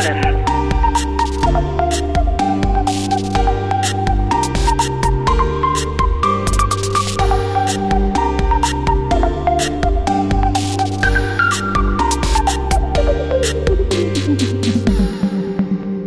Kapriolen. 0.00 0.34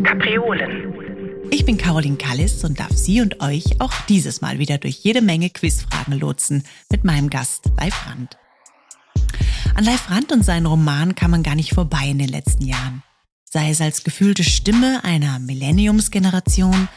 Kapriolen. 0.04 1.50
Ich 1.52 1.64
bin 1.64 1.78
Caroline 1.78 2.18
Kallis 2.18 2.64
und 2.64 2.80
darf 2.80 2.90
Sie 2.94 3.22
und 3.22 3.42
euch 3.44 3.80
auch 3.80 3.94
dieses 4.10 4.42
Mal 4.42 4.58
wieder 4.58 4.80
durch 4.80 4.96
jede 5.04 5.22
Menge 5.22 5.52
Quizfragen 5.52 6.20
lotsen 6.20 6.64
mit 6.92 7.04
meinem 7.04 7.30
Gast 7.30 7.70
Leif 7.78 8.08
Rand. 8.08 8.40
An 9.76 9.84
Leif 9.84 10.10
Rand 10.10 10.32
und 10.32 10.44
seinen 10.44 10.66
Roman 10.66 11.14
kann 11.14 11.30
man 11.30 11.44
gar 11.44 11.54
nicht 11.54 11.76
vorbei 11.76 12.08
in 12.08 12.18
den 12.18 12.30
letzten 12.30 12.66
Jahren. 12.66 13.04
Sei 13.54 13.70
es 13.70 13.82
als 13.82 14.04
gefühlte 14.04 14.44
Stimme 14.44 15.04
einer 15.04 15.38
Millenniumsgeneration, 15.38 16.90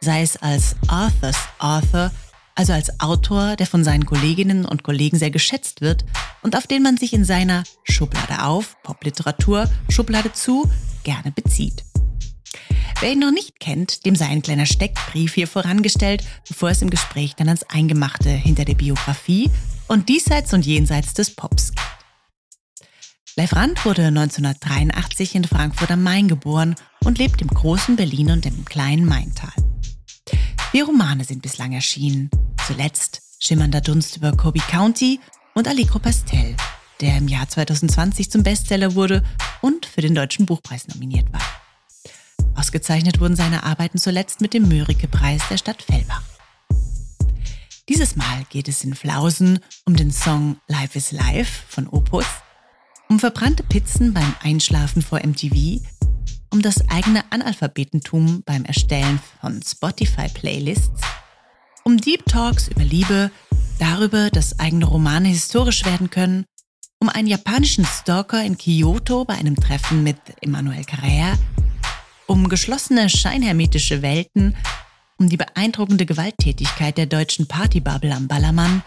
sei 0.00 0.22
es 0.22 0.36
als 0.36 0.76
Arthurs 0.86 1.36
Author, 1.58 2.12
also 2.54 2.72
als 2.72 3.00
Autor, 3.00 3.56
der 3.56 3.66
von 3.66 3.82
seinen 3.82 4.06
Kolleginnen 4.06 4.64
und 4.64 4.84
Kollegen 4.84 5.18
sehr 5.18 5.32
geschätzt 5.32 5.80
wird 5.80 6.04
und 6.40 6.54
auf 6.54 6.68
den 6.68 6.84
man 6.84 6.96
sich 6.96 7.14
in 7.14 7.24
seiner 7.24 7.64
Schublade 7.82 8.44
auf, 8.44 8.80
Popliteratur, 8.84 9.68
Schublade 9.88 10.32
zu, 10.32 10.70
gerne 11.02 11.32
bezieht. 11.32 11.84
Wer 13.00 13.10
ihn 13.10 13.18
noch 13.18 13.32
nicht 13.32 13.58
kennt, 13.58 14.06
dem 14.06 14.14
sei 14.14 14.26
ein 14.26 14.42
kleiner 14.42 14.66
Steckbrief 14.66 15.34
hier 15.34 15.48
vorangestellt, 15.48 16.22
bevor 16.46 16.70
es 16.70 16.80
im 16.80 16.90
Gespräch 16.90 17.34
dann 17.34 17.48
ans 17.48 17.64
Eingemachte 17.64 18.30
hinter 18.30 18.64
der 18.64 18.76
Biografie 18.76 19.50
und 19.88 20.08
diesseits 20.08 20.52
und 20.52 20.64
jenseits 20.64 21.12
des 21.12 21.34
Pops 21.34 21.72
geht. 21.72 22.03
Leif 23.36 23.52
Rand 23.56 23.84
wurde 23.84 24.06
1983 24.06 25.34
in 25.34 25.42
Frankfurt 25.42 25.90
am 25.90 26.04
Main 26.04 26.28
geboren 26.28 26.76
und 27.02 27.18
lebt 27.18 27.42
im 27.42 27.48
großen 27.48 27.96
Berlin 27.96 28.30
und 28.30 28.46
im 28.46 28.64
kleinen 28.64 29.04
Maintal. 29.06 29.50
Vier 30.70 30.84
Romane 30.84 31.24
sind 31.24 31.42
bislang 31.42 31.72
erschienen. 31.72 32.30
Zuletzt 32.64 33.22
Schimmernder 33.40 33.80
Dunst 33.80 34.16
über 34.16 34.36
Kobe 34.36 34.60
County 34.60 35.18
und 35.54 35.66
Allegro 35.66 35.98
Pastel, 35.98 36.56
der 37.00 37.18
im 37.18 37.26
Jahr 37.26 37.48
2020 37.48 38.30
zum 38.30 38.44
Bestseller 38.44 38.94
wurde 38.94 39.24
und 39.62 39.84
für 39.84 40.00
den 40.00 40.14
Deutschen 40.14 40.46
Buchpreis 40.46 40.86
nominiert 40.86 41.32
war. 41.32 41.42
Ausgezeichnet 42.54 43.18
wurden 43.18 43.34
seine 43.34 43.64
Arbeiten 43.64 43.98
zuletzt 43.98 44.42
mit 44.42 44.54
dem 44.54 44.68
Mörike-Preis 44.68 45.42
der 45.50 45.58
Stadt 45.58 45.82
Fellbach. 45.82 46.22
Dieses 47.88 48.14
Mal 48.14 48.44
geht 48.48 48.68
es 48.68 48.84
in 48.84 48.94
Flausen 48.94 49.58
um 49.86 49.96
den 49.96 50.12
Song 50.12 50.56
Life 50.68 50.96
is 50.96 51.10
Life 51.10 51.64
von 51.68 51.88
Opus 51.88 52.26
um 53.08 53.18
verbrannte 53.18 53.62
Pizzen 53.62 54.14
beim 54.14 54.34
Einschlafen 54.42 55.02
vor 55.02 55.20
MTV, 55.20 55.80
um 56.50 56.62
das 56.62 56.88
eigene 56.88 57.24
Analphabetentum 57.30 58.42
beim 58.44 58.64
Erstellen 58.64 59.20
von 59.40 59.60
Spotify-Playlists, 59.62 61.00
um 61.84 61.98
Deep 61.98 62.24
Talks 62.26 62.68
über 62.68 62.84
Liebe, 62.84 63.30
darüber, 63.78 64.30
dass 64.30 64.58
eigene 64.58 64.86
Romane 64.86 65.28
historisch 65.28 65.84
werden 65.84 66.10
können, 66.10 66.44
um 67.00 67.08
einen 67.08 67.28
japanischen 67.28 67.84
Stalker 67.84 68.42
in 68.42 68.56
Kyoto 68.56 69.24
bei 69.24 69.34
einem 69.34 69.56
Treffen 69.56 70.02
mit 70.02 70.16
Emmanuel 70.40 70.82
Carrère, 70.82 71.36
um 72.26 72.48
geschlossene 72.48 73.10
scheinhermetische 73.10 74.00
Welten, 74.00 74.56
um 75.18 75.28
die 75.28 75.36
beeindruckende 75.36 76.06
Gewalttätigkeit 76.06 76.96
der 76.96 77.06
deutschen 77.06 77.46
Partybubble 77.46 78.14
am 78.14 78.28
Ballermann, 78.28 78.82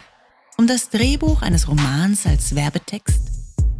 um 0.57 0.67
das 0.67 0.89
Drehbuch 0.89 1.41
eines 1.41 1.67
Romans 1.67 2.25
als 2.25 2.55
Werbetext, 2.55 3.36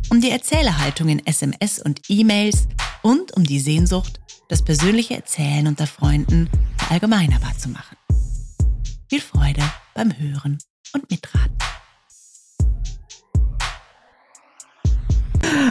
um 0.10 0.22
die 0.22 0.32
Erzählerhaltung 0.32 1.10
in 1.10 1.26
SMS 1.26 1.80
und 1.80 2.02
E-Mails 2.08 2.68
und 3.02 3.36
um 3.36 3.44
die 3.44 3.60
Sehnsucht, 3.60 4.20
das 4.50 4.64
persönliche 4.64 5.16
Erzählen 5.16 5.68
unter 5.68 5.88
Freunden 5.88 6.50
verallgemeinerbar 6.78 7.58
zu 7.58 7.70
machen. 7.70 7.98
Viel 9.10 9.22
Freude 9.22 9.62
beim 9.96 10.18
Hören 10.18 10.58
und 10.94 11.10
Mitraten. 11.10 11.58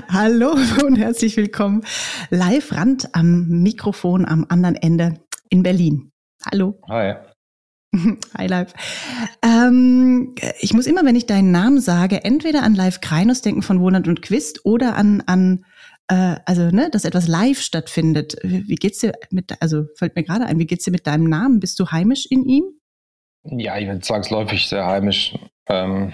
Hallo 0.09 0.57
und 0.87 0.97
herzlich 0.97 1.37
willkommen 1.37 1.83
live 2.31 2.73
Rand 2.73 3.15
am 3.15 3.47
Mikrofon 3.49 4.25
am 4.27 4.47
anderen 4.49 4.77
Ende 4.77 5.21
in 5.49 5.63
Berlin. 5.63 6.13
Hallo. 6.45 6.81
Hi. 6.89 7.15
Hi 8.37 8.47
Live. 8.47 8.73
Ähm, 9.43 10.35
ich 10.61 10.75
muss 10.75 10.87
immer, 10.87 11.05
wenn 11.05 11.17
ich 11.17 11.27
deinen 11.27 11.51
Namen 11.51 11.81
sage, 11.81 12.25
entweder 12.25 12.63
an 12.63 12.75
Live 12.75 13.01
Kreinus 13.01 13.43
denken 13.43 13.63
von 13.63 13.81
Wohnland 13.81 14.09
und 14.09 14.23
Quist 14.23 14.65
oder 14.65 14.97
an, 14.97 15.23
an 15.27 15.65
äh, 16.09 16.37
also, 16.45 16.71
ne, 16.71 16.89
dass 16.91 17.05
etwas 17.05 17.27
live 17.29 17.61
stattfindet. 17.61 18.37
Wie 18.43 18.75
geht's 18.77 18.99
dir 19.01 19.13
mit, 19.31 19.61
also 19.61 19.85
fällt 19.97 20.17
mir 20.17 20.25
gerade 20.25 20.47
ein, 20.47 20.59
wie 20.59 20.67
geht's 20.67 20.85
dir 20.85 20.91
mit 20.91 21.07
deinem 21.07 21.29
Namen? 21.29 21.61
Bist 21.61 21.79
du 21.81 21.91
heimisch 21.91 22.27
in 22.27 22.45
ihm? 22.45 22.65
Ja, 23.45 23.79
ich 23.79 23.87
bin 23.87 24.03
zwangsläufig 24.03 24.67
sehr 24.67 24.87
heimisch. 24.87 25.35
Ähm, 25.69 26.13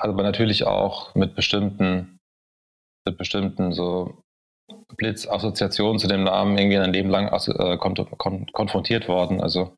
aber 0.00 0.22
natürlich 0.22 0.66
auch 0.66 1.14
mit 1.14 1.34
bestimmten, 1.34 2.18
mit 3.06 3.18
bestimmten 3.18 3.72
so 3.72 4.22
Blitzassoziationen 4.96 5.98
zu 5.98 6.06
dem 6.06 6.24
Namen 6.24 6.56
irgendwie 6.58 6.78
ein 6.78 6.92
Leben 6.92 7.10
lang 7.10 7.28
äh, 7.28 7.76
kon 7.78 7.94
kon 7.94 8.46
konfrontiert 8.52 9.08
worden. 9.08 9.40
Also 9.40 9.76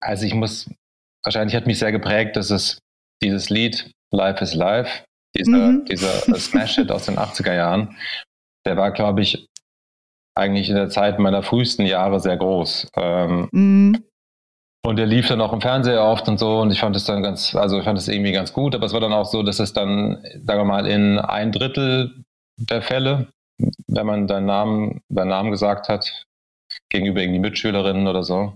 also 0.00 0.24
ich 0.24 0.34
muss, 0.34 0.70
wahrscheinlich 1.22 1.56
hat 1.56 1.66
mich 1.66 1.78
sehr 1.78 1.92
geprägt, 1.92 2.36
dass 2.36 2.50
es 2.50 2.78
dieses 3.22 3.50
Lied 3.50 3.90
Life 4.12 4.42
is 4.42 4.54
Life, 4.54 5.04
dieser, 5.36 5.58
mhm. 5.58 5.84
dieser 5.86 6.38
Smash-Hit 6.38 6.90
aus 6.90 7.06
den 7.06 7.18
80er 7.18 7.54
Jahren, 7.54 7.96
der 8.64 8.76
war, 8.76 8.90
glaube 8.92 9.22
ich, 9.22 9.48
eigentlich 10.34 10.68
in 10.68 10.76
der 10.76 10.90
Zeit 10.90 11.18
meiner 11.18 11.42
frühesten 11.42 11.86
Jahre 11.86 12.20
sehr 12.20 12.36
groß. 12.36 12.90
Ähm, 12.96 13.48
mhm. 13.52 14.04
Und 14.84 14.96
der 14.96 15.06
lief 15.06 15.26
dann 15.26 15.40
auch 15.40 15.52
im 15.52 15.60
Fernseher 15.60 16.04
oft 16.04 16.28
und 16.28 16.38
so 16.38 16.60
und 16.60 16.70
ich 16.70 16.78
fand 16.78 16.94
es 16.94 17.04
dann 17.04 17.22
ganz, 17.22 17.56
also 17.56 17.78
ich 17.78 17.84
fand 17.84 17.98
es 17.98 18.06
irgendwie 18.06 18.30
ganz 18.30 18.52
gut, 18.52 18.72
aber 18.74 18.86
es 18.86 18.92
war 18.92 19.00
dann 19.00 19.12
auch 19.12 19.24
so, 19.24 19.42
dass 19.42 19.58
es 19.58 19.72
dann, 19.72 20.22
sagen 20.44 20.60
wir 20.60 20.64
mal, 20.64 20.86
in 20.86 21.18
ein 21.18 21.50
Drittel 21.50 22.22
der 22.56 22.82
Fälle, 22.82 23.26
wenn 23.88 24.06
man 24.06 24.28
deinen 24.28 24.46
Namen, 24.46 25.00
deinen 25.08 25.30
Namen 25.30 25.50
gesagt 25.50 25.88
hat, 25.88 26.24
gegenüber 26.88 27.20
irgendwie 27.20 27.40
Mitschülerinnen 27.40 28.06
oder 28.06 28.22
so, 28.22 28.52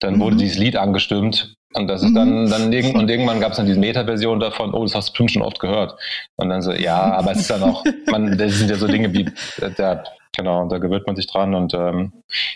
dann 0.00 0.20
wurde 0.20 0.36
mhm. 0.36 0.40
dieses 0.40 0.58
Lied 0.58 0.76
angestimmt 0.76 1.56
und 1.74 1.88
das 1.88 2.02
ist 2.02 2.14
dann, 2.14 2.44
mhm. 2.44 2.50
dann 2.50 2.72
irgend, 2.72 2.96
und 2.96 3.10
irgendwann 3.10 3.40
gab 3.40 3.50
es 3.50 3.58
dann 3.58 3.66
diese 3.66 3.78
Meta-Version 3.78 4.40
davon, 4.40 4.72
oh, 4.72 4.82
das 4.82 4.94
hast 4.94 5.08
du 5.08 5.12
bestimmt 5.12 5.32
schon 5.32 5.42
oft 5.42 5.58
gehört. 5.60 5.98
Und 6.36 6.48
dann 6.48 6.62
so, 6.62 6.72
ja, 6.72 7.12
aber 7.14 7.32
es 7.32 7.40
ist 7.40 7.50
dann 7.50 7.62
auch, 7.62 7.84
man, 8.10 8.38
das 8.38 8.54
sind 8.54 8.70
ja 8.70 8.76
so 8.76 8.86
Dinge 8.86 9.12
wie, 9.12 9.28
der, 9.60 10.04
genau, 10.34 10.68
da 10.68 10.78
gewöhnt 10.78 11.06
man 11.06 11.16
sich 11.16 11.26
dran 11.26 11.54
und 11.54 11.74
ähm, 11.74 12.12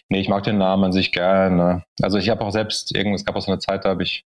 nee, 0.09 0.21
ich 0.21 0.29
mag 0.29 0.45
den 0.45 0.59
Namen 0.59 0.85
an 0.85 0.93
sich 0.93 1.13
gerne. 1.13 1.83
Also 2.01 2.19
ich 2.19 2.31
habe 2.31 2.45
auch 2.45 2.51
selbst, 2.51 2.97
es 2.97 3.25
gab 3.25 3.37
auch 3.37 3.43
so 3.43 3.53
eine 3.53 3.59
Zeit, 3.61 3.85
da 3.85 3.91
habe 3.91 4.03
ich 4.03 4.25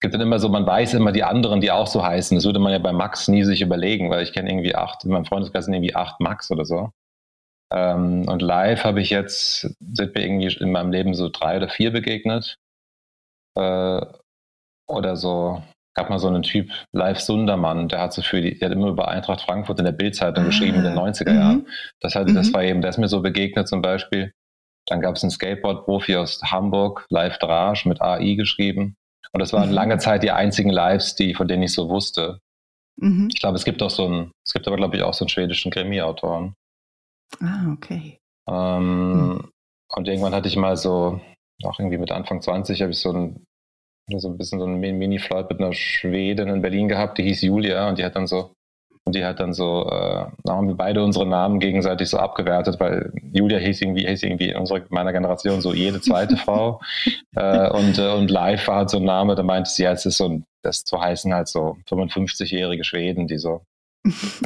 gibt 0.00 0.12
dann 0.12 0.20
immer 0.20 0.38
so, 0.38 0.50
man 0.50 0.66
weiß 0.66 0.92
immer 0.92 1.12
die 1.12 1.24
anderen, 1.24 1.62
die 1.62 1.70
auch 1.70 1.86
so 1.86 2.04
heißen. 2.04 2.36
Das 2.36 2.44
würde 2.44 2.58
man 2.58 2.72
ja 2.72 2.78
bei 2.78 2.92
Max 2.92 3.26
nie 3.28 3.42
sich 3.42 3.62
überlegen, 3.62 4.10
weil 4.10 4.22
ich 4.22 4.34
kenne 4.34 4.50
irgendwie 4.50 4.74
acht, 4.74 5.02
in 5.04 5.10
meinem 5.10 5.24
Freundeskreis 5.24 5.64
sind 5.64 5.72
irgendwie 5.72 5.94
acht 5.94 6.20
Max 6.20 6.50
oder 6.50 6.66
so. 6.66 6.90
Ähm, 7.72 8.28
und 8.28 8.42
live 8.42 8.84
habe 8.84 9.00
ich 9.00 9.10
jetzt, 9.10 9.62
sind 9.80 10.14
mir 10.14 10.22
irgendwie 10.22 10.54
in 10.62 10.72
meinem 10.72 10.92
Leben 10.92 11.14
so 11.14 11.28
drei 11.28 11.56
oder 11.56 11.68
vier 11.68 11.90
begegnet. 11.90 12.56
Äh, 13.56 14.00
oder 14.86 15.16
so, 15.16 15.62
gab 15.94 16.10
mal 16.10 16.18
so 16.18 16.28
einen 16.28 16.42
Typ, 16.42 16.70
Live 16.92 17.20
Sundermann, 17.20 17.88
der 17.88 18.00
hat 18.00 18.12
so 18.12 18.22
für 18.22 18.40
die, 18.40 18.58
der 18.58 18.68
hat 18.68 18.76
immer 18.76 18.88
über 18.88 19.08
Eintracht 19.08 19.40
Frankfurt 19.42 19.78
in 19.78 19.84
der 19.84 19.92
Bildzeitung 19.92 20.44
ah, 20.44 20.46
geschrieben 20.48 20.78
in 20.78 20.84
den 20.84 20.94
90er 20.94 21.30
mhm. 21.30 21.38
Jahren. 21.38 21.68
Das, 22.00 22.14
hat, 22.14 22.28
mhm. 22.28 22.34
das 22.34 22.52
war 22.52 22.62
eben, 22.62 22.80
der 22.80 22.90
ist 22.90 22.98
mir 22.98 23.08
so 23.08 23.22
begegnet 23.22 23.68
zum 23.68 23.80
Beispiel. 23.80 24.32
Dann 24.86 25.00
gab 25.00 25.16
es 25.16 25.22
einen 25.22 25.30
Skateboard-Profi 25.30 26.16
aus 26.16 26.42
Hamburg, 26.42 27.06
Live 27.08 27.38
Drage 27.38 27.88
mit 27.88 28.02
AI 28.02 28.34
geschrieben. 28.34 28.96
Und 29.32 29.40
das 29.40 29.52
waren 29.52 29.70
mhm. 29.70 29.74
lange 29.74 29.98
Zeit 29.98 30.22
die 30.22 30.30
einzigen 30.30 30.70
Lives, 30.70 31.14
die, 31.14 31.34
von 31.34 31.48
denen 31.48 31.62
ich 31.62 31.72
so 31.72 31.88
wusste. 31.88 32.40
Mhm. 32.96 33.28
Ich 33.32 33.40
glaube, 33.40 33.56
es 33.56 33.64
gibt 33.64 33.82
auch 33.82 33.90
so 33.90 34.04
einen, 34.06 34.32
es 34.46 34.52
gibt 34.52 34.66
aber, 34.66 34.76
glaube 34.76 34.96
ich, 34.96 35.02
auch 35.02 35.14
so 35.14 35.24
einen 35.24 35.30
schwedischen 35.30 35.72
Krimi-Autoren. 35.72 36.54
Ah, 37.40 37.72
okay. 37.72 38.18
Ähm, 38.48 39.40
hm. 39.40 39.50
Und 39.96 40.08
irgendwann 40.08 40.34
hatte 40.34 40.48
ich 40.48 40.56
mal 40.56 40.76
so, 40.76 41.20
auch 41.62 41.78
irgendwie 41.78 41.98
mit 41.98 42.10
Anfang 42.10 42.40
20, 42.40 42.82
habe 42.82 42.92
ich 42.92 42.98
so 42.98 43.12
ein, 43.12 43.44
so 44.16 44.28
ein 44.28 44.36
bisschen 44.36 44.58
so 44.58 44.66
ein 44.66 44.80
Mini-Flight 44.80 45.50
mit 45.50 45.60
einer 45.60 45.72
Schwedin 45.72 46.48
in 46.48 46.62
Berlin 46.62 46.88
gehabt, 46.88 47.18
die 47.18 47.22
hieß 47.22 47.42
Julia 47.42 47.88
und 47.88 47.98
die 47.98 48.04
hat 48.04 48.16
dann 48.16 48.26
so, 48.26 48.52
und 49.06 49.14
die 49.14 49.24
hat 49.24 49.38
dann 49.38 49.52
so, 49.52 49.88
äh, 49.90 50.26
haben 50.48 50.68
wir 50.68 50.74
beide 50.74 51.04
unsere 51.04 51.26
Namen 51.26 51.60
gegenseitig 51.60 52.08
so 52.08 52.18
abgewertet, 52.18 52.80
weil 52.80 53.12
Julia 53.32 53.58
hieß 53.58 53.82
irgendwie, 53.82 54.06
hieß 54.06 54.22
irgendwie 54.22 54.48
in 54.48 54.56
unserer, 54.56 54.80
meiner 54.88 55.12
Generation 55.12 55.60
so 55.60 55.74
jede 55.74 56.00
zweite 56.00 56.36
Frau. 56.38 56.80
Äh, 57.36 57.70
und, 57.70 57.98
äh, 57.98 58.12
und 58.12 58.30
live 58.30 58.66
war 58.66 58.76
halt 58.76 58.90
so 58.90 58.96
ein 58.96 59.04
Name, 59.04 59.34
da 59.34 59.42
meinte 59.42 59.70
sie, 59.70 59.84
ja, 59.84 59.92
es 59.92 60.06
ist 60.06 60.16
so 60.16 60.28
ein, 60.28 60.44
das 60.62 60.84
zu 60.84 61.00
heißen 61.00 61.34
halt 61.34 61.48
so 61.48 61.76
55-jährige 61.88 62.84
Schweden, 62.84 63.26
die 63.26 63.38
so 63.38 63.62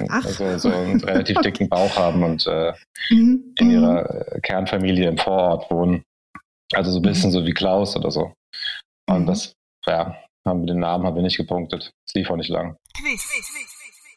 also 0.08 0.58
so 0.58 0.69
einen 0.70 1.00
relativ 1.00 1.38
dicken 1.43 1.69
Bauch 1.69 1.96
haben 1.96 2.22
und 2.22 2.46
äh, 2.46 2.72
mhm. 3.10 3.55
in 3.58 3.70
ihrer 3.70 4.02
mhm. 4.02 4.37
äh, 4.37 4.40
Kernfamilie 4.40 5.08
im 5.08 5.19
Vorort 5.19 5.70
wohnen. 5.70 6.02
Also 6.72 6.90
so 6.90 6.99
ein 6.99 7.02
bisschen 7.02 7.31
mhm. 7.31 7.34
so 7.34 7.46
wie 7.46 7.52
Klaus 7.52 7.96
oder 7.96 8.10
so. 8.10 8.32
Und 9.08 9.22
mhm. 9.22 9.26
das, 9.26 9.52
ja, 9.87 10.16
haben 10.46 10.60
wir 10.60 10.66
den 10.66 10.81
Namen 10.81 11.06
haben 11.06 11.16
wir 11.16 11.22
nicht 11.22 11.37
gepunktet. 11.37 11.90
Es 12.06 12.14
lief 12.14 12.31
auch 12.31 12.37
nicht 12.37 12.50
lang. 12.50 12.76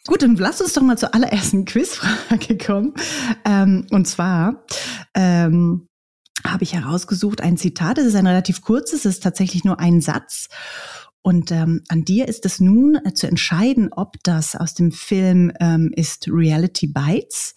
Gut, 0.07 0.23
dann 0.23 0.35
lass 0.35 0.61
uns 0.61 0.73
doch 0.73 0.81
mal 0.81 0.97
zur 0.97 1.13
allerersten 1.13 1.65
Quizfrage 1.65 2.57
kommen. 2.57 2.93
Ähm, 3.45 3.87
und 3.91 4.07
zwar 4.07 4.63
ähm, 5.15 5.87
habe 6.45 6.63
ich 6.63 6.73
herausgesucht 6.73 7.41
ein 7.41 7.57
Zitat. 7.57 7.97
Es 7.97 8.05
ist 8.05 8.15
ein 8.15 8.27
relativ 8.27 8.61
kurzes, 8.61 9.05
es 9.05 9.17
ist 9.17 9.23
tatsächlich 9.23 9.63
nur 9.63 9.79
ein 9.79 10.01
Satz. 10.01 10.47
Und 11.23 11.51
ähm, 11.51 11.83
an 11.87 12.03
dir 12.03 12.27
ist 12.27 12.45
es 12.47 12.59
nun 12.59 12.95
äh, 12.95 13.13
zu 13.13 13.27
entscheiden, 13.27 13.89
ob 13.91 14.15
das 14.23 14.55
aus 14.55 14.73
dem 14.73 14.91
Film 14.91 15.51
ähm, 15.59 15.91
ist 15.95 16.27
Reality 16.27 16.87
Bites. 16.87 17.53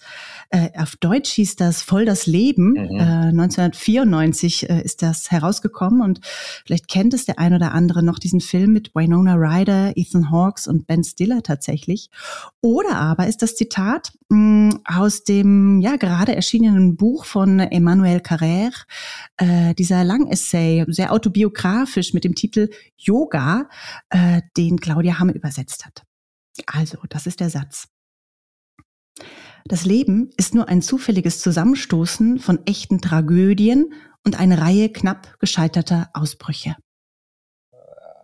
Äh, 0.50 0.68
auf 0.76 0.96
Deutsch 0.96 1.30
hieß 1.32 1.56
das 1.56 1.80
Voll 1.80 2.04
das 2.04 2.26
Leben. 2.26 2.72
Mhm. 2.72 2.98
Äh, 2.98 3.28
1994 3.30 4.68
äh, 4.68 4.82
ist 4.82 5.00
das 5.00 5.30
herausgekommen 5.30 6.02
und 6.02 6.20
vielleicht 6.66 6.88
kennt 6.88 7.14
es 7.14 7.24
der 7.24 7.38
ein 7.38 7.54
oder 7.54 7.72
andere 7.72 8.02
noch 8.02 8.18
diesen 8.18 8.40
Film 8.40 8.72
mit 8.74 8.94
Winona 8.94 9.34
Ryder, 9.34 9.96
Ethan 9.96 10.30
Hawkes 10.30 10.66
und 10.66 10.86
Ben 10.86 11.02
Stiller 11.02 11.42
tatsächlich. 11.42 12.10
Oder 12.60 12.96
aber 12.96 13.28
ist 13.28 13.40
das 13.40 13.56
Zitat 13.56 14.12
mh, 14.28 14.80
aus 14.84 15.24
dem 15.24 15.80
ja 15.80 15.96
gerade 15.96 16.36
erschienenen 16.36 16.96
Buch 16.96 17.24
von 17.24 17.60
Emmanuel 17.60 18.18
Carrère, 18.18 18.74
äh, 19.38 19.74
dieser 19.74 20.04
Langessay, 20.04 20.84
sehr 20.88 21.12
autobiografisch 21.12 22.12
mit 22.12 22.24
dem 22.24 22.34
Titel 22.34 22.68
Yoga 22.98 23.53
äh, 24.10 24.42
den 24.56 24.78
Claudia 24.78 25.18
Hamme 25.18 25.32
übersetzt 25.32 25.84
hat. 25.86 26.02
Also, 26.66 26.98
das 27.08 27.26
ist 27.26 27.40
der 27.40 27.50
Satz. 27.50 27.88
Das 29.66 29.84
Leben 29.84 30.30
ist 30.36 30.54
nur 30.54 30.68
ein 30.68 30.82
zufälliges 30.82 31.40
Zusammenstoßen 31.40 32.38
von 32.38 32.66
echten 32.66 33.00
Tragödien 33.00 33.94
und 34.24 34.38
eine 34.38 34.60
Reihe 34.60 34.90
knapp 34.90 35.38
gescheiterter 35.38 36.10
Ausbrüche. 36.12 36.76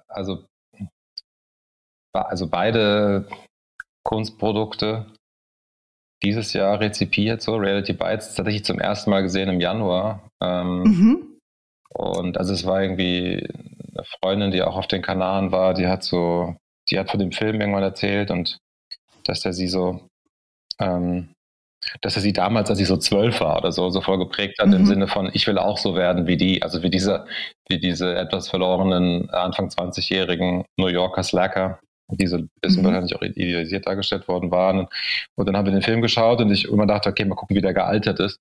Also, 0.08 0.44
also 2.12 2.48
beide 2.48 3.28
Kunstprodukte 4.04 5.06
dieses 6.22 6.52
Jahr 6.52 6.80
rezipiert, 6.80 7.40
so 7.40 7.56
Reality 7.56 7.92
Bites, 7.92 8.34
tatsächlich 8.34 8.64
zum 8.64 8.78
ersten 8.78 9.10
Mal 9.10 9.22
gesehen 9.22 9.48
im 9.48 9.60
Januar. 9.60 10.28
Ähm, 10.42 10.82
mhm. 10.82 11.38
Und 11.94 12.36
also 12.36 12.52
es 12.52 12.66
war 12.66 12.82
irgendwie 12.82 13.48
eine 13.94 14.04
Freundin, 14.04 14.50
die 14.50 14.62
auch 14.62 14.76
auf 14.76 14.88
den 14.88 15.02
Kanaren 15.02 15.52
war, 15.52 15.74
die 15.74 15.86
hat 15.86 16.02
so, 16.02 16.56
die 16.90 16.98
hat 16.98 17.10
von 17.10 17.20
dem 17.20 17.32
Film 17.32 17.60
irgendwann 17.60 17.82
erzählt 17.82 18.30
und 18.30 18.58
dass 19.24 19.44
er 19.44 19.52
sie 19.52 19.68
so, 19.68 20.08
ähm, 20.78 21.30
dass 22.02 22.16
er 22.16 22.22
sie 22.22 22.32
damals, 22.32 22.68
als 22.68 22.78
sie 22.78 22.84
so 22.84 22.96
zwölf 22.96 23.40
war 23.40 23.58
oder 23.58 23.72
so, 23.72 23.88
so 23.90 24.00
voll 24.00 24.18
geprägt 24.18 24.58
hat, 24.58 24.68
mhm. 24.68 24.74
im 24.74 24.86
Sinne 24.86 25.08
von, 25.08 25.30
ich 25.32 25.46
will 25.46 25.58
auch 25.58 25.78
so 25.78 25.94
werden 25.94 26.26
wie 26.26 26.36
die, 26.36 26.62
also 26.62 26.82
wie 26.82 26.90
diese, 26.90 27.26
wie 27.68 27.78
diese 27.78 28.14
etwas 28.16 28.48
verlorenen 28.48 29.30
Anfang 29.30 29.68
20-jährigen 29.68 30.64
New 30.76 30.88
Yorker 30.88 31.22
Slacker, 31.22 31.80
die 32.10 32.26
so 32.26 32.36
ein 32.36 32.50
bisschen 32.60 32.82
mhm. 32.82 32.86
wahrscheinlich 32.86 33.16
auch 33.16 33.22
idealisiert 33.22 33.86
dargestellt 33.86 34.28
worden 34.28 34.50
waren. 34.50 34.88
Und 35.36 35.46
dann 35.46 35.56
haben 35.56 35.66
wir 35.66 35.72
den 35.72 35.82
Film 35.82 36.02
geschaut 36.02 36.40
und 36.40 36.50
ich 36.50 36.66
immer 36.66 36.86
dachte, 36.86 37.08
okay, 37.08 37.24
mal 37.24 37.34
gucken, 37.34 37.56
wie 37.56 37.62
der 37.62 37.74
gealtert 37.74 38.20
ist. 38.20 38.38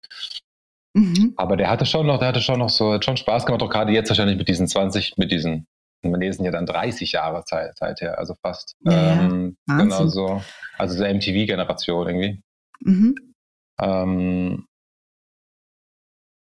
Mhm. 0.93 1.33
Aber 1.37 1.55
der 1.55 1.69
hatte 1.69 1.85
schon 1.85 2.07
noch, 2.07 2.19
der 2.19 2.29
hatte 2.29 2.41
schon 2.41 2.59
noch 2.59 2.69
so, 2.69 2.93
hat 2.93 3.05
schon 3.05 3.17
Spaß 3.17 3.45
gemacht, 3.45 3.61
auch 3.61 3.69
gerade 3.69 3.91
jetzt 3.91 4.09
wahrscheinlich 4.09 4.37
mit 4.37 4.47
diesen 4.47 4.67
20, 4.67 5.17
mit 5.17 5.31
diesen, 5.31 5.67
wir 6.01 6.17
lesen 6.17 6.45
ja 6.45 6.51
dann 6.51 6.65
30 6.65 7.11
Jahre 7.11 7.43
Zeit, 7.45 7.77
Zeit 7.77 8.01
her, 8.01 8.17
also 8.17 8.35
fast. 8.41 8.75
Ja, 8.81 9.21
ähm, 9.21 9.57
genau 9.67 10.07
so. 10.07 10.41
Also 10.77 10.95
so 10.95 11.03
MTV-Generation 11.03 12.07
irgendwie. 12.07 12.41
Mhm. 12.81 13.15
Ähm, 13.79 14.65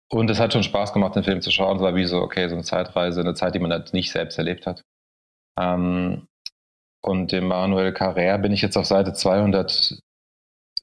und 0.10 0.30
es 0.30 0.40
hat 0.40 0.54
schon 0.54 0.64
Spaß 0.64 0.94
gemacht, 0.94 1.16
den 1.16 1.24
Film 1.24 1.42
zu 1.42 1.52
schauen. 1.52 1.78
Es 1.78 1.82
war 1.82 1.96
wie 1.96 2.06
so, 2.06 2.22
okay, 2.22 2.48
so 2.50 2.56
eine 2.56 2.64
Zeitreise, 2.64 3.22
eine 3.22 3.34
Zeit, 3.34 3.56
die 3.56 3.60
man 3.60 3.72
halt 3.72 3.94
nicht 3.94 4.12
selbst 4.12 4.38
erlebt 4.38 4.68
hat. 4.68 4.84
Ähm, 5.58 6.28
und 7.02 7.32
dem 7.32 7.48
Manuel 7.48 7.94
Carrère 7.94 8.38
bin 8.38 8.52
ich 8.52 8.62
jetzt 8.62 8.78
auf 8.78 8.86
Seite 8.86 9.14
200 9.14 10.00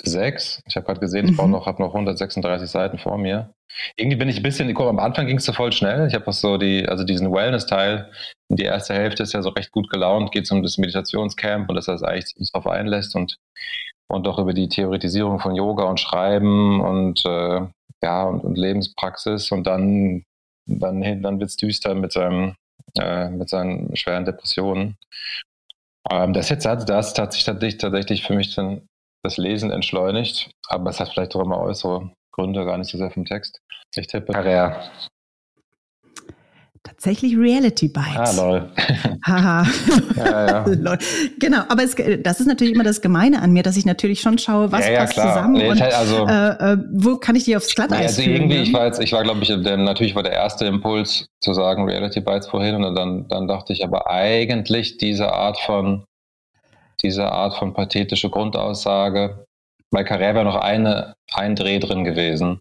sechs. 0.02 0.62
Ich 0.66 0.76
habe 0.76 0.86
gerade 0.86 1.00
gesehen, 1.00 1.28
ich 1.28 1.40
mhm. 1.40 1.50
noch, 1.50 1.66
habe 1.66 1.82
noch 1.82 1.94
136 1.94 2.70
Seiten 2.70 2.98
vor 2.98 3.18
mir. 3.18 3.52
Irgendwie 3.96 4.16
bin 4.16 4.28
ich 4.28 4.38
ein 4.38 4.42
bisschen, 4.42 4.72
guck, 4.74 4.88
am 4.88 4.98
Anfang 4.98 5.26
ging 5.26 5.38
es 5.38 5.44
so 5.44 5.52
voll 5.52 5.72
schnell. 5.72 6.08
Ich 6.08 6.14
habe 6.14 6.26
auch 6.26 6.32
so 6.32 6.56
die, 6.56 6.88
also 6.88 7.04
diesen 7.04 7.32
Wellness-Teil, 7.32 8.10
die 8.48 8.64
erste 8.64 8.94
Hälfte 8.94 9.22
ist 9.22 9.34
ja 9.34 9.42
so 9.42 9.50
recht 9.50 9.72
gut 9.72 9.90
gelaunt, 9.90 10.32
geht 10.32 10.44
es 10.44 10.50
um 10.50 10.62
das 10.62 10.78
Meditationscamp 10.78 11.68
und 11.68 11.76
dass 11.76 11.88
er 11.88 11.94
das 11.94 12.02
eigentlich 12.02 12.26
sich 12.36 12.50
darauf 12.52 12.66
einlässt 12.66 13.14
und, 13.14 13.36
und 14.08 14.26
auch 14.26 14.38
über 14.38 14.54
die 14.54 14.68
Theoretisierung 14.68 15.38
von 15.38 15.54
Yoga 15.54 15.84
und 15.84 16.00
Schreiben 16.00 16.80
und 16.80 17.24
äh, 17.26 17.60
ja, 18.02 18.24
und, 18.24 18.44
und 18.44 18.56
Lebenspraxis 18.56 19.50
und 19.52 19.66
dann, 19.66 20.24
dann, 20.66 21.22
dann 21.22 21.40
wird 21.40 21.50
es 21.50 21.56
düster 21.56 21.94
mit 21.94 22.12
seinem, 22.12 22.54
äh, 22.98 23.28
mit 23.28 23.48
seinen 23.48 23.94
schweren 23.96 24.24
Depressionen. 24.24 24.96
Ähm, 26.10 26.32
das 26.32 26.48
jetzt 26.48 26.64
hat, 26.64 26.88
das 26.88 27.18
hat 27.18 27.32
sich 27.32 27.44
tatsächlich, 27.44 27.78
tatsächlich 27.78 28.22
für 28.22 28.34
mich 28.34 28.54
dann 28.54 28.82
das 29.22 29.36
Lesen 29.36 29.70
entschleunigt, 29.70 30.50
aber 30.68 30.90
es 30.90 31.00
hat 31.00 31.08
vielleicht 31.08 31.34
auch 31.34 31.44
immer 31.44 31.58
äußere 31.58 32.10
Gründe, 32.32 32.64
gar 32.64 32.78
nicht 32.78 32.90
so 32.90 32.98
sehr 32.98 33.10
vom 33.10 33.24
Text. 33.24 33.60
Ich 33.94 34.06
tippe 34.06 34.32
Carrère. 34.32 34.76
Tatsächlich 36.84 37.36
Reality 37.36 37.88
Bites. 37.88 38.16
Ah, 38.16 38.32
lol. 38.32 38.70
Haha. 39.26 39.66
ja, 40.16 40.46
ja. 40.46 40.64
genau, 41.38 41.62
aber 41.68 41.82
es, 41.82 41.94
das 42.22 42.40
ist 42.40 42.46
natürlich 42.46 42.74
immer 42.74 42.84
das 42.84 43.02
Gemeine 43.02 43.42
an 43.42 43.52
mir, 43.52 43.62
dass 43.62 43.76
ich 43.76 43.84
natürlich 43.84 44.20
schon 44.20 44.38
schaue, 44.38 44.72
was 44.72 44.86
ja, 44.86 44.92
ja, 44.92 45.00
passt 45.00 45.14
klar. 45.14 45.34
zusammen 45.34 45.54
nee, 45.54 45.68
und 45.68 45.82
also, 45.82 46.26
äh, 46.26 46.72
äh, 46.72 46.78
wo 46.92 47.16
kann 47.16 47.36
ich 47.36 47.44
die 47.44 47.56
aufs 47.56 47.74
Glatteis 47.74 47.98
nee, 47.98 48.06
also 48.06 48.22
führen, 48.22 48.36
irgendwie, 48.36 48.56
ne? 48.56 48.62
ich 48.62 48.72
war 48.72 48.86
jetzt, 48.86 49.00
ich 49.00 49.12
war 49.12 49.22
glaube 49.22 49.42
ich, 49.42 49.48
der, 49.48 49.76
natürlich 49.76 50.14
war 50.14 50.22
der 50.22 50.32
erste 50.32 50.66
Impuls 50.66 51.26
zu 51.40 51.52
sagen 51.52 51.84
Reality 51.84 52.20
Bites 52.20 52.46
vorhin 52.46 52.76
und 52.76 52.94
dann, 52.94 53.28
dann 53.28 53.48
dachte 53.48 53.72
ich 53.72 53.84
aber 53.84 54.08
eigentlich 54.08 54.98
diese 54.98 55.32
Art 55.32 55.58
von 55.58 56.04
diese 57.02 57.30
Art 57.30 57.56
von 57.56 57.74
pathetische 57.74 58.30
Grundaussage. 58.30 59.46
Bei 59.90 60.02
Carrère 60.02 60.34
wäre 60.34 60.44
noch 60.44 60.56
eine, 60.56 61.14
ein 61.32 61.54
Dreh 61.54 61.78
drin 61.78 62.04
gewesen. 62.04 62.60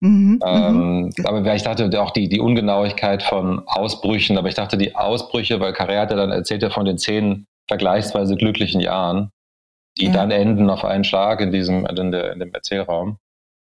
Mhm, 0.00 0.40
ähm, 0.44 1.00
mhm. 1.04 1.12
aber 1.24 1.54
ich 1.54 1.62
dachte 1.62 2.02
auch 2.02 2.10
die, 2.10 2.28
die 2.28 2.40
Ungenauigkeit 2.40 3.22
von 3.22 3.62
Ausbrüchen, 3.66 4.36
aber 4.36 4.48
ich 4.48 4.54
dachte 4.54 4.76
die 4.76 4.94
Ausbrüche, 4.94 5.58
weil 5.58 5.72
Carrère 5.72 6.00
hat 6.00 6.10
ja 6.10 6.16
dann 6.16 6.32
erzählt 6.32 6.62
ja 6.62 6.68
von 6.68 6.84
den 6.84 6.98
zehn 6.98 7.46
vergleichsweise 7.66 8.36
glücklichen 8.36 8.80
Jahren, 8.80 9.30
die 9.98 10.06
ja. 10.06 10.12
dann 10.12 10.30
enden 10.30 10.68
auf 10.68 10.84
einen 10.84 11.04
Schlag 11.04 11.40
in 11.40 11.50
diesem, 11.50 11.86
in, 11.86 12.12
der, 12.12 12.32
in 12.32 12.40
dem 12.40 12.52
Erzählraum. 12.52 13.18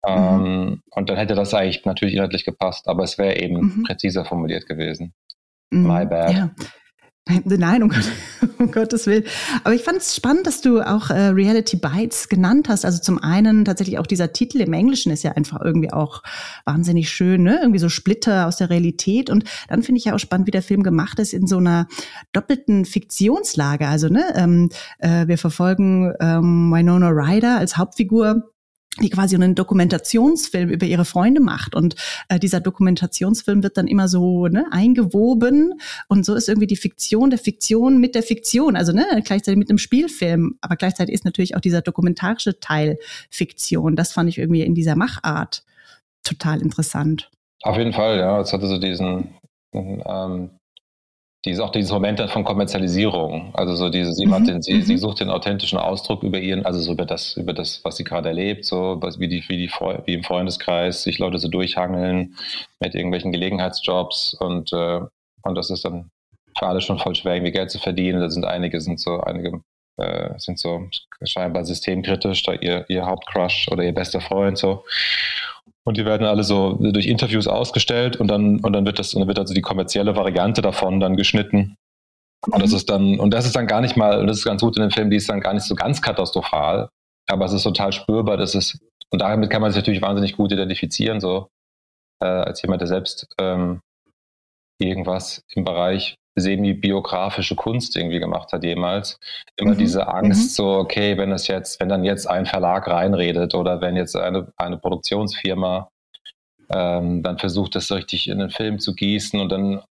Mhm. 0.04 0.10
Ähm, 0.12 0.82
und 0.90 1.08
dann 1.08 1.16
hätte 1.16 1.34
das 1.34 1.54
eigentlich 1.54 1.84
natürlich 1.84 2.14
inhaltlich 2.14 2.44
gepasst, 2.44 2.88
aber 2.88 3.04
es 3.04 3.16
wäre 3.16 3.40
eben 3.40 3.60
mhm. 3.60 3.82
präziser 3.84 4.24
formuliert 4.24 4.66
gewesen. 4.66 5.12
Mhm. 5.70 5.86
My 5.86 6.04
bad. 6.04 6.32
Ja. 6.32 6.50
Nein, 7.44 7.82
um, 7.82 7.88
Gott, 7.90 8.10
um 8.58 8.70
Gottes 8.70 9.06
Willen. 9.06 9.24
Aber 9.64 9.74
ich 9.74 9.82
fand 9.82 9.98
es 9.98 10.16
spannend, 10.16 10.46
dass 10.46 10.60
du 10.60 10.80
auch 10.80 11.10
äh, 11.10 11.28
Reality 11.28 11.76
Bites 11.76 12.28
genannt 12.28 12.68
hast. 12.68 12.84
Also 12.84 13.00
zum 13.00 13.18
einen 13.18 13.64
tatsächlich 13.64 13.98
auch 13.98 14.06
dieser 14.06 14.32
Titel 14.32 14.60
im 14.60 14.72
Englischen 14.72 15.12
ist 15.12 15.24
ja 15.24 15.32
einfach 15.32 15.60
irgendwie 15.62 15.92
auch 15.92 16.22
wahnsinnig 16.64 17.10
schön, 17.10 17.42
ne? 17.42 17.58
Irgendwie 17.60 17.78
so 17.78 17.88
Splitter 17.88 18.46
aus 18.46 18.56
der 18.56 18.70
Realität. 18.70 19.30
Und 19.30 19.44
dann 19.68 19.82
finde 19.82 19.98
ich 19.98 20.06
ja 20.06 20.14
auch 20.14 20.18
spannend, 20.18 20.46
wie 20.46 20.52
der 20.52 20.62
Film 20.62 20.82
gemacht 20.82 21.18
ist 21.18 21.34
in 21.34 21.46
so 21.46 21.58
einer 21.58 21.86
doppelten 22.32 22.84
Fiktionslage. 22.84 23.86
Also 23.86 24.08
ne, 24.08 24.24
ähm, 24.34 24.70
äh, 24.98 25.26
wir 25.26 25.38
verfolgen 25.38 26.14
ähm, 26.20 26.70
Winona 26.72 27.10
Ryder 27.10 27.58
als 27.58 27.76
Hauptfigur 27.76 28.50
die 29.00 29.10
quasi 29.10 29.36
einen 29.36 29.54
Dokumentationsfilm 29.54 30.70
über 30.70 30.86
ihre 30.86 31.04
Freunde 31.04 31.40
macht. 31.40 31.74
Und 31.74 31.94
äh, 32.28 32.38
dieser 32.38 32.60
Dokumentationsfilm 32.60 33.62
wird 33.62 33.76
dann 33.76 33.86
immer 33.86 34.08
so 34.08 34.48
ne, 34.48 34.66
eingewoben. 34.70 35.74
Und 36.08 36.24
so 36.24 36.34
ist 36.34 36.48
irgendwie 36.48 36.66
die 36.66 36.76
Fiktion 36.76 37.30
der 37.30 37.38
Fiktion 37.38 37.98
mit 37.98 38.14
der 38.14 38.22
Fiktion. 38.22 38.76
Also 38.76 38.92
ne, 38.92 39.04
gleichzeitig 39.24 39.58
mit 39.58 39.70
einem 39.70 39.78
Spielfilm. 39.78 40.58
Aber 40.60 40.76
gleichzeitig 40.76 41.14
ist 41.14 41.24
natürlich 41.24 41.56
auch 41.56 41.60
dieser 41.60 41.82
dokumentarische 41.82 42.60
Teil 42.60 42.98
Fiktion. 43.30 43.96
Das 43.96 44.12
fand 44.12 44.28
ich 44.28 44.38
irgendwie 44.38 44.62
in 44.62 44.74
dieser 44.74 44.96
Machart 44.96 45.62
total 46.24 46.60
interessant. 46.60 47.30
Auf 47.62 47.76
jeden 47.76 47.92
Fall, 47.92 48.18
ja. 48.18 48.40
Es 48.40 48.52
hatte 48.52 48.66
so 48.66 48.78
diesen 48.78 49.34
ähm, 49.72 50.50
dieses, 51.44 51.60
auch 51.60 51.70
dieses 51.70 51.92
Moment 51.92 52.20
von 52.30 52.44
Kommerzialisierung. 52.44 53.54
Also 53.54 53.74
so 53.74 53.88
diese, 53.88 54.12
sie, 54.12 54.26
mhm. 54.26 54.44
den, 54.44 54.62
sie, 54.62 54.82
sie, 54.82 54.94
mhm. 54.94 54.98
sucht 54.98 55.20
den 55.20 55.30
authentischen 55.30 55.78
Ausdruck 55.78 56.22
über 56.22 56.38
ihren, 56.38 56.66
also 56.66 56.80
so 56.80 56.92
über 56.92 57.06
das, 57.06 57.36
über 57.36 57.52
das, 57.52 57.84
was 57.84 57.96
sie 57.96 58.04
gerade 58.04 58.28
erlebt, 58.28 58.64
so 58.64 58.96
was, 59.00 59.18
wie 59.20 59.28
die, 59.28 59.44
wie 59.48 59.56
die, 59.56 59.70
wie 60.04 60.14
im 60.14 60.24
Freundeskreis 60.24 61.02
sich 61.02 61.18
Leute 61.18 61.38
so 61.38 61.48
durchhangeln 61.48 62.34
mit 62.80 62.94
irgendwelchen 62.94 63.32
Gelegenheitsjobs 63.32 64.34
und, 64.34 64.72
äh, 64.72 65.00
und 65.42 65.54
das 65.54 65.70
ist 65.70 65.84
dann 65.84 66.10
für 66.58 66.66
alle 66.66 66.80
schon 66.80 66.98
voll 66.98 67.14
schwer, 67.14 67.34
irgendwie 67.34 67.52
Geld 67.52 67.70
zu 67.70 67.78
verdienen. 67.78 68.20
Da 68.20 68.28
sind 68.30 68.44
einige, 68.44 68.80
sind 68.80 68.98
so, 68.98 69.20
einige 69.20 69.60
äh, 69.96 70.38
sind 70.38 70.58
so 70.58 70.88
scheinbar 71.22 71.64
systemkritisch, 71.64 72.42
da 72.42 72.54
ihr, 72.54 72.84
ihr 72.88 73.06
Hauptcrush 73.06 73.68
oder 73.70 73.84
ihr 73.84 73.94
bester 73.94 74.20
Freund 74.20 74.58
so. 74.58 74.84
Und 75.88 75.96
die 75.96 76.04
werden 76.04 76.26
alle 76.26 76.44
so 76.44 76.74
durch 76.74 77.06
Interviews 77.06 77.48
ausgestellt 77.48 78.16
und 78.16 78.28
dann, 78.28 78.60
und 78.60 78.74
dann 78.74 78.84
wird 78.84 78.98
das, 78.98 79.12
dann 79.12 79.26
wird 79.26 79.38
also 79.38 79.54
die 79.54 79.62
kommerzielle 79.62 80.16
Variante 80.16 80.60
davon 80.60 81.00
dann 81.00 81.16
geschnitten. 81.16 81.76
Und 82.46 82.62
das 82.62 82.72
mhm. 82.72 82.76
ist 82.76 82.90
dann, 82.90 83.18
und 83.18 83.32
das 83.32 83.46
ist 83.46 83.56
dann 83.56 83.66
gar 83.66 83.80
nicht 83.80 83.96
mal, 83.96 84.20
und 84.20 84.26
das 84.26 84.36
ist 84.36 84.44
ganz 84.44 84.60
gut 84.60 84.76
in 84.76 84.82
dem 84.82 84.90
Film, 84.90 85.08
die 85.08 85.16
ist 85.16 85.30
dann 85.30 85.40
gar 85.40 85.54
nicht 85.54 85.62
so 85.64 85.74
ganz 85.74 86.02
katastrophal, 86.02 86.90
aber 87.26 87.46
es 87.46 87.54
ist 87.54 87.62
total 87.62 87.92
spürbar, 87.92 88.36
dass 88.36 88.54
es, 88.54 88.78
und 89.08 89.22
damit 89.22 89.48
kann 89.48 89.62
man 89.62 89.70
sich 89.70 89.80
natürlich 89.80 90.02
wahnsinnig 90.02 90.36
gut 90.36 90.52
identifizieren, 90.52 91.20
so, 91.20 91.48
äh, 92.22 92.26
als 92.26 92.60
jemand, 92.60 92.82
der 92.82 92.88
selbst 92.88 93.26
ähm, 93.40 93.80
irgendwas 94.78 95.42
im 95.54 95.64
Bereich 95.64 96.16
semi-biografische 96.40 97.54
Kunst 97.54 97.96
irgendwie 97.96 98.20
gemacht 98.20 98.52
hat 98.52 98.64
jemals. 98.64 99.18
Immer 99.56 99.74
mhm. 99.74 99.78
diese 99.78 100.08
Angst, 100.08 100.42
mhm. 100.42 100.54
so, 100.54 100.68
okay, 100.76 101.16
wenn 101.16 101.32
es 101.32 101.46
jetzt, 101.48 101.80
wenn 101.80 101.88
dann 101.88 102.04
jetzt 102.04 102.26
ein 102.26 102.46
Verlag 102.46 102.86
reinredet 102.88 103.54
oder 103.54 103.80
wenn 103.80 103.96
jetzt 103.96 104.16
eine, 104.16 104.52
eine 104.56 104.78
Produktionsfirma 104.78 105.88
ähm, 106.70 107.22
dann 107.22 107.38
versucht, 107.38 107.74
das 107.74 107.90
richtig 107.92 108.28
in 108.28 108.38
den 108.38 108.50
Film 108.50 108.78
zu 108.78 108.94
gießen 108.94 109.40
und 109.40 109.50
dann 109.50 109.82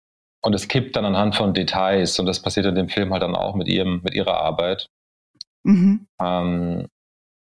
und 0.43 0.53
es 0.53 0.67
kippt 0.67 0.95
dann 0.95 1.05
anhand 1.05 1.35
von 1.35 1.53
Details 1.53 2.19
und 2.19 2.25
das 2.25 2.41
passiert 2.41 2.67
in 2.67 2.75
dem 2.75 2.89
Film 2.89 3.11
halt 3.11 3.23
dann 3.23 3.35
auch 3.35 3.55
mit 3.55 3.67
ihrem, 3.67 4.01
mit 4.03 4.13
ihrer 4.13 4.37
Arbeit. 4.37 4.87
Mhm. 5.63 6.07
Ähm, 6.21 6.87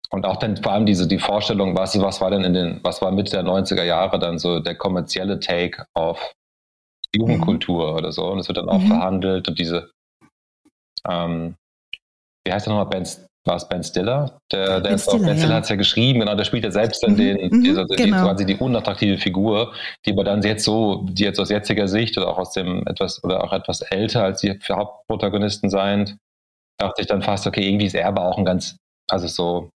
und 0.09 0.25
auch 0.25 0.37
dann 0.37 0.57
vor 0.57 0.71
allem 0.71 0.85
diese, 0.85 1.07
die 1.07 1.19
Vorstellung, 1.19 1.75
was, 1.75 1.99
was 1.99 2.21
war 2.21 2.31
denn 2.31 2.43
in 2.43 2.53
den, 2.53 2.79
was 2.83 3.01
war 3.01 3.11
Mitte 3.11 3.31
der 3.31 3.43
90er 3.43 3.83
Jahre 3.83 4.19
dann 4.19 4.39
so 4.39 4.59
der 4.59 4.75
kommerzielle 4.75 5.39
Take 5.39 5.85
auf 5.93 6.33
Jugendkultur 7.17 7.91
mhm. 7.91 7.97
oder 7.97 8.11
so. 8.11 8.25
Und 8.27 8.39
es 8.39 8.47
wird 8.47 8.57
dann 8.57 8.69
auch 8.69 8.79
mhm. 8.79 8.87
verhandelt 8.87 9.47
und 9.47 9.59
diese, 9.59 9.91
ähm, 11.07 11.55
wie 12.45 12.53
heißt 12.53 12.65
der 12.65 12.73
nochmal, 12.73 12.89
Ben, 12.89 13.07
war 13.45 13.55
es 13.55 13.67
Ben 13.67 13.83
Stiller? 13.83 14.39
Der, 14.51 14.81
der 14.81 14.89
ben 14.89 14.99
Stiller, 14.99 15.25
ben 15.25 15.37
Stiller 15.37 15.49
ja. 15.49 15.55
hat 15.55 15.63
es 15.63 15.69
ja 15.69 15.75
geschrieben, 15.75 16.19
genau, 16.19 16.35
der 16.35 16.43
spielt 16.43 16.63
ja 16.63 16.71
selbst 16.71 17.01
dann 17.03 17.13
mhm. 17.13 17.17
den, 17.17 17.49
mhm. 17.51 17.63
dieser, 17.63 17.85
genau. 17.85 18.03
die, 18.03 18.11
quasi 18.11 18.45
die 18.45 18.55
unattraktive 18.55 19.17
Figur, 19.17 19.73
die 20.05 20.11
aber 20.11 20.23
dann 20.23 20.41
jetzt 20.41 20.63
so, 20.63 21.05
die 21.09 21.23
jetzt 21.23 21.39
aus 21.39 21.49
jetziger 21.49 21.87
Sicht 21.87 22.17
oder 22.17 22.27
auch 22.27 22.37
aus 22.37 22.51
dem 22.51 22.85
etwas, 22.87 23.23
oder 23.23 23.43
auch 23.43 23.53
etwas 23.53 23.81
älter 23.81 24.23
als 24.23 24.41
die 24.41 24.59
Hauptprotagonisten 24.69 25.69
sein, 25.69 26.17
dachte 26.79 27.01
ich 27.01 27.07
dann 27.07 27.21
fast, 27.21 27.47
okay, 27.47 27.67
irgendwie 27.67 27.87
ist 27.87 27.95
er 27.95 28.07
aber 28.07 28.25
auch 28.25 28.37
ein 28.37 28.45
ganz, 28.45 28.77
also 29.09 29.27
so 29.27 29.69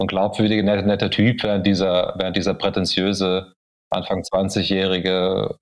ein 0.00 0.06
glaubwürdiger, 0.06 0.62
netter, 0.62 0.82
netter 0.82 1.10
Typ, 1.10 1.42
während 1.42 1.66
dieser, 1.66 2.14
während 2.16 2.36
dieser 2.36 2.54
prätentiöse, 2.54 3.52
Anfang 3.90 4.22
20-jährige 4.22 5.56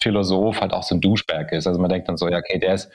Philosoph 0.00 0.60
halt 0.60 0.72
auch 0.72 0.82
so 0.82 0.94
ein 0.94 1.00
Duschberg 1.00 1.52
ist. 1.52 1.66
Also 1.66 1.80
man 1.80 1.90
denkt 1.90 2.08
dann 2.08 2.16
so, 2.16 2.28
ja, 2.28 2.38
okay, 2.38 2.58
der 2.58 2.74
ist, 2.74 2.90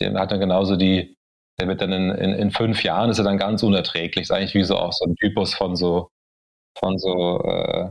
der 0.00 0.14
hat 0.14 0.30
dann 0.30 0.40
genauso 0.40 0.76
die, 0.76 1.16
der 1.58 1.68
wird 1.68 1.80
dann 1.80 1.92
in, 1.92 2.10
in, 2.10 2.32
in 2.34 2.50
fünf 2.50 2.84
Jahren 2.84 3.10
ist 3.10 3.18
er 3.18 3.24
dann 3.24 3.38
ganz 3.38 3.62
unerträglich. 3.62 4.22
Ist 4.22 4.30
eigentlich 4.30 4.54
wie 4.54 4.62
so 4.62 4.76
auch 4.76 4.92
so 4.92 5.06
ein 5.06 5.16
Typus 5.16 5.54
von 5.54 5.74
so, 5.74 6.08
von 6.78 6.98
so, 6.98 7.42
äh, 7.42 7.90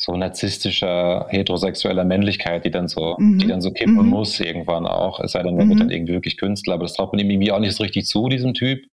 so 0.00 0.16
narzisstischer, 0.16 1.26
heterosexueller 1.28 2.04
Männlichkeit, 2.04 2.64
die 2.64 2.70
dann 2.70 2.88
so, 2.88 3.16
mhm. 3.18 3.38
die 3.38 3.46
dann 3.46 3.60
so 3.60 3.70
kippen 3.70 3.96
mhm. 3.96 4.08
muss 4.08 4.40
irgendwann 4.40 4.86
auch. 4.86 5.20
Es 5.20 5.32
sei 5.32 5.42
denn, 5.42 5.58
er 5.58 5.66
mhm. 5.66 5.70
wird 5.70 5.80
dann 5.80 5.90
irgendwie 5.90 6.14
wirklich 6.14 6.38
Künstler, 6.38 6.74
aber 6.74 6.84
das 6.84 6.94
traut 6.94 7.12
man 7.12 7.20
ihm 7.20 7.30
irgendwie 7.30 7.52
auch 7.52 7.58
nicht 7.58 7.76
so 7.76 7.82
richtig 7.82 8.06
zu, 8.06 8.28
diesem 8.30 8.54
Typ. 8.54 8.86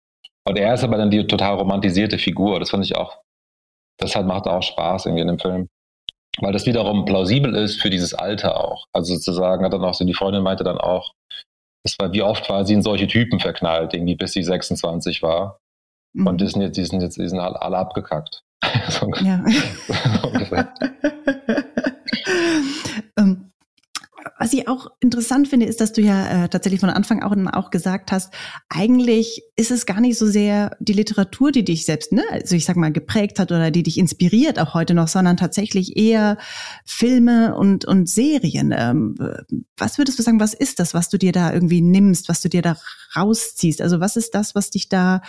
Und 0.45 0.57
er 0.57 0.73
ist 0.73 0.83
aber 0.83 0.97
dann 0.97 1.09
die 1.09 1.25
total 1.25 1.55
romantisierte 1.55 2.17
Figur. 2.17 2.59
Das 2.59 2.71
fand 2.71 2.83
ich 2.83 2.97
auch, 2.97 3.21
das 3.97 4.15
hat, 4.15 4.25
macht 4.25 4.47
auch 4.47 4.61
Spaß 4.61 5.05
irgendwie 5.05 5.21
in 5.21 5.27
dem 5.27 5.39
Film. 5.39 5.69
Weil 6.39 6.53
das 6.53 6.65
wiederum 6.65 7.05
plausibel 7.05 7.55
ist 7.55 7.81
für 7.81 7.89
dieses 7.89 8.13
Alter 8.13 8.63
auch. 8.63 8.85
Also 8.93 9.15
sozusagen 9.15 9.65
hat 9.65 9.73
dann 9.73 9.83
auch 9.83 9.93
so, 9.93 10.05
die 10.05 10.13
Freundin 10.13 10.43
meinte 10.43 10.63
dann 10.63 10.77
auch, 10.77 11.13
das 11.83 11.95
war, 11.99 12.11
wie 12.11 12.21
oft 12.21 12.49
war 12.49 12.65
sie 12.65 12.73
in 12.73 12.81
solche 12.81 13.07
Typen 13.07 13.39
verknallt, 13.39 13.93
irgendwie 13.93 14.15
bis 14.15 14.33
sie 14.33 14.43
26 14.43 15.23
war. 15.23 15.59
Mhm. 16.13 16.27
Und 16.27 16.41
die 16.41 16.47
sind 16.47 16.61
jetzt, 16.61 16.77
die 16.77 16.85
sind 16.85 17.01
jetzt, 17.01 17.17
die 17.17 17.27
sind 17.27 17.39
alle 17.39 17.77
abgekackt. 17.77 18.43
so 18.89 19.09
ja. 19.21 19.43
ähm, 19.45 19.45
was 24.39 24.53
ich 24.53 24.67
auch 24.67 24.87
interessant 24.99 25.47
finde, 25.47 25.65
ist, 25.65 25.81
dass 25.81 25.93
du 25.93 26.01
ja 26.01 26.45
äh, 26.45 26.49
tatsächlich 26.49 26.79
von 26.79 26.89
Anfang 26.89 27.23
an 27.23 27.47
auch 27.47 27.71
gesagt 27.71 28.11
hast, 28.11 28.33
eigentlich 28.69 29.43
ist 29.55 29.71
es 29.71 29.85
gar 29.85 29.99
nicht 29.99 30.17
so 30.17 30.27
sehr 30.27 30.75
die 30.79 30.93
Literatur, 30.93 31.51
die 31.51 31.63
dich 31.63 31.85
selbst, 31.85 32.11
ne, 32.11 32.23
also 32.31 32.55
ich 32.55 32.65
sag 32.65 32.75
mal, 32.75 32.91
geprägt 32.91 33.39
hat 33.39 33.51
oder 33.51 33.71
die 33.71 33.83
dich 33.83 33.97
inspiriert 33.97 34.59
auch 34.59 34.73
heute 34.73 34.93
noch, 34.93 35.07
sondern 35.07 35.37
tatsächlich 35.37 35.97
eher 35.97 36.37
Filme 36.85 37.55
und, 37.55 37.85
und 37.85 38.09
Serien. 38.09 38.73
Ähm, 38.77 39.15
was 39.77 39.97
würdest 39.97 40.19
du 40.19 40.23
sagen, 40.23 40.39
was 40.39 40.53
ist 40.53 40.79
das, 40.79 40.93
was 40.93 41.09
du 41.09 41.17
dir 41.17 41.31
da 41.31 41.51
irgendwie 41.51 41.81
nimmst, 41.81 42.29
was 42.29 42.41
du 42.41 42.49
dir 42.49 42.61
da 42.61 42.77
rausziehst? 43.15 43.81
Also 43.81 43.99
was 43.99 44.15
ist 44.15 44.35
das, 44.35 44.53
was 44.53 44.69
dich 44.69 44.89
da, 44.89 45.21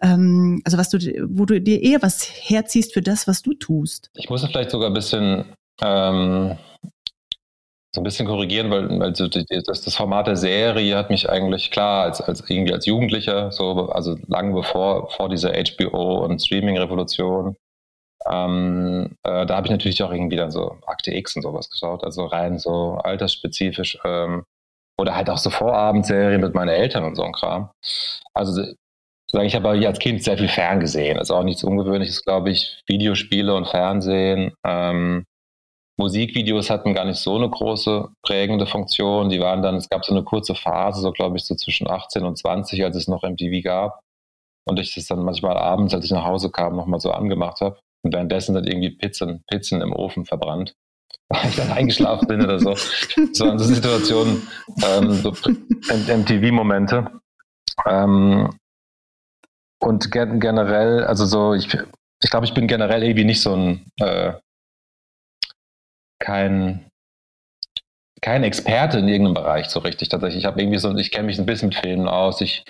ähm, 0.00 0.60
also 0.64 0.76
was 0.76 0.90
du, 0.90 0.98
wo 1.28 1.46
du 1.46 1.60
dir 1.60 1.82
eher 1.82 2.02
was 2.02 2.22
herziehst 2.22 2.92
für 2.92 3.02
das, 3.02 3.26
was 3.26 3.42
du 3.42 3.54
tust? 3.54 4.10
Ich 4.14 4.28
muss 4.28 4.44
vielleicht 4.44 4.70
sogar 4.70 4.90
ein 4.90 4.94
bisschen 4.94 5.44
ähm 5.80 6.56
so 7.94 8.00
ein 8.00 8.04
bisschen 8.04 8.26
korrigieren, 8.26 8.70
weil 8.70 9.02
also 9.02 9.28
das, 9.28 9.82
das 9.82 9.94
Format 9.94 10.26
der 10.26 10.36
Serie 10.36 10.96
hat 10.96 11.10
mich 11.10 11.28
eigentlich 11.28 11.70
klar 11.70 12.04
als, 12.04 12.22
als 12.22 12.48
irgendwie 12.48 12.72
als 12.72 12.86
Jugendlicher, 12.86 13.52
so, 13.52 13.90
also 13.90 14.16
lange 14.28 14.54
bevor 14.54 15.10
vor 15.10 15.28
dieser 15.28 15.52
HBO 15.52 16.24
und 16.24 16.40
Streaming-Revolution, 16.40 17.56
ähm, 18.26 19.16
äh, 19.24 19.44
da 19.46 19.56
habe 19.56 19.66
ich 19.66 19.70
natürlich 19.70 20.02
auch 20.02 20.12
irgendwie 20.12 20.36
dann 20.36 20.50
so 20.50 20.78
Akte 20.86 21.14
X 21.14 21.36
und 21.36 21.42
sowas 21.42 21.70
geschaut, 21.70 22.04
also 22.04 22.24
rein 22.24 22.58
so 22.58 22.94
altersspezifisch 22.94 23.98
ähm, 24.04 24.44
oder 24.98 25.14
halt 25.14 25.28
auch 25.28 25.38
so 25.38 25.50
Vorabendserien 25.50 26.40
mit 26.40 26.54
meinen 26.54 26.68
Eltern 26.68 27.04
und 27.04 27.16
so 27.16 27.24
ein 27.24 27.32
Kram. 27.32 27.70
Also 28.34 28.62
ich 29.42 29.54
habe 29.54 29.70
als 29.70 29.98
Kind 29.98 30.22
sehr 30.22 30.38
viel 30.38 30.48
Fern 30.48 30.80
gesehen, 30.80 31.18
also 31.18 31.34
auch 31.34 31.42
nichts 31.42 31.64
Ungewöhnliches, 31.64 32.24
glaube 32.24 32.50
ich, 32.50 32.82
Videospiele 32.86 33.54
und 33.54 33.66
Fernsehen. 33.66 34.52
Ähm, 34.64 35.24
Musikvideos 36.02 36.68
hatten 36.68 36.94
gar 36.94 37.04
nicht 37.04 37.20
so 37.20 37.36
eine 37.36 37.48
große 37.48 38.08
prägende 38.22 38.66
Funktion. 38.66 39.28
Die 39.28 39.40
waren 39.40 39.62
dann, 39.62 39.76
es 39.76 39.88
gab 39.88 40.04
so 40.04 40.12
eine 40.12 40.24
kurze 40.24 40.54
Phase, 40.54 41.00
so 41.00 41.12
glaube 41.12 41.36
ich, 41.36 41.44
so 41.44 41.54
zwischen 41.54 41.88
18 41.88 42.24
und 42.24 42.36
20, 42.36 42.84
als 42.84 42.96
es 42.96 43.08
noch 43.08 43.22
MTV 43.22 43.62
gab. 43.62 44.00
Und 44.64 44.78
ich 44.78 44.94
das 44.94 45.06
dann 45.06 45.24
manchmal 45.24 45.56
abends, 45.56 45.94
als 45.94 46.04
ich 46.04 46.10
nach 46.10 46.24
Hause 46.24 46.50
kam, 46.50 46.76
nochmal 46.76 47.00
so 47.00 47.10
angemacht 47.12 47.60
habe. 47.60 47.78
Und 48.04 48.12
währenddessen 48.12 48.54
sind 48.54 48.66
irgendwie 48.68 48.90
Pizzen, 48.90 49.44
Pizzen 49.48 49.80
im 49.80 49.92
Ofen 49.92 50.24
verbrannt. 50.24 50.74
Weil 51.28 51.48
ich 51.48 51.56
dann 51.56 51.72
eingeschlafen 51.72 52.28
bin 52.28 52.42
oder 52.42 52.58
so. 52.58 52.74
So 53.32 53.48
an 53.48 53.58
so 53.58 53.64
Situationen, 53.64 54.46
ähm, 54.84 55.12
so 55.12 55.30
MTV-Momente. 55.30 57.10
Ähm, 57.86 58.50
und 59.80 60.10
generell, 60.10 61.04
also 61.04 61.26
so, 61.26 61.54
ich, 61.54 61.66
ich 62.22 62.30
glaube, 62.30 62.46
ich 62.46 62.54
bin 62.54 62.66
generell 62.66 63.02
irgendwie 63.02 63.24
nicht 63.24 63.40
so 63.40 63.54
ein 63.54 63.86
äh, 63.98 64.34
kein, 66.22 66.86
kein 68.22 68.44
Experte 68.44 68.98
in 68.98 69.08
irgendeinem 69.08 69.34
Bereich 69.34 69.68
so 69.68 69.80
richtig 69.80 70.08
tatsächlich. 70.08 70.44
Ich 70.44 70.46
habe 70.46 70.60
irgendwie 70.60 70.78
so, 70.78 70.94
ich 70.96 71.10
kenne 71.10 71.26
mich 71.26 71.38
ein 71.38 71.46
bisschen 71.46 71.68
mit 71.68 71.78
Filmen 71.78 72.08
aus. 72.08 72.40
Ich 72.40 72.64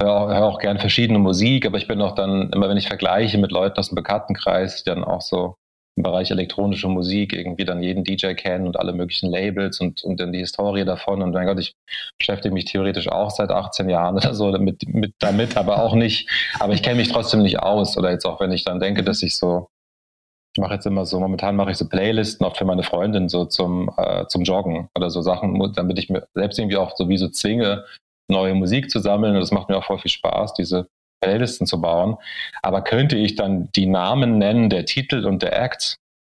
höre 0.00 0.14
auch, 0.14 0.28
hör 0.28 0.44
auch 0.44 0.58
gern 0.58 0.78
verschiedene 0.78 1.18
Musik, 1.18 1.66
aber 1.66 1.78
ich 1.78 1.88
bin 1.88 2.00
auch 2.02 2.14
dann, 2.14 2.50
immer 2.52 2.68
wenn 2.68 2.76
ich 2.76 2.88
vergleiche 2.88 3.38
mit 3.38 3.50
Leuten 3.50 3.78
aus 3.78 3.88
dem 3.88 3.96
Bekanntenkreis, 3.96 4.84
die 4.84 4.90
dann 4.90 5.02
auch 5.02 5.22
so 5.22 5.54
im 5.96 6.04
Bereich 6.04 6.30
elektronische 6.30 6.88
Musik 6.88 7.32
irgendwie 7.32 7.64
dann 7.64 7.82
jeden 7.82 8.04
DJ 8.04 8.34
kennen 8.34 8.66
und 8.68 8.78
alle 8.78 8.92
möglichen 8.92 9.32
Labels 9.32 9.80
und, 9.80 10.04
und 10.04 10.20
dann 10.20 10.32
die 10.32 10.38
Historie 10.38 10.84
davon. 10.84 11.22
Und 11.22 11.32
mein 11.32 11.46
Gott, 11.46 11.58
ich 11.58 11.74
beschäftige 12.18 12.54
mich 12.54 12.66
theoretisch 12.66 13.08
auch 13.08 13.30
seit 13.30 13.50
18 13.50 13.88
Jahren 13.88 14.16
oder 14.16 14.34
so 14.34 14.52
damit, 14.52 14.86
mit, 14.86 15.14
damit 15.18 15.56
aber 15.56 15.82
auch 15.82 15.94
nicht, 15.94 16.28
aber 16.60 16.74
ich 16.74 16.82
kenne 16.82 16.96
mich 16.96 17.08
trotzdem 17.08 17.42
nicht 17.42 17.58
aus. 17.58 17.96
Oder 17.96 18.12
jetzt 18.12 18.26
auch, 18.26 18.40
wenn 18.40 18.52
ich 18.52 18.64
dann 18.64 18.78
denke, 18.78 19.02
dass 19.02 19.22
ich 19.22 19.36
so 19.36 19.68
ich 20.58 20.60
mache 20.60 20.74
jetzt 20.74 20.86
immer 20.86 21.06
so, 21.06 21.20
momentan 21.20 21.54
mache 21.54 21.70
ich 21.70 21.76
so 21.76 21.88
Playlisten 21.88 22.44
auch 22.44 22.56
für 22.56 22.64
meine 22.64 22.82
Freundin 22.82 23.28
so 23.28 23.44
zum, 23.44 23.92
äh, 23.96 24.26
zum 24.26 24.42
Joggen 24.42 24.88
oder 24.96 25.08
so 25.08 25.22
Sachen, 25.22 25.72
damit 25.74 26.00
ich 26.00 26.10
mir 26.10 26.26
selbst 26.34 26.58
irgendwie 26.58 26.76
auch 26.76 26.96
so 26.96 27.08
wie 27.08 27.16
so 27.16 27.28
zwinge, 27.28 27.84
neue 28.28 28.54
Musik 28.54 28.90
zu 28.90 28.98
sammeln. 28.98 29.34
Und 29.34 29.40
das 29.40 29.52
macht 29.52 29.68
mir 29.68 29.76
auch 29.76 29.84
voll 29.84 30.00
viel 30.00 30.10
Spaß, 30.10 30.54
diese 30.54 30.88
Playlisten 31.22 31.68
zu 31.68 31.80
bauen. 31.80 32.16
Aber 32.60 32.82
könnte 32.82 33.16
ich 33.16 33.36
dann 33.36 33.68
die 33.76 33.86
Namen 33.86 34.38
nennen, 34.38 34.68
der 34.68 34.84
Titel 34.84 35.26
und 35.26 35.42
der 35.42 35.56
Act? 35.56 35.94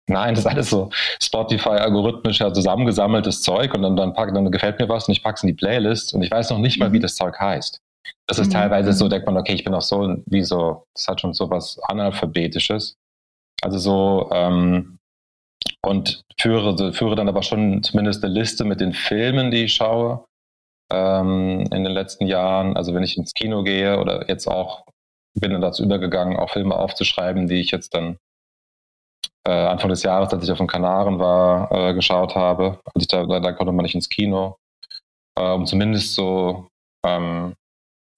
Nein, 0.08 0.36
das 0.36 0.46
ist 0.46 0.52
alles 0.52 0.70
so 0.70 0.92
Spotify-algorithmischer 1.20 2.54
zusammengesammeltes 2.54 3.42
Zeug 3.42 3.74
und 3.74 3.82
dann, 3.82 3.96
dann, 3.96 4.14
pack, 4.14 4.36
dann 4.36 4.52
gefällt 4.52 4.78
mir 4.78 4.88
was 4.88 5.08
und 5.08 5.14
ich 5.14 5.24
packe 5.24 5.38
es 5.38 5.44
in 5.44 5.48
die 5.48 5.56
Playlist 5.56 6.14
und 6.14 6.22
ich 6.22 6.30
weiß 6.30 6.52
noch 6.52 6.60
nicht 6.60 6.80
mal, 6.80 6.94
wie 6.94 6.98
mhm. 6.98 7.04
das 7.04 7.16
Zeug 7.16 7.40
heißt. 7.40 7.80
Das 8.28 8.38
ist 8.38 8.50
mhm. 8.50 8.54
teilweise 8.54 8.94
so, 8.94 9.08
denkt 9.08 9.26
man, 9.26 9.38
okay, 9.38 9.54
ich 9.54 9.64
bin 9.64 9.74
auch 9.74 9.82
so, 9.82 10.18
wie 10.28 10.44
so, 10.44 10.84
das 10.94 11.08
hat 11.08 11.22
schon 11.22 11.34
so 11.34 11.50
was 11.50 11.80
Analphabetisches. 11.88 12.98
Also 13.62 13.78
so, 13.78 14.30
ähm, 14.32 14.98
und 15.84 16.24
führe, 16.40 16.94
führe 16.94 17.16
dann 17.16 17.30
aber 17.30 17.44
schon 17.44 17.84
zumindest 17.84 18.24
eine 18.24 18.34
Liste 18.34 18.64
mit 18.64 18.82
den 18.82 18.94
Filmen, 18.94 19.52
die 19.52 19.66
ich 19.66 19.74
schaue 19.74 20.26
ähm, 20.92 21.62
in 21.72 21.84
den 21.84 21.94
letzten 21.94 22.28
Jahren. 22.28 22.76
Also 22.76 22.94
wenn 22.94 23.04
ich 23.04 23.18
ins 23.18 23.34
Kino 23.34 23.64
gehe 23.64 24.00
oder 24.00 24.28
jetzt 24.30 24.48
auch, 24.48 24.86
bin 25.34 25.52
dann 25.52 25.62
dazu 25.62 25.84
übergegangen, 25.84 26.38
auch 26.38 26.50
Filme 26.50 26.76
aufzuschreiben, 26.76 27.48
die 27.48 27.62
ich 27.62 27.72
jetzt 27.72 27.94
dann 27.94 28.18
äh, 29.48 29.52
Anfang 29.52 29.90
des 29.90 30.04
Jahres, 30.04 30.34
als 30.34 30.44
ich 30.44 30.52
auf 30.52 30.58
den 30.58 30.68
Kanaren 30.68 31.20
war, 31.20 31.72
äh, 31.72 31.94
geschaut 31.94 32.36
habe. 32.36 32.80
Als 32.94 33.04
ich 33.04 33.08
da, 33.08 33.26
da 33.26 33.52
konnte 33.54 33.72
man 33.72 33.84
nicht 33.84 33.96
ins 33.96 34.10
Kino, 34.10 34.58
äh, 35.38 35.52
um 35.52 35.66
zumindest 35.66 36.14
so, 36.14 36.68
ähm, 37.06 37.56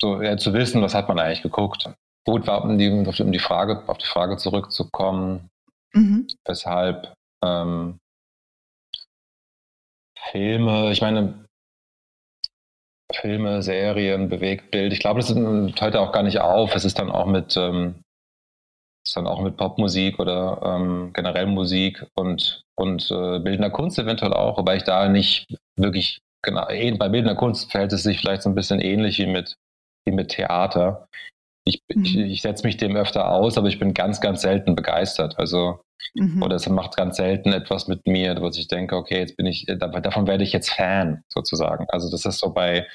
so 0.01 0.21
ja, 0.21 0.37
zu 0.37 0.53
wissen, 0.53 0.81
was 0.81 0.93
hat 0.93 1.07
man 1.07 1.19
eigentlich 1.19 1.43
geguckt. 1.43 1.89
Gut, 2.25 2.47
war, 2.47 2.63
um 2.63 2.77
die, 2.77 2.89
um 2.89 3.31
die 3.31 3.39
Frage, 3.39 3.83
auf 3.87 3.97
die 3.97 4.07
Frage 4.07 4.37
zurückzukommen, 4.37 5.49
mhm. 5.93 6.27
weshalb 6.45 7.13
ähm, 7.43 7.99
Filme, 10.31 10.91
ich 10.91 11.01
meine, 11.01 11.45
Filme, 13.13 13.61
Serien, 13.61 14.29
Bewegtbild, 14.29 14.93
ich 14.93 14.99
glaube, 14.99 15.19
das 15.19 15.29
hört 15.35 15.95
auch 15.95 16.11
gar 16.11 16.23
nicht 16.23 16.39
auf. 16.39 16.75
Es 16.75 16.85
ist 16.85 16.97
dann 16.97 17.11
auch 17.11 17.25
mit, 17.25 17.55
ähm, 17.57 18.01
ist 19.05 19.15
dann 19.15 19.27
auch 19.27 19.41
mit 19.41 19.57
Popmusik 19.57 20.19
oder 20.19 20.61
ähm, 20.63 21.11
generell 21.13 21.45
Musik 21.45 22.05
und, 22.15 22.63
und 22.75 23.11
äh, 23.11 23.39
bildender 23.39 23.69
Kunst 23.69 23.99
eventuell 23.99 24.33
auch, 24.33 24.57
wobei 24.57 24.77
ich 24.77 24.83
da 24.83 25.09
nicht 25.09 25.45
wirklich 25.77 26.21
genau, 26.41 26.69
eh, 26.69 26.91
bei 26.91 27.09
bildender 27.09 27.35
Kunst 27.35 27.71
verhält 27.71 27.93
es 27.93 28.03
sich 28.03 28.19
vielleicht 28.19 28.43
so 28.43 28.49
ein 28.49 28.55
bisschen 28.55 28.79
ähnlich 28.79 29.19
wie 29.19 29.27
mit, 29.27 29.55
wie 30.05 30.13
mit 30.13 30.29
Theater. 30.29 31.07
Ich, 31.65 31.81
mhm. 31.93 32.03
ich, 32.03 32.17
ich 32.17 32.41
setze 32.41 32.65
mich 32.65 32.77
dem 32.77 32.95
öfter 32.95 33.29
aus, 33.29 33.57
aber 33.57 33.67
ich 33.67 33.79
bin 33.79 33.93
ganz, 33.93 34.21
ganz 34.21 34.41
selten 34.41 34.75
begeistert. 34.75 35.39
Also, 35.39 35.79
mhm. 36.13 36.43
oder 36.43 36.57
es 36.57 36.67
macht 36.67 36.97
ganz 36.97 37.17
selten 37.17 37.53
etwas 37.53 37.87
mit 37.87 38.05
mir, 38.05 38.35
wo 38.41 38.47
ich 38.49 38.67
denke, 38.67 38.97
okay, 38.97 39.19
jetzt 39.19 39.37
bin 39.37 39.45
ich, 39.45 39.65
davon 39.67 40.27
werde 40.27 40.43
ich 40.43 40.51
jetzt 40.51 40.71
Fan, 40.71 41.23
sozusagen. 41.29 41.85
Also, 41.89 42.11
das 42.11 42.25
ist 42.25 42.39
so 42.39 42.53
bei, 42.53 42.87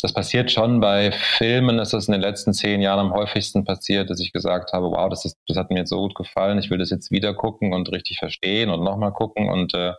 das 0.00 0.12
passiert 0.12 0.50
schon 0.50 0.80
bei 0.80 1.12
Filmen, 1.12 1.78
ist 1.78 1.92
das 1.92 2.08
in 2.08 2.12
den 2.12 2.20
letzten 2.20 2.52
zehn 2.52 2.80
Jahren 2.82 2.98
am 2.98 3.14
häufigsten 3.14 3.64
passiert, 3.64 4.10
dass 4.10 4.20
ich 4.20 4.32
gesagt 4.32 4.72
habe, 4.72 4.90
wow, 4.90 5.08
das 5.08 5.24
ist, 5.24 5.36
das 5.46 5.56
hat 5.56 5.70
mir 5.70 5.78
jetzt 5.78 5.90
so 5.90 5.98
gut 5.98 6.14
gefallen, 6.14 6.58
ich 6.58 6.70
will 6.70 6.78
das 6.78 6.90
jetzt 6.90 7.10
wieder 7.10 7.32
gucken 7.34 7.74
und 7.74 7.92
richtig 7.92 8.18
verstehen 8.18 8.70
und 8.70 8.82
nochmal 8.82 9.12
gucken 9.12 9.48
und, 9.48 9.74
äh, 9.74 9.92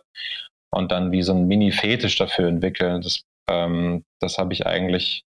und 0.70 0.92
dann 0.92 1.12
wie 1.12 1.22
so 1.22 1.32
ein 1.32 1.46
Mini-Fetisch 1.46 2.16
dafür 2.16 2.48
entwickeln. 2.48 3.00
Das, 3.00 3.22
ähm, 3.48 4.04
das 4.20 4.36
habe 4.36 4.52
ich 4.52 4.66
eigentlich 4.66 5.24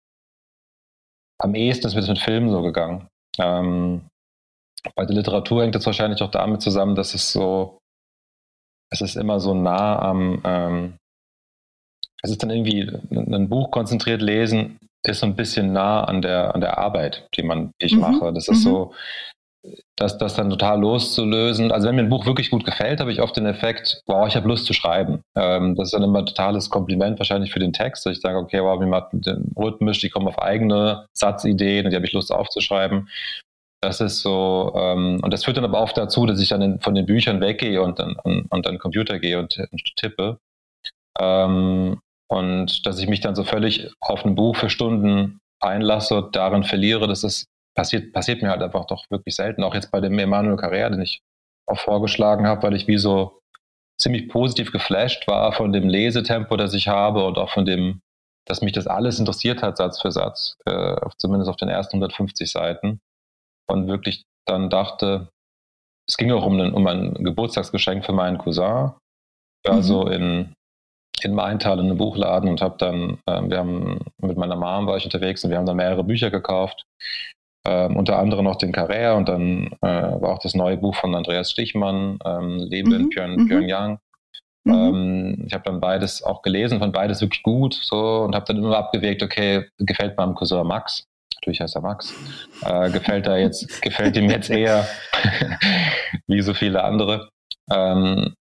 am 1.40 1.56
ehesten 1.56 1.88
ist 1.88 1.96
mir 1.96 2.02
das 2.02 2.10
mit 2.10 2.20
Filmen 2.20 2.50
so 2.50 2.62
gegangen. 2.62 3.08
Ähm, 3.40 4.02
bei 4.96 5.06
der 5.06 5.16
Literatur 5.16 5.64
hängt 5.64 5.76
das 5.76 5.86
wahrscheinlich 5.86 6.22
auch 6.22 6.32
damit 6.32 6.62
zusammen, 6.62 6.96
dass 6.96 7.14
es 7.14 7.32
so, 7.32 7.80
es 8.92 9.02
ist 9.02 9.16
immer 9.16 9.40
so 9.40 9.54
nah 9.54 10.00
am, 10.00 10.42
ähm, 10.44 10.98
es 12.22 12.32
ist 12.32 12.44
dann 12.44 12.50
irgendwie 12.50 12.82
ein 13.10 13.50
Buch 13.50 13.72
konzentriert 13.72 14.22
lesen, 14.22 14.78
ist 15.06 15.20
so 15.20 15.26
ein 15.26 15.36
bisschen 15.36 15.72
nah 15.72 16.04
an 16.04 16.22
der, 16.22 16.54
an 16.54 16.62
der 16.62 16.78
Arbeit, 16.78 17.28
die 17.36 17.44
man, 17.44 17.72
die 17.82 17.86
ich 17.86 17.96
mhm. 17.96 18.02
mache. 18.02 18.34
Das 18.34 18.48
ist 18.48 18.60
mhm. 18.60 18.70
so, 18.70 18.94
das, 19.96 20.18
das 20.18 20.36
dann 20.36 20.50
total 20.50 20.80
loszulösen. 20.80 21.72
Also 21.72 21.88
wenn 21.88 21.96
mir 21.96 22.04
ein 22.04 22.10
Buch 22.10 22.26
wirklich 22.26 22.50
gut 22.50 22.66
gefällt, 22.66 23.00
habe 23.00 23.12
ich 23.12 23.22
oft 23.22 23.36
den 23.36 23.46
Effekt, 23.46 24.02
wow, 24.08 24.28
ich 24.28 24.36
habe 24.36 24.48
Lust 24.48 24.66
zu 24.66 24.74
schreiben. 24.74 25.22
Ähm, 25.36 25.76
das 25.76 25.88
ist 25.88 25.94
dann 25.94 26.04
immer 26.04 26.20
ein 26.20 26.26
totales 26.26 26.70
Kompliment 26.70 27.20
wahrscheinlich 27.20 27.52
für 27.52 27.60
den 27.60 27.74
Text. 27.74 28.06
Ich 28.08 28.22
sage, 28.22 28.38
okay, 28.38 28.62
wow, 28.62 28.80
mir 28.80 28.88
macht 28.88 29.10
den 29.12 29.52
rhythmisch, 29.58 30.00
die 30.00 30.10
kommen 30.10 30.28
auf 30.28 30.40
eigene 30.40 31.08
Satzideen 31.14 31.86
und 31.86 31.92
die 31.92 31.96
habe 31.96 32.06
ich 32.06 32.14
Lust 32.14 32.32
aufzuschreiben. 32.32 33.10
Das 33.82 34.02
ist 34.02 34.22
so, 34.22 34.74
ähm, 34.76 35.20
und 35.22 35.34
das 35.34 35.46
führt 35.46 35.58
dann 35.58 35.66
aber 35.66 35.82
oft 35.82 35.98
dazu, 35.98 36.26
dass 36.26 36.42
ich 36.42 36.50
dann 36.50 36.62
in, 36.62 36.80
von 36.80 36.96
den 36.96 37.06
Büchern 37.06 37.42
weggehe 37.42 37.82
und 37.82 38.00
dann 38.00 38.16
und, 38.24 38.52
und 38.52 38.66
dann 38.66 38.78
Computer 38.78 39.20
gehe 39.20 39.40
und, 39.40 39.58
und 39.72 39.96
tippe. 39.96 40.38
Ähm, 41.20 42.00
und 42.30 42.86
dass 42.86 43.00
ich 43.00 43.08
mich 43.08 43.22
dann 43.22 43.36
so 43.36 43.44
völlig 43.44 43.92
auf 44.02 44.26
ein 44.26 44.36
Buch 44.36 44.56
für 44.56 44.70
Stunden 44.70 45.40
einlasse, 45.62 46.30
darin 46.32 46.64
verliere, 46.64 47.08
das 47.08 47.24
ist 47.24 47.48
passiert, 47.80 48.12
passiert 48.12 48.42
mir 48.42 48.50
halt 48.50 48.62
einfach 48.62 48.86
doch 48.88 49.06
wirklich 49.10 49.36
selten. 49.36 49.64
Auch 49.64 49.74
jetzt 49.74 49.90
bei 49.90 50.02
dem 50.02 50.20
Emanuel 50.20 50.58
Carrère, 50.58 50.90
den 50.90 51.02
ich 51.02 51.22
auch 51.66 51.80
vorgeschlagen 51.80 52.46
habe, 52.46 52.64
weil 52.64 52.76
ich 52.76 52.90
wie 52.90 52.98
so 52.98 53.40
ziemlich 53.98 54.28
positiv 54.28 54.74
geflasht 54.74 55.26
war 55.30 55.54
von 55.54 55.72
dem 55.72 55.88
Lesetempo, 55.88 56.58
das 56.58 56.74
ich 56.74 56.90
habe 56.90 57.26
und 57.26 57.38
auch 57.38 57.52
von 57.52 57.64
dem, 57.64 58.02
dass 58.46 58.62
mich 58.62 58.74
das 58.74 58.88
alles 58.88 59.18
interessiert 59.18 59.62
hat, 59.64 59.78
Satz 59.78 60.02
für 60.02 60.12
Satz, 60.12 60.58
äh, 60.66 60.98
zumindest 61.18 61.50
auf 61.50 61.56
den 61.56 61.70
ersten 61.70 61.96
150 61.96 62.52
Seiten. 62.52 63.00
Und 63.70 63.88
wirklich 63.88 64.24
dann 64.46 64.70
dachte, 64.70 65.30
es 66.06 66.18
ging 66.18 66.32
auch 66.34 66.46
um 66.46 66.60
ein, 66.60 66.74
um 66.74 66.86
ein 66.86 67.14
Geburtstagsgeschenk 67.14 68.06
für 68.06 68.14
meinen 68.14 68.40
Cousin. 68.40 68.92
War 69.64 69.76
mhm. 69.76 69.84
so 69.84 70.06
in, 70.08 70.54
in 71.22 71.34
Maintal 71.34 71.80
in 71.80 71.86
einem 71.86 71.98
Buchladen 71.98 72.50
und 72.50 72.62
habe 72.62 72.78
dann, 72.78 73.20
äh, 73.26 73.42
wir 73.50 73.58
haben 73.58 74.00
mit 74.22 74.38
meiner 74.38 74.58
Mom 74.58 74.86
war 74.88 74.98
ich 74.98 75.06
unterwegs 75.06 75.46
und 75.46 75.50
wir 75.50 75.58
haben 75.58 75.66
dann 75.66 75.78
mehrere 75.78 76.04
Bücher 76.04 76.30
gekauft 76.30 76.84
ähm, 77.70 77.96
unter 77.98 78.18
anderem 78.18 78.46
noch 78.46 78.56
den 78.56 78.72
Carrère 78.72 79.16
und 79.16 79.30
dann 79.30 79.68
äh, 79.82 80.22
war 80.22 80.32
auch 80.32 80.40
das 80.40 80.56
neue 80.56 80.78
Buch 80.78 80.96
von 80.96 81.14
Andreas 81.14 81.52
Stichmann, 81.52 82.18
ähm, 82.26 82.58
Leben 82.58 82.90
mhm. 82.90 82.96
in 82.96 83.10
Pyong, 83.10 83.36
mhm. 83.36 83.48
Pyongyang. 83.48 84.00
Mhm. 84.64 84.74
Ähm, 84.74 85.44
ich 85.46 85.54
habe 85.54 85.66
dann 85.66 85.80
beides 85.80 86.24
auch 86.24 86.42
gelesen, 86.42 86.80
fand 86.80 86.94
beides 86.94 87.22
wirklich 87.22 87.44
gut 87.44 87.76
so 87.76 88.22
und 88.22 88.34
habe 88.34 88.46
dann 88.46 88.58
immer 88.58 88.76
abgewegt, 88.76 89.22
okay, 89.22 89.66
gefällt 89.78 90.18
meinem 90.18 90.34
Cousin 90.34 90.66
Max, 90.66 91.06
natürlich 91.36 91.62
heißt 91.62 91.76
er 91.76 91.82
Max, 91.82 92.14
äh, 92.66 92.90
gefällt 92.90 93.28
er 93.28 93.38
jetzt, 93.38 93.82
gefällt 93.84 94.18
ihm 94.18 94.30
jetzt 94.32 94.50
eher 94.50 94.88
wie 96.28 96.42
so 96.42 96.56
viele 96.56 96.84
andere. 96.84 97.30
Ähm, 97.72 98.34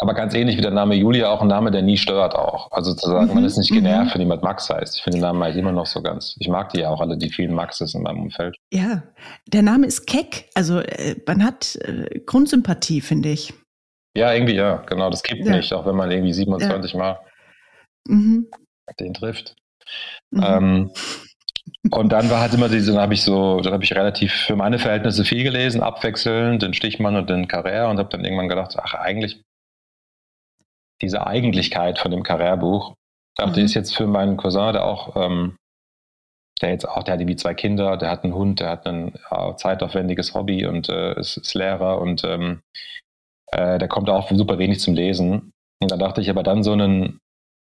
aber 0.00 0.14
ganz 0.14 0.34
ähnlich 0.34 0.56
wie 0.56 0.62
der 0.62 0.70
Name 0.70 0.94
Julia 0.94 1.28
auch 1.28 1.42
ein 1.42 1.48
Name, 1.48 1.70
der 1.70 1.82
nie 1.82 1.98
stört 1.98 2.34
auch. 2.34 2.72
Also 2.72 2.94
zu 2.94 3.06
sagen, 3.10 3.28
mhm. 3.28 3.34
man 3.34 3.44
ist 3.44 3.58
nicht 3.58 3.70
genervt, 3.70 4.06
mhm. 4.06 4.14
wenn 4.14 4.20
jemand 4.22 4.42
Max 4.42 4.70
heißt. 4.70 4.96
Ich 4.96 5.02
finde 5.02 5.18
den 5.18 5.22
Namen 5.22 5.42
halt 5.42 5.56
immer 5.56 5.72
noch 5.72 5.84
so 5.84 6.00
ganz. 6.00 6.36
Ich 6.38 6.48
mag 6.48 6.70
die 6.70 6.80
ja 6.80 6.88
auch 6.88 7.02
alle, 7.02 7.18
die 7.18 7.28
vielen 7.28 7.54
Maxes 7.54 7.94
in 7.94 8.02
meinem 8.02 8.22
Umfeld. 8.22 8.56
Ja, 8.72 9.02
der 9.46 9.60
Name 9.60 9.86
ist 9.86 10.06
Keck. 10.06 10.48
Also 10.54 10.80
äh, 10.80 11.16
man 11.26 11.44
hat 11.44 11.76
äh, 11.82 12.20
Grundsympathie, 12.20 13.02
finde 13.02 13.28
ich. 13.28 13.52
Ja, 14.16 14.32
irgendwie 14.32 14.54
ja, 14.54 14.76
genau. 14.86 15.10
Das 15.10 15.22
gibt 15.22 15.44
ja. 15.44 15.54
nicht, 15.54 15.72
auch 15.74 15.84
wenn 15.84 15.96
man 15.96 16.10
irgendwie 16.10 16.32
27 16.32 16.92
ja. 16.92 16.98
Mal 16.98 17.18
mhm. 18.08 18.46
den 18.98 19.12
trifft. 19.12 19.54
Mhm. 20.30 20.42
Ähm, 20.42 20.90
und 21.90 22.10
dann 22.10 22.30
war 22.30 22.40
halt 22.40 22.54
immer 22.54 22.70
diese, 22.70 22.92
dann 22.92 23.02
habe 23.02 23.12
ich 23.12 23.22
so, 23.22 23.60
dann 23.60 23.74
habe 23.74 23.84
ich 23.84 23.94
relativ 23.94 24.32
für 24.32 24.56
meine 24.56 24.78
Verhältnisse 24.78 25.24
viel 25.24 25.44
gelesen, 25.44 25.82
abwechselnd, 25.82 26.62
den 26.62 26.72
Stichmann 26.72 27.16
und 27.16 27.28
den 27.28 27.48
Carrère 27.48 27.90
und 27.90 27.98
habe 27.98 28.08
dann 28.08 28.24
irgendwann 28.24 28.48
gedacht, 28.48 28.76
ach, 28.78 28.94
eigentlich 28.94 29.42
diese 31.02 31.26
Eigentlichkeit 31.26 31.98
von 31.98 32.10
dem 32.10 32.22
Carrère-Buch. 32.22 32.94
Dachte, 33.36 33.60
mhm. 33.60 33.66
ist 33.66 33.74
jetzt 33.74 33.96
für 33.96 34.06
meinen 34.06 34.36
Cousin, 34.36 34.72
der 34.72 34.84
auch, 34.84 35.16
ähm, 35.16 35.56
der 36.60 36.70
jetzt 36.70 36.86
auch, 36.86 37.02
der 37.02 37.14
hat 37.14 37.20
irgendwie 37.20 37.36
zwei 37.36 37.54
Kinder, 37.54 37.96
der 37.96 38.10
hat 38.10 38.24
einen 38.24 38.34
Hund, 38.34 38.60
der 38.60 38.70
hat 38.70 38.86
ein 38.86 39.14
äh, 39.30 39.54
zeitaufwendiges 39.56 40.34
Hobby 40.34 40.66
und 40.66 40.88
äh, 40.88 41.18
ist, 41.18 41.38
ist, 41.38 41.54
Lehrer 41.54 42.00
und 42.00 42.22
ähm, 42.24 42.60
äh, 43.52 43.78
der 43.78 43.88
kommt 43.88 44.10
auch 44.10 44.30
super 44.30 44.58
wenig 44.58 44.80
zum 44.80 44.94
Lesen. 44.94 45.52
Und 45.82 45.90
dann 45.90 45.98
dachte 45.98 46.20
ich 46.20 46.28
aber 46.28 46.42
dann 46.42 46.62
so 46.62 46.72
einen, 46.72 47.18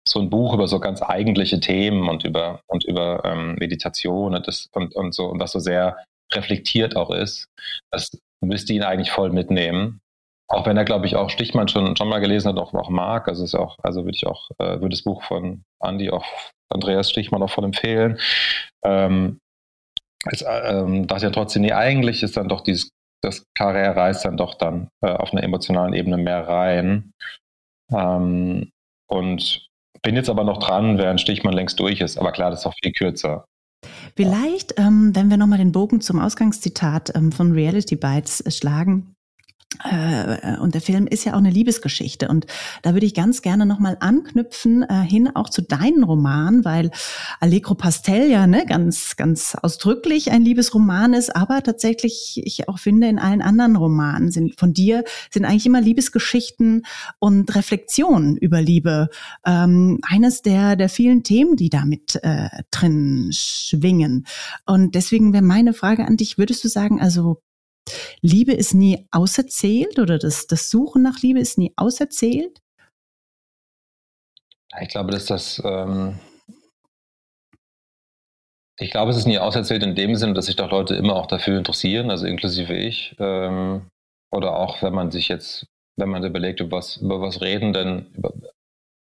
so 0.06 0.20
ein 0.20 0.30
Buch 0.30 0.54
über 0.54 0.68
so 0.68 0.80
ganz 0.82 1.02
eigentliche 1.02 1.62
Themen 1.62 2.10
und 2.10 2.26
über 2.26 2.60
und 2.68 2.84
über 2.84 3.24
ähm, 3.24 3.56
Meditation 3.56 4.36
und 4.36 4.48
das 4.48 4.68
und, 4.74 4.94
und 4.96 5.14
so 5.14 5.28
und 5.28 5.40
was 5.40 5.54
so 5.54 5.60
sehr 5.60 5.98
reflektiert 6.34 6.96
auch 6.98 7.12
ist, 7.12 7.48
das 7.92 8.12
müsste 8.42 8.74
ihn 8.74 8.84
eigentlich 8.84 9.12
voll 9.12 9.30
mitnehmen. 9.30 10.02
Auch 10.50 10.66
wenn 10.66 10.78
er, 10.78 10.86
glaube 10.86 11.06
ich, 11.06 11.16
auch 11.16 11.30
Stichmann 11.30 11.68
schon, 11.68 11.96
schon 11.96 12.10
mal 12.10 12.20
gelesen 12.20 12.50
hat, 12.50 12.58
auch, 12.58 12.74
auch 12.74 12.90
mag. 12.90 13.28
Also 13.28 13.44
ist 13.44 13.56
auch, 13.56 13.78
also 13.82 14.04
würde 14.04 14.16
ich 14.16 14.28
auch, 14.28 14.50
äh, 14.60 14.80
würde 14.82 14.90
das 14.90 15.04
Buch 15.04 15.24
von 15.24 15.64
Andy 15.82 16.10
auch 16.10 16.26
Andreas 16.70 17.10
Stichmann 17.10 17.42
auch 17.42 17.50
voll 17.50 17.66
empfehlen. 17.66 18.20
Ähm, 18.84 19.40
es, 20.26 20.44
ähm, 20.48 21.08
dachte 21.08 21.26
ja 21.26 21.32
trotzdem, 21.32 21.64
nee, 21.64 21.74
eigentlich 21.74 22.24
ist 22.24 22.38
dann 22.38 22.48
doch 22.48 22.62
dieses, 22.62 22.90
das 23.22 23.46
Carrère 23.58 23.96
reißt 23.96 24.26
dann 24.26 24.38
doch 24.38 24.56
dann 24.56 24.90
äh, 25.02 25.12
auf 25.12 25.32
einer 25.32 25.44
emotionalen 25.44 25.94
Ebene 25.94 26.18
mehr 26.18 26.48
rein. 26.48 27.12
Ähm, 27.92 28.70
und 29.10 29.68
bin 30.02 30.16
jetzt 30.16 30.30
aber 30.30 30.44
noch 30.44 30.60
dran, 30.60 30.98
während 30.98 31.22
Stichmann 31.22 31.54
längst 31.54 31.80
durch 31.80 32.02
ist. 32.02 32.18
Aber 32.18 32.32
klar, 32.32 32.50
das 32.52 32.62
ist 32.62 32.66
auch 32.66 32.76
viel 32.82 32.92
kürzer. 32.92 33.46
Vielleicht, 34.16 34.80
ähm, 34.80 35.12
wenn 35.14 35.30
wir 35.30 35.38
nochmal 35.38 35.58
den 35.58 35.72
Bogen 35.72 36.02
zum 36.02 36.20
Ausgangszitat 36.20 37.16
ähm, 37.16 37.32
von 37.32 37.52
Reality 37.52 37.96
Bites 37.96 38.42
äh, 38.42 38.52
schlagen, 38.52 39.13
äh, 39.13 39.13
und 40.60 40.74
der 40.74 40.82
Film 40.82 41.08
ist 41.08 41.26
ja 41.26 41.34
auch 41.34 41.38
eine 41.38 41.50
Liebesgeschichte. 41.50 42.28
Und 42.28 42.46
da 42.82 42.94
würde 42.94 43.06
ich 43.06 43.14
ganz 43.14 43.42
gerne 43.42 43.66
nochmal 43.66 43.98
anknüpfen, 44.00 44.84
äh, 44.84 45.02
hin 45.02 45.30
auch 45.34 45.50
zu 45.50 45.62
deinen 45.62 46.04
Romanen, 46.04 46.66
weil 46.66 46.92
Allegro 47.40 47.76
Pastel 47.76 48.30
ja 48.30 48.48
ne, 48.48 48.66
ganz, 48.68 49.16
ganz 49.16 49.56
ausdrücklich 49.56 50.32
ein 50.32 50.44
Liebesroman 50.44 51.14
ist, 51.14 51.36
aber 51.36 51.62
tatsächlich, 51.64 52.42
ich 52.44 52.68
auch 52.70 52.80
finde, 52.80 53.08
in 53.08 53.20
allen 53.20 53.42
anderen 53.42 53.76
Romanen 53.76 54.32
sind 54.32 54.60
von 54.60 54.74
dir 54.74 55.04
sind 55.32 55.46
eigentlich 55.46 55.66
immer 55.66 55.82
Liebesgeschichten 55.82 56.86
und 57.20 57.56
Reflexionen 57.56 58.38
über 58.38 58.62
Liebe. 58.62 59.10
Ähm, 59.46 60.00
eines 60.04 60.42
der, 60.42 60.76
der 60.76 60.90
vielen 60.90 61.24
Themen, 61.24 61.56
die 61.56 61.70
damit 61.70 62.20
äh, 62.24 62.50
drin 62.72 63.30
schwingen. 63.32 64.26
Und 64.66 64.96
deswegen 64.96 65.34
wäre 65.34 65.44
meine 65.44 65.74
Frage 65.74 66.06
an 66.06 66.18
dich, 66.18 66.38
würdest 66.38 66.64
du 66.64 66.68
sagen, 66.68 67.02
also 67.02 67.42
Liebe 68.22 68.54
ist 68.54 68.74
nie 68.74 69.06
auserzählt 69.12 70.00
oder 70.00 70.18
das, 70.18 70.48
das 70.48 70.70
Suchen 70.70 71.02
nach 71.02 71.22
Liebe 71.22 71.40
ist 71.40 71.58
nie 71.58 71.74
auserzählt? 71.76 72.60
Ich 74.82 74.90
glaube, 74.90 75.12
dass 75.12 75.26
das. 75.26 75.62
Ähm 75.64 76.20
ich 78.80 78.90
glaube, 78.92 79.12
es 79.12 79.18
ist 79.18 79.28
nie 79.28 79.38
auserzählt 79.38 79.84
in 79.84 79.96
dem 79.96 80.16
Sinne, 80.16 80.34
dass 80.34 80.48
sich 80.48 80.56
doch 80.56 80.72
Leute 80.72 80.96
immer 80.96 81.16
auch 81.16 81.28
dafür 81.28 81.58
interessieren, 81.58 82.10
also 82.10 82.26
inklusive 82.26 82.74
ich. 82.74 83.16
Ähm, 83.20 83.88
oder 84.32 84.58
auch, 84.58 84.82
wenn 84.82 84.94
man 84.94 85.12
sich 85.12 85.28
jetzt, 85.28 85.68
wenn 85.96 86.10
man 86.10 86.24
überlegt, 86.24 86.60
über 86.60 86.78
was, 86.78 86.98
über 86.98 87.22
was 87.22 87.42
reden 87.42 87.72
denn, 87.72 88.08
über, 88.16 88.34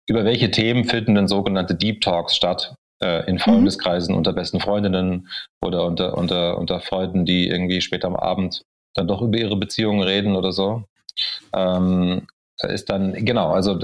über 0.07 0.25
welche 0.25 0.51
Themen 0.51 0.85
finden 0.85 1.15
denn 1.15 1.27
sogenannte 1.27 1.73
Deep 1.73 2.01
Talks 2.01 2.35
statt 2.35 2.75
äh, 3.01 3.25
in 3.27 3.35
mhm. 3.35 3.39
Freundeskreisen 3.39 4.13
mhm. 4.13 4.19
unter 4.19 4.33
besten 4.33 4.59
Freundinnen 4.59 5.27
oder 5.63 5.85
unter, 5.85 6.17
unter, 6.17 6.57
unter 6.59 6.79
Freunden, 6.79 7.25
die 7.25 7.47
irgendwie 7.47 7.81
später 7.81 8.07
am 8.07 8.15
Abend 8.15 8.61
dann 8.93 9.07
doch 9.07 9.21
über 9.21 9.37
ihre 9.37 9.55
Beziehungen 9.55 10.01
reden 10.01 10.35
oder 10.35 10.51
so. 10.51 10.83
Ähm, 11.53 12.27
ist 12.61 12.89
dann, 12.89 13.13
genau, 13.25 13.51
also 13.51 13.77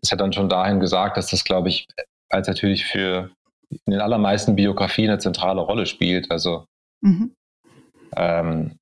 ist 0.00 0.10
ja 0.10 0.16
dann 0.16 0.32
schon 0.32 0.48
dahin 0.48 0.80
gesagt, 0.80 1.16
dass 1.16 1.28
das, 1.30 1.44
glaube 1.44 1.68
ich, 1.68 1.86
als 2.30 2.48
natürlich 2.48 2.84
für 2.84 3.30
in 3.70 3.92
den 3.92 4.00
allermeisten 4.00 4.56
Biografien 4.56 5.10
eine 5.10 5.18
zentrale 5.18 5.60
Rolle 5.60 5.86
spielt. 5.86 6.30
Also 6.30 6.66
mhm. 7.00 7.34
ähm, 8.16 8.78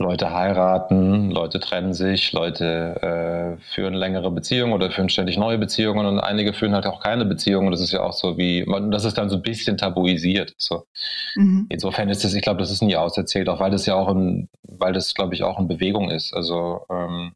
Leute 0.00 0.32
heiraten, 0.32 1.30
Leute 1.30 1.60
trennen 1.60 1.92
sich, 1.92 2.32
Leute 2.32 3.58
äh, 3.60 3.62
führen 3.62 3.92
längere 3.92 4.30
Beziehungen 4.30 4.72
oder 4.72 4.90
führen 4.90 5.10
ständig 5.10 5.36
neue 5.36 5.58
Beziehungen 5.58 6.06
und 6.06 6.18
einige 6.18 6.54
führen 6.54 6.72
halt 6.72 6.86
auch 6.86 7.02
keine 7.02 7.26
Beziehungen. 7.26 7.70
Das 7.70 7.82
ist 7.82 7.92
ja 7.92 8.02
auch 8.02 8.14
so 8.14 8.38
wie, 8.38 8.64
das 8.90 9.04
ist 9.04 9.18
dann 9.18 9.28
so 9.28 9.36
ein 9.36 9.42
bisschen 9.42 9.76
tabuisiert. 9.76 10.54
So. 10.56 10.86
Mhm. 11.34 11.66
Insofern 11.68 12.08
ist 12.08 12.24
das, 12.24 12.32
ich 12.32 12.40
glaube, 12.40 12.60
das 12.60 12.70
ist 12.70 12.80
nie 12.80 12.96
auserzählt, 12.96 13.50
auch 13.50 13.60
weil 13.60 13.70
das 13.70 13.84
ja 13.84 13.94
auch 13.94 14.08
ein, 14.08 14.48
weil 14.62 14.94
das, 14.94 15.14
glaube 15.14 15.34
ich, 15.34 15.42
auch 15.42 15.58
in 15.58 15.68
Bewegung 15.68 16.10
ist. 16.10 16.32
Also 16.32 16.86
ähm, 16.90 17.34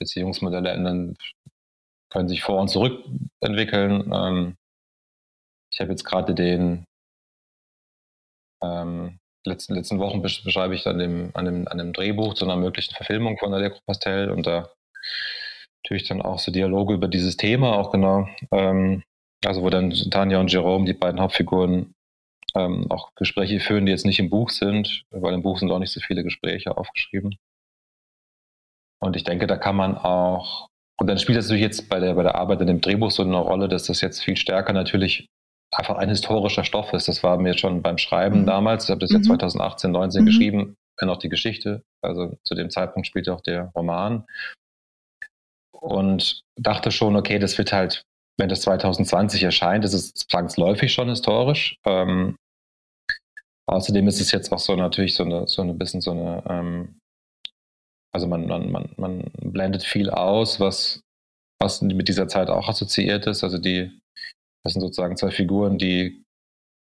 Beziehungsmodelle 0.00 0.70
ändern, 0.70 1.14
können 2.10 2.28
sich 2.28 2.42
vor 2.42 2.60
und 2.60 2.68
zurück 2.68 3.04
entwickeln. 3.40 4.10
Ähm, 4.12 4.56
ich 5.72 5.80
habe 5.80 5.90
jetzt 5.90 6.04
gerade 6.04 6.34
den 6.34 6.86
ähm, 8.64 9.20
letzten, 9.44 9.74
letzten 9.74 9.98
Wochen 9.98 10.22
beschreibe 10.22 10.74
ich 10.74 10.82
dann 10.82 10.98
dem, 10.98 11.30
an, 11.34 11.44
dem, 11.44 11.68
an 11.68 11.78
dem 11.78 11.92
Drehbuch 11.92 12.34
zu 12.34 12.44
einer 12.44 12.56
möglichen 12.56 12.94
Verfilmung 12.94 13.38
von 13.38 13.52
Allegro 13.52 13.78
Pastel 13.86 14.30
und 14.30 14.46
da 14.46 14.70
natürlich 15.84 16.08
dann 16.08 16.22
auch 16.22 16.38
so 16.38 16.50
Dialoge 16.50 16.94
über 16.94 17.08
dieses 17.08 17.36
Thema 17.36 17.76
auch 17.76 17.92
genau. 17.92 18.28
Ähm, 18.50 19.02
also 19.44 19.62
wo 19.62 19.70
dann 19.70 19.90
Tanja 19.90 20.40
und 20.40 20.50
Jerome, 20.50 20.86
die 20.86 20.94
beiden 20.94 21.20
Hauptfiguren, 21.20 21.94
ähm, 22.54 22.90
auch 22.90 23.14
Gespräche 23.14 23.60
führen, 23.60 23.86
die 23.86 23.92
jetzt 23.92 24.06
nicht 24.06 24.18
im 24.18 24.30
Buch 24.30 24.50
sind, 24.50 25.04
weil 25.10 25.34
im 25.34 25.42
Buch 25.42 25.58
sind 25.58 25.70
auch 25.70 25.78
nicht 25.78 25.92
so 25.92 26.00
viele 26.00 26.22
Gespräche 26.22 26.76
aufgeschrieben. 26.76 27.36
Und 29.00 29.16
ich 29.16 29.24
denke, 29.24 29.46
da 29.46 29.56
kann 29.56 29.76
man 29.76 29.98
auch, 29.98 30.68
und 30.98 31.08
dann 31.08 31.18
spielt 31.18 31.36
das 31.36 31.46
natürlich 31.46 31.64
jetzt 31.64 31.90
bei 31.90 32.00
der, 32.00 32.14
bei 32.14 32.22
der 32.22 32.36
Arbeit 32.36 32.60
an 32.60 32.68
dem 32.68 32.80
Drehbuch 32.80 33.10
so 33.10 33.22
eine 33.22 33.36
Rolle, 33.36 33.68
dass 33.68 33.84
das 33.84 34.00
jetzt 34.00 34.22
viel 34.22 34.36
stärker 34.36 34.72
natürlich 34.72 35.28
einfach 35.74 35.96
ein 35.96 36.08
historischer 36.08 36.64
Stoff 36.64 36.92
ist. 36.92 37.08
Das 37.08 37.22
war 37.22 37.36
mir 37.38 37.56
schon 37.56 37.82
beim 37.82 37.98
Schreiben 37.98 38.42
mhm. 38.42 38.46
damals, 38.46 38.84
ich 38.84 38.90
habe 38.90 39.00
das 39.00 39.12
ja 39.12 39.20
2018, 39.20 39.90
mhm. 39.90 39.94
19 39.94 40.22
mhm. 40.22 40.26
geschrieben, 40.26 40.76
wenn 40.98 41.10
auch 41.10 41.18
die 41.18 41.28
Geschichte, 41.28 41.82
also 42.02 42.36
zu 42.44 42.54
dem 42.54 42.70
Zeitpunkt 42.70 43.06
spielte 43.06 43.34
auch 43.34 43.40
der 43.40 43.72
Roman. 43.74 44.24
Und 45.72 46.40
dachte 46.56 46.90
schon, 46.90 47.16
okay, 47.16 47.38
das 47.38 47.58
wird 47.58 47.72
halt, 47.72 48.04
wenn 48.38 48.48
das 48.48 48.62
2020 48.62 49.42
erscheint, 49.42 49.84
ist 49.84 49.92
es 49.92 50.14
zwangsläufig 50.14 50.92
schon 50.92 51.08
historisch. 51.08 51.76
Ähm, 51.84 52.36
außerdem 53.66 54.08
ist 54.08 54.20
es 54.20 54.32
jetzt 54.32 54.52
auch 54.52 54.58
so 54.58 54.76
natürlich 54.76 55.14
so 55.14 55.24
eine, 55.24 55.46
so 55.46 55.62
ein 55.62 55.76
bisschen 55.76 56.00
so 56.00 56.12
eine, 56.12 56.42
ähm, 56.48 57.00
also 58.12 58.26
man, 58.28 58.46
man, 58.46 58.70
man, 58.70 58.92
man 58.96 59.30
blendet 59.40 59.82
viel 59.82 60.08
aus, 60.08 60.60
was, 60.60 61.00
was 61.60 61.82
mit 61.82 62.08
dieser 62.08 62.28
Zeit 62.28 62.48
auch 62.48 62.68
assoziiert 62.68 63.26
ist. 63.26 63.42
Also 63.42 63.58
die, 63.58 63.90
das 64.64 64.72
sind 64.72 64.82
sozusagen 64.82 65.16
zwei 65.16 65.30
Figuren, 65.30 65.78
die, 65.78 66.24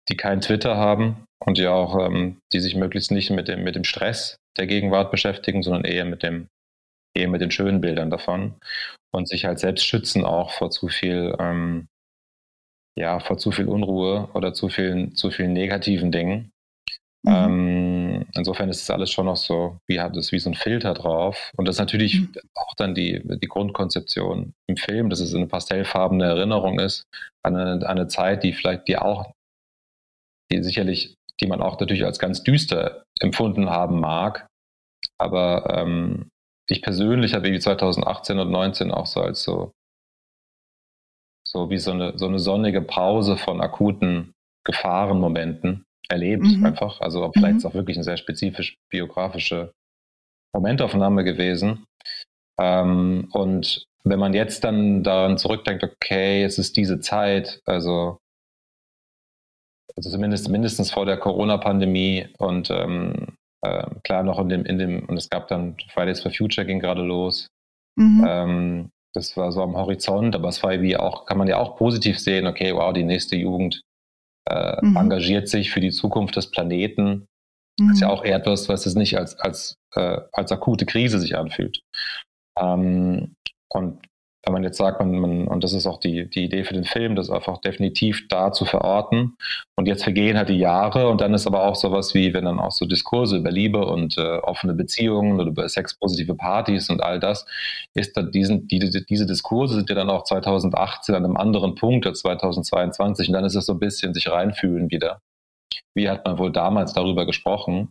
die 0.10 0.18
kein 0.18 0.42
Twitter 0.42 0.78
haben 0.78 1.26
und 1.46 1.58
die 1.58 1.68
auch, 1.68 2.00
ähm, 2.00 2.40
die 2.54 2.60
sich 2.60 2.76
möglichst 2.76 3.12
nicht 3.12 3.30
mit 3.30 3.48
dem, 3.48 3.64
mit 3.64 3.76
dem 3.76 3.84
Stress 3.84 4.38
der 4.58 4.68
Gegenwart 4.68 5.12
beschäftigen, 5.12 5.64
sondern 5.64 5.84
eher 5.84 6.06
mit 6.06 6.24
dem, 6.24 6.48
eher 7.16 7.28
mit 7.28 7.42
den 7.42 7.52
schönen 7.52 7.82
Bildern 7.82 8.10
davon 8.10 8.56
und 9.14 9.28
sich 9.28 9.46
halt 9.46 9.60
selbst 9.60 9.86
schützen 9.86 10.24
auch 10.26 10.52
vor 10.52 10.72
zu 10.72 10.88
viel, 10.88 11.36
ähm, 11.40 11.88
ja, 12.98 13.20
vor 13.20 13.38
zu 13.38 13.52
viel 13.52 13.68
Unruhe 13.68 14.30
oder 14.34 14.54
zu 14.54 14.70
vielen, 14.70 15.16
zu 15.16 15.30
vielen 15.30 15.54
negativen 15.54 16.12
Dingen. 16.12 16.52
Mhm. 17.24 17.34
Ähm, 17.34 18.17
insofern 18.38 18.70
ist 18.70 18.82
es 18.82 18.90
alles 18.90 19.12
schon 19.12 19.26
noch 19.26 19.36
so, 19.36 19.80
wie 19.88 20.00
hat 20.00 20.16
es 20.16 20.32
wie 20.32 20.40
so 20.40 20.50
ein 20.50 20.56
Filter 20.56 20.94
drauf. 20.94 21.52
Und 21.58 21.68
das 21.68 21.76
ist 21.76 21.80
natürlich 21.80 22.22
mhm. 22.22 22.34
auch 22.56 22.74
dann 22.76 22.96
die, 22.96 23.22
die 23.24 23.48
Grundkonzeption 23.48 24.54
im 24.68 24.78
Film, 24.78 25.10
dass 25.10 25.20
es 25.20 25.34
eine 25.34 25.48
pastellfarbene 25.48 26.26
Erinnerung 26.26 26.80
ist 26.80 27.04
an 27.44 27.56
eine, 27.56 27.88
eine 27.88 28.08
Zeit, 28.08 28.44
die 28.44 28.54
vielleicht, 28.54 28.88
die 28.88 28.98
auch, 28.98 29.32
die 30.52 30.64
sicherlich, 30.64 31.16
die 31.42 31.48
man 31.48 31.62
auch 31.62 31.80
natürlich 31.80 32.06
als 32.06 32.20
ganz 32.20 32.44
düster 32.44 33.04
empfunden 33.20 33.70
haben 33.70 34.00
mag. 34.00 34.48
Aber 35.20 35.76
ähm, 35.76 36.30
ich 36.70 36.82
persönlich 36.82 37.34
habe 37.34 37.52
wie 37.52 37.60
2018 37.60 38.40
und 38.40 38.48
2019 38.52 38.92
auch 38.92 39.06
so 39.06 39.22
als 39.22 39.44
so, 39.44 39.72
so 41.48 41.70
wie 41.70 41.78
so 41.78 41.92
eine, 41.92 42.18
so 42.18 42.28
eine 42.28 42.40
sonnige 42.40 42.82
Pause 42.82 43.38
von 43.38 43.62
akuten 43.62 44.34
Gefahrenmomenten 44.66 45.87
erlebt 46.10 46.46
mhm. 46.46 46.66
einfach. 46.66 47.02
Also 47.02 47.32
vielleicht 47.34 47.54
mhm. 47.54 47.58
ist 47.58 47.66
auch 47.66 47.74
wirklich 47.74 47.98
eine 47.98 48.04
sehr 48.04 48.18
spezifisch 48.18 48.78
biografische 48.90 49.74
Momentaufnahme 50.54 51.24
gewesen. 51.24 51.86
Ähm, 52.60 53.30
und 53.32 53.86
wenn 54.04 54.20
man 54.20 54.34
jetzt 54.34 54.64
dann 54.64 55.04
daran 55.04 55.38
zurückdenkt, 55.38 55.84
okay, 55.84 56.44
es 56.44 56.58
ist 56.58 56.78
diese 56.78 57.00
Zeit, 57.00 57.62
also, 57.66 58.18
also 59.96 60.10
zumindest 60.10 60.50
mindestens 60.50 60.92
vor 60.92 61.06
der 61.06 61.18
Corona-Pandemie 61.18 62.28
und 62.38 62.70
ähm, 62.72 63.38
äh, 63.62 63.88
klar 64.04 64.24
noch 64.24 64.40
in 64.40 64.50
dem, 64.50 64.66
in 64.66 64.78
dem, 64.78 65.06
und 65.08 65.18
es 65.18 65.30
gab 65.30 65.48
dann 65.48 65.78
Fridays 65.94 66.22
for 66.22 66.32
Future 66.32 66.66
ging 66.66 66.80
gerade 66.80 67.02
los. 67.02 67.48
Mhm. 67.96 68.26
Ähm, 68.28 68.90
das 69.14 69.36
war 69.36 69.52
so 69.52 69.62
am 69.62 69.76
Horizont, 69.76 70.36
aber 70.36 70.50
es 70.50 70.62
war 70.62 70.80
wie 70.82 70.96
auch, 70.96 71.26
kann 71.26 71.38
man 71.38 71.48
ja 71.48 71.58
auch 71.58 71.76
positiv 71.76 72.20
sehen, 72.20 72.46
okay, 72.46 72.74
wow, 72.74 72.94
die 72.94 73.04
nächste 73.04 73.36
Jugend 73.36 73.82
äh, 74.50 74.86
mhm. 74.86 74.96
engagiert 74.96 75.48
sich 75.48 75.72
für 75.72 75.82
die 75.82 75.92
Zukunft 75.92 76.36
des 76.36 76.52
Planeten. 76.52 77.28
Mhm. 77.80 77.88
Das 77.88 77.96
ist 77.96 78.02
ja 78.02 78.10
auch 78.10 78.24
eher 78.24 78.38
etwas, 78.38 78.70
was 78.70 78.86
es 78.86 78.96
nicht 78.96 79.18
als, 79.18 79.40
als, 79.40 79.76
äh, 79.96 80.22
als 80.32 80.52
akute 80.52 80.86
Krise 80.86 81.20
sich 81.20 81.38
anfühlt. 81.38 81.82
Ähm, 82.60 83.36
und 83.70 84.00
wenn 84.48 84.54
man 84.54 84.64
jetzt 84.64 84.78
sagt, 84.78 85.00
man, 85.00 85.12
man, 85.20 85.48
und 85.48 85.64
das 85.64 85.74
ist 85.74 85.86
auch 85.86 86.00
die, 86.00 86.30
die 86.30 86.46
Idee 86.46 86.64
für 86.64 86.74
den 86.74 86.86
Film, 86.86 87.16
das 87.16 87.30
einfach 87.30 87.60
definitiv 87.60 88.28
da 88.30 88.54
zu 88.54 88.64
verorten. 88.64 89.36
Und 89.76 89.88
jetzt 89.88 90.04
vergehen 90.04 90.38
halt 90.38 90.48
die 90.48 90.58
Jahre 90.58 91.10
und 91.10 91.20
dann 91.20 91.34
ist 91.34 91.48
aber 91.48 91.66
auch 91.66 91.76
sowas 91.76 92.14
wie, 92.14 92.34
wenn 92.34 92.46
dann 92.46 92.60
auch 92.60 92.72
so 92.72 92.86
Diskurse 92.86 93.38
über 93.38 93.52
Liebe 93.52 93.86
und 93.86 94.18
äh, 94.18 94.38
offene 94.38 94.74
Beziehungen 94.74 95.40
oder 95.40 95.50
über 95.50 95.68
sexpositive 95.68 96.36
Partys 96.36 96.90
und 96.90 97.04
all 97.04 97.20
das, 97.20 97.46
ist 97.94 98.16
da 98.16 98.24
diesen, 98.24 98.68
die, 98.70 98.80
diese 98.80 99.26
Diskurse 99.26 99.76
sind 99.76 99.90
ja 99.90 99.96
dann 99.96 100.10
auch 100.10 100.24
2018 100.24 101.14
an 101.14 101.26
einem 101.26 101.38
anderen 101.38 101.76
Punkt 101.76 102.08
als 102.08 102.20
2022 102.22 103.28
und 103.28 103.34
dann 103.34 103.46
ist 103.46 103.56
es 103.56 103.66
so 103.66 103.74
ein 103.74 103.80
bisschen 103.80 104.14
sich 104.14 104.32
reinfühlen 104.32 104.90
wieder. 104.90 105.20
Wie 105.94 106.10
hat 106.10 106.26
man 106.26 106.38
wohl 106.38 106.54
damals 106.54 106.94
darüber 106.94 107.26
gesprochen? 107.26 107.90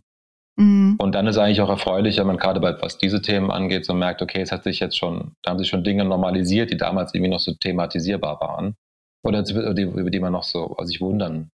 Mhm. 0.57 0.95
Und 0.97 1.13
dann 1.13 1.27
ist 1.27 1.37
eigentlich 1.37 1.61
auch 1.61 1.69
erfreulich, 1.69 2.17
wenn 2.17 2.27
man 2.27 2.37
gerade 2.37 2.59
bei 2.59 2.81
was 2.81 2.97
diese 2.97 3.21
Themen 3.21 3.51
angeht, 3.51 3.85
so 3.85 3.93
merkt, 3.93 4.21
okay, 4.21 4.41
es 4.41 4.51
hat 4.51 4.63
sich 4.63 4.79
jetzt 4.79 4.97
schon, 4.97 5.33
da 5.43 5.51
haben 5.51 5.59
sich 5.59 5.69
schon 5.69 5.83
Dinge 5.83 6.03
normalisiert, 6.03 6.71
die 6.71 6.77
damals 6.77 7.13
irgendwie 7.13 7.31
noch 7.31 7.39
so 7.39 7.53
thematisierbar 7.53 8.41
waren. 8.41 8.75
Oder 9.23 9.47
über 9.49 10.09
die 10.09 10.19
man 10.19 10.33
noch 10.33 10.43
so 10.43 10.75
sich 10.83 11.01
wundern 11.01 11.49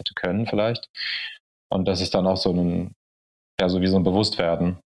hätte 0.00 0.14
können, 0.14 0.46
vielleicht. 0.46 0.88
Und 1.70 1.86
das 1.86 2.00
ist 2.00 2.14
dann 2.14 2.26
auch 2.26 2.36
so 2.36 2.52
ein, 2.52 2.92
ja, 3.60 3.68
so 3.68 3.80
wie 3.80 3.86
so 3.86 3.96
ein 3.96 4.04
Bewusstwerden. 4.04 4.80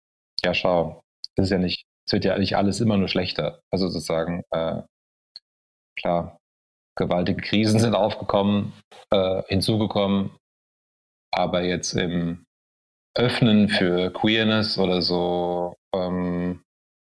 Ja, 0.44 0.54
schau, 0.54 1.02
das 1.36 1.46
ist 1.46 1.52
ja 1.52 1.58
nicht, 1.58 1.86
es 2.08 2.14
wird 2.14 2.26
ja 2.26 2.38
nicht 2.38 2.58
alles 2.58 2.82
immer 2.82 2.98
nur 2.98 3.08
schlechter. 3.08 3.62
Also 3.72 3.88
sozusagen, 3.88 4.44
äh, 4.52 4.82
klar, 5.98 6.38
gewaltige 6.98 7.42
Krisen 7.42 7.80
sind 7.80 7.96
aufgekommen, 7.96 8.74
äh, 9.12 9.44
hinzugekommen, 9.48 10.32
aber 11.32 11.64
jetzt 11.64 11.94
im 11.94 12.46
Öffnen 13.16 13.70
für 13.70 14.12
Queerness 14.12 14.78
oder 14.78 15.02
so 15.02 15.76
ähm, 15.94 16.62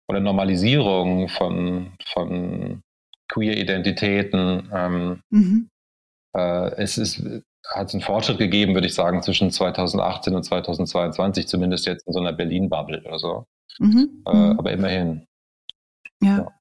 oder 0.09 0.21
Normalisierung 0.21 1.29
von, 1.29 1.93
von 2.13 2.83
Queer-Identitäten. 3.29 4.71
Ähm, 4.73 5.23
mhm. 5.31 5.71
äh, 6.37 6.75
es 6.77 6.99
ist, 6.99 7.23
hat 7.73 7.93
einen 7.93 8.03
Fortschritt 8.03 8.39
gegeben, 8.39 8.75
würde 8.75 8.87
ich 8.87 8.95
sagen, 8.95 9.23
zwischen 9.23 9.51
2018 9.51 10.35
und 10.35 10.43
2022, 10.43 11.47
zumindest 11.47 11.87
jetzt 11.87 12.07
in 12.07 12.13
so 12.13 12.21
einer 12.21 12.33
Berlin-Bubble 12.33 13.03
oder 13.05 13.19
so. 13.19 13.47
Mhm. 13.79 14.23
Äh, 14.27 14.35
mhm. 14.35 14.59
aber 14.59 14.73
immerhin. 14.73 15.27
Ja. 16.25 16.53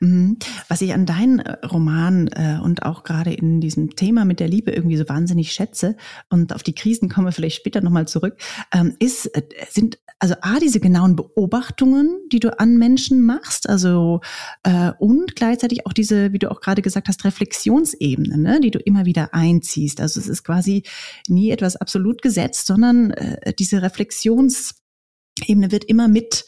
Mhm. 0.00 0.38
Was 0.68 0.80
ich 0.80 0.92
an 0.92 1.06
deinen 1.06 1.38
äh, 1.40 1.64
Roman 1.66 2.28
äh, 2.28 2.58
und 2.62 2.82
auch 2.82 3.02
gerade 3.02 3.32
in 3.32 3.60
diesem 3.60 3.96
Thema 3.96 4.24
mit 4.24 4.40
der 4.40 4.48
Liebe 4.48 4.70
irgendwie 4.70 4.96
so 4.96 5.08
wahnsinnig 5.08 5.52
schätze 5.52 5.96
und 6.28 6.54
auf 6.54 6.62
die 6.62 6.74
Krisen 6.74 7.08
kommen 7.08 7.26
wir 7.26 7.32
vielleicht 7.32 7.56
später 7.56 7.80
nochmal 7.80 8.06
zurück, 8.06 8.36
ähm, 8.72 8.96
ist, 8.98 9.26
äh, 9.34 9.42
sind 9.70 9.98
also 10.20 10.34
A, 10.40 10.58
diese 10.58 10.80
genauen 10.80 11.14
Beobachtungen, 11.14 12.18
die 12.32 12.40
du 12.40 12.58
an 12.58 12.76
Menschen 12.76 13.24
machst, 13.24 13.68
also 13.68 14.20
äh, 14.64 14.90
und 14.98 15.36
gleichzeitig 15.36 15.86
auch 15.86 15.92
diese, 15.92 16.32
wie 16.32 16.40
du 16.40 16.50
auch 16.50 16.60
gerade 16.60 16.82
gesagt 16.82 17.08
hast, 17.08 17.24
Reflexionsebene, 17.24 18.36
ne, 18.36 18.60
die 18.60 18.72
du 18.72 18.80
immer 18.80 19.04
wieder 19.04 19.32
einziehst. 19.32 20.00
Also 20.00 20.18
es 20.18 20.26
ist 20.26 20.42
quasi 20.42 20.82
nie 21.28 21.50
etwas 21.50 21.76
absolut 21.76 22.20
gesetzt, 22.20 22.66
sondern 22.66 23.12
äh, 23.12 23.52
diese 23.54 23.80
Reflexionsebene 23.80 25.70
wird 25.70 25.84
immer 25.84 26.08
mit 26.08 26.46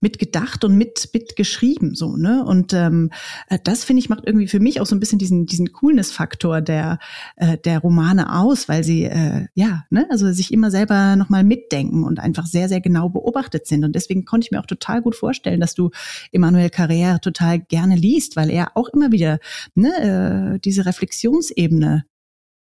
mitgedacht 0.00 0.64
und 0.64 0.76
mit, 0.76 1.10
mitgeschrieben, 1.12 1.94
so, 1.94 2.16
ne? 2.16 2.44
Und 2.44 2.72
ähm, 2.72 3.10
äh, 3.48 3.58
das, 3.62 3.84
finde 3.84 4.00
ich, 4.00 4.08
macht 4.08 4.24
irgendwie 4.26 4.48
für 4.48 4.60
mich 4.60 4.80
auch 4.80 4.86
so 4.86 4.96
ein 4.96 5.00
bisschen 5.00 5.18
diesen, 5.18 5.46
diesen 5.46 5.72
Coolness-Faktor 5.72 6.62
der, 6.62 6.98
äh, 7.36 7.58
der 7.58 7.80
Romane 7.80 8.34
aus, 8.34 8.68
weil 8.68 8.82
sie, 8.82 9.04
äh, 9.04 9.46
ja, 9.54 9.84
ne, 9.90 10.06
also 10.10 10.32
sich 10.32 10.52
immer 10.52 10.70
selber 10.70 11.16
nochmal 11.16 11.44
mitdenken 11.44 12.04
und 12.04 12.18
einfach 12.18 12.46
sehr, 12.46 12.68
sehr 12.68 12.80
genau 12.80 13.10
beobachtet 13.10 13.66
sind. 13.66 13.84
Und 13.84 13.94
deswegen 13.94 14.24
konnte 14.24 14.46
ich 14.46 14.50
mir 14.50 14.60
auch 14.60 14.66
total 14.66 15.02
gut 15.02 15.16
vorstellen, 15.16 15.60
dass 15.60 15.74
du 15.74 15.90
Emmanuel 16.32 16.68
Carrère 16.68 17.20
total 17.20 17.60
gerne 17.60 17.96
liest, 17.96 18.36
weil 18.36 18.50
er 18.50 18.76
auch 18.76 18.88
immer 18.88 19.12
wieder 19.12 19.38
ne, 19.74 20.54
äh, 20.54 20.58
diese 20.60 20.86
Reflexionsebene 20.86 22.04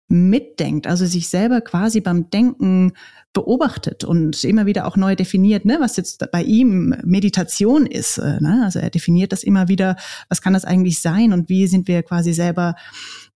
mitdenkt, 0.09 0.87
also 0.87 1.05
sich 1.05 1.29
selber 1.29 1.61
quasi 1.61 2.01
beim 2.01 2.31
Denken 2.31 2.93
beobachtet 3.33 4.03
und 4.03 4.43
immer 4.43 4.65
wieder 4.65 4.87
auch 4.87 4.97
neu 4.97 5.15
definiert, 5.15 5.63
ne, 5.63 5.77
was 5.79 5.97
jetzt 5.97 6.31
bei 6.31 6.41
ihm 6.41 6.95
Meditation 7.03 7.85
ist. 7.85 8.17
Äh, 8.17 8.41
ne? 8.41 8.61
Also 8.63 8.79
er 8.79 8.89
definiert 8.89 9.31
das 9.31 9.43
immer 9.43 9.67
wieder, 9.67 9.97
was 10.29 10.41
kann 10.41 10.53
das 10.53 10.65
eigentlich 10.65 10.99
sein 10.99 11.31
und 11.31 11.47
wie 11.47 11.67
sind 11.67 11.87
wir 11.87 12.01
quasi 12.01 12.33
selber 12.33 12.75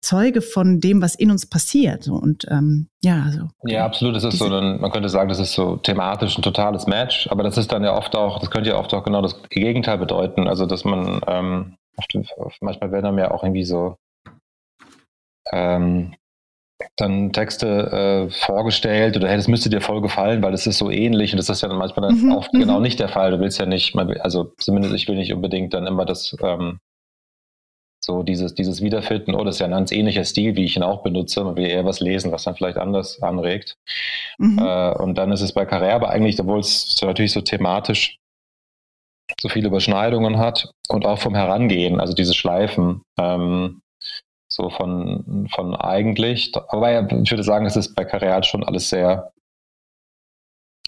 Zeuge 0.02 0.42
von 0.42 0.80
dem, 0.80 1.02
was 1.02 1.16
in 1.16 1.32
uns 1.32 1.46
passiert. 1.48 2.08
Und 2.08 2.46
ähm, 2.50 2.90
ja, 3.04 3.24
also. 3.24 3.50
Ja, 3.66 3.86
absolut. 3.86 4.16
Das 4.16 4.24
ist 4.24 4.40
so, 4.40 4.46
ein, 4.46 4.82
man 4.82 4.92
könnte 4.92 5.10
sagen, 5.10 5.30
das 5.30 5.40
ist 5.40 5.54
so 5.54 5.78
thematisch 5.78 6.38
ein 6.38 6.42
totales 6.42 6.88
Match, 6.88 7.28
aber 7.30 7.44
das 7.44 7.58
ist 7.58 7.72
dann 7.72 7.84
ja 7.84 7.96
oft 7.96 8.16
auch, 8.16 8.40
das 8.40 8.50
könnte 8.50 8.72
ja 8.72 8.78
oft 8.78 8.94
auch 8.94 9.04
genau 9.04 9.22
das 9.22 9.42
Gegenteil 9.50 10.00
bedeuten. 10.00 10.48
Also, 10.48 10.66
dass 10.66 10.84
man 10.84 11.22
ähm, 11.28 11.76
manchmal 12.62 12.92
werden 12.92 13.06
dann 13.06 13.18
ja 13.18 13.32
auch 13.32 13.44
irgendwie 13.44 13.64
so 13.64 13.96
ähm, 15.52 16.16
dann 16.96 17.32
Texte 17.34 18.28
äh, 18.28 18.30
vorgestellt 18.30 19.16
oder 19.18 19.28
hey, 19.28 19.38
das 19.38 19.48
müsste 19.48 19.70
dir 19.70 19.82
voll 19.82 20.02
gefallen, 20.02 20.42
weil 20.44 20.52
das 20.52 20.68
ist 20.68 20.78
so 20.78 20.90
ähnlich 20.90 21.34
und 21.34 21.38
das 21.38 21.50
ist 21.50 21.62
ja 21.62 21.68
dann 21.68 21.78
manchmal 21.78 22.10
dann 22.10 22.20
mhm, 22.20 22.32
auch 22.34 22.50
genau 22.52 22.78
mhm. 22.78 22.84
nicht 22.84 23.00
der 23.00 23.10
Fall. 23.10 23.32
Du 23.32 23.40
willst 23.40 23.60
ja 23.60 23.66
nicht, 23.66 23.96
also 23.96 24.54
zumindest 24.58 24.94
ich 24.96 25.08
will 25.08 25.16
nicht 25.16 25.34
unbedingt 25.34 25.74
dann 25.74 25.88
immer 25.88 26.06
das 26.06 26.36
ähm, 26.42 26.80
so 28.06 28.22
dieses, 28.22 28.54
dieses 28.54 28.82
Wiederfinden, 28.82 29.34
oh, 29.34 29.44
das 29.44 29.56
ist 29.56 29.60
ja 29.60 29.68
ein 29.68 29.72
ganz 29.72 29.92
ähnlicher 29.92 30.26
Stil, 30.26 30.56
wie 30.56 30.66
ich 30.66 30.76
ihn 30.76 30.84
auch 30.84 31.04
benutze. 31.04 31.44
Man 31.44 31.56
will 31.56 31.66
eher 31.66 31.86
was 31.86 32.02
lesen, 32.02 32.32
was 32.32 32.44
dann 32.44 32.56
vielleicht 32.56 32.78
anders 32.78 33.22
anregt. 33.22 33.78
Mhm. 34.38 34.60
Äh, 34.60 34.92
und 34.96 35.18
dann 35.18 35.32
ist 35.32 35.42
es 35.42 35.54
bei 35.54 35.64
Carrère 35.64 35.94
aber 35.94 36.10
eigentlich, 36.10 36.40
obwohl 36.40 36.60
es 36.60 37.00
natürlich 37.02 37.32
so 37.32 37.42
thematisch 37.42 38.18
so 39.40 39.50
viele 39.50 39.68
Überschneidungen 39.68 40.38
hat 40.38 40.72
und 40.90 41.06
auch 41.06 41.20
vom 41.20 41.34
Herangehen, 41.34 42.00
also 42.00 42.14
diese 42.14 42.34
Schleifen, 42.34 43.04
ähm, 43.18 43.82
so 44.54 44.70
von, 44.70 45.48
von 45.54 45.76
eigentlich. 45.76 46.52
Aber 46.68 47.12
ich 47.12 47.32
würde 47.32 47.44
sagen, 47.44 47.66
es 47.66 47.76
ist 47.76 47.96
bei 47.96 48.06
halt 48.06 48.46
schon 48.46 48.64
alles 48.64 48.90
sehr 48.90 49.32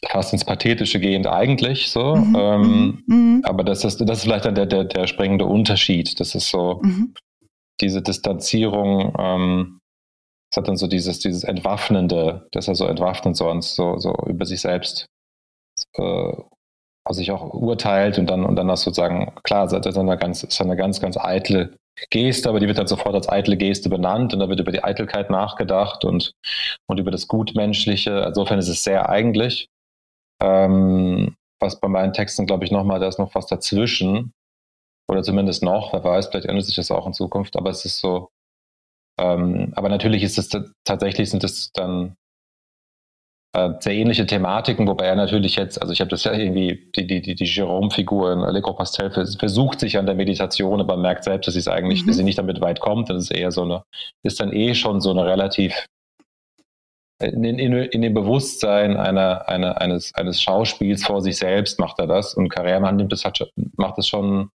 fast 0.07 0.33
ins 0.33 0.45
Pathetische 0.45 0.99
gehend 0.99 1.25
eigentlich 1.25 1.89
so. 1.89 2.15
Mhm, 2.15 2.35
ähm, 2.37 3.03
mhm. 3.07 3.15
mhm. 3.15 3.41
Aber 3.43 3.63
das 3.63 3.83
ist, 3.83 3.99
das 4.01 4.19
ist 4.19 4.23
vielleicht 4.23 4.45
dann 4.45 4.53
der, 4.53 4.67
der, 4.67 4.83
der 4.83 5.07
springende 5.07 5.45
Unterschied. 5.45 6.19
Das 6.19 6.35
ist 6.35 6.49
so 6.49 6.79
mhm. 6.83 7.15
diese 7.81 8.03
Distanzierung, 8.03 9.15
ähm, 9.17 9.79
das 10.51 10.61
hat 10.61 10.67
dann 10.67 10.77
so 10.77 10.85
dieses, 10.85 11.17
dieses 11.19 11.43
Entwaffnende, 11.43 12.47
dass 12.51 12.67
er 12.67 12.75
so 12.75 12.85
entwaffnet 12.85 13.35
sonst, 13.35 13.75
so, 13.75 13.97
so 13.97 14.13
über 14.27 14.45
sich 14.45 14.61
selbst 14.61 15.07
äh, 15.95 16.33
sich 17.09 17.31
auch 17.31 17.53
urteilt 17.53 18.19
und 18.19 18.29
dann 18.29 18.45
und 18.45 18.55
dann 18.55 18.67
das 18.67 18.81
sozusagen, 18.81 19.33
klar, 19.43 19.67
das 19.67 19.85
ist 19.85 19.97
eine 19.97 20.17
ganz, 20.17 20.43
ist 20.43 20.61
eine 20.61 20.75
ganz, 20.75 21.01
ganz 21.01 21.17
eitle 21.17 21.75
Geste, 22.09 22.49
aber 22.49 22.59
die 22.59 22.67
wird 22.67 22.77
dann 22.77 22.87
sofort 22.87 23.15
als 23.15 23.29
eitle 23.29 23.57
Geste 23.57 23.89
benannt 23.89 24.33
und 24.33 24.39
da 24.39 24.49
wird 24.49 24.59
über 24.59 24.71
die 24.71 24.83
Eitelkeit 24.83 25.29
nachgedacht 25.29 26.05
und, 26.05 26.33
und 26.87 26.99
über 26.99 27.11
das 27.11 27.27
Gutmenschliche. 27.27 28.23
Insofern 28.27 28.59
ist 28.59 28.67
es 28.67 28.83
sehr 28.83 29.09
eigentlich. 29.09 29.69
Ähm, 30.41 31.35
was 31.59 31.79
bei 31.79 31.87
meinen 31.87 32.13
Texten, 32.13 32.45
glaube 32.45 32.65
ich, 32.65 32.71
nochmal, 32.71 32.99
da 32.99 33.07
ist 33.07 33.19
noch 33.19 33.33
was 33.35 33.47
dazwischen. 33.47 34.33
Oder 35.07 35.23
zumindest 35.23 35.63
noch, 35.63 35.93
wer 35.93 36.03
weiß, 36.03 36.27
vielleicht 36.27 36.47
ändert 36.47 36.65
sich 36.65 36.75
das 36.75 36.91
auch 36.91 37.05
in 37.07 37.13
Zukunft, 37.13 37.55
aber 37.55 37.69
es 37.69 37.85
ist 37.85 37.99
so. 37.99 38.29
Ähm, 39.19 39.71
aber 39.75 39.87
natürlich 39.87 40.23
ist 40.23 40.37
es 40.37 40.49
tatsächlich, 40.83 41.29
sind 41.29 41.43
es 41.43 41.71
dann 41.71 42.15
sehr 43.79 43.93
ähnliche 43.93 44.25
Thematiken, 44.25 44.87
wobei 44.87 45.05
er 45.05 45.15
natürlich 45.15 45.55
jetzt, 45.55 45.81
also 45.81 45.93
ich 45.93 46.01
habe 46.01 46.09
das 46.09 46.23
ja 46.23 46.33
irgendwie, 46.33 46.89
die, 46.95 47.07
die, 47.07 47.21
die, 47.21 47.35
die 47.35 47.45
Jerome-Figur 47.45 48.33
in 48.33 48.39
Allegro 48.39 48.73
Pastel 48.73 49.11
versucht 49.11 49.79
sich 49.79 49.97
an 49.97 50.05
der 50.05 50.15
Meditation, 50.15 50.81
aber 50.81 50.97
merkt 50.97 51.23
selbst, 51.23 51.47
dass 51.47 51.53
sie 51.53 51.61
es 51.61 51.67
eigentlich, 51.67 52.03
mhm. 52.03 52.07
dass 52.07 52.17
sie 52.17 52.23
nicht 52.23 52.37
damit 52.37 52.59
weit 52.61 52.79
kommt. 52.79 53.09
Das 53.09 53.17
ist 53.17 53.31
eher 53.31 53.51
so 53.51 53.63
eine, 53.63 53.83
ist 54.23 54.39
dann 54.39 54.51
eh 54.51 54.75
schon 54.75 54.99
so 54.99 55.11
eine 55.11 55.25
relativ 55.25 55.85
in, 57.21 57.43
in, 57.43 57.73
in 57.73 58.01
dem 58.01 58.13
Bewusstsein 58.13 58.97
einer, 58.97 59.47
einer, 59.47 59.79
eines, 59.79 60.13
eines 60.15 60.41
Schauspiels 60.41 61.05
vor 61.05 61.21
sich 61.21 61.37
selbst 61.37 61.79
macht 61.79 61.99
er 61.99 62.07
das. 62.07 62.33
Und 62.33 62.49
Karrieremann 62.49 62.97
nimmt 62.97 63.11
das, 63.11 63.23
hat, 63.23 63.39
macht 63.77 63.97
das 63.97 64.07
schon 64.07 64.49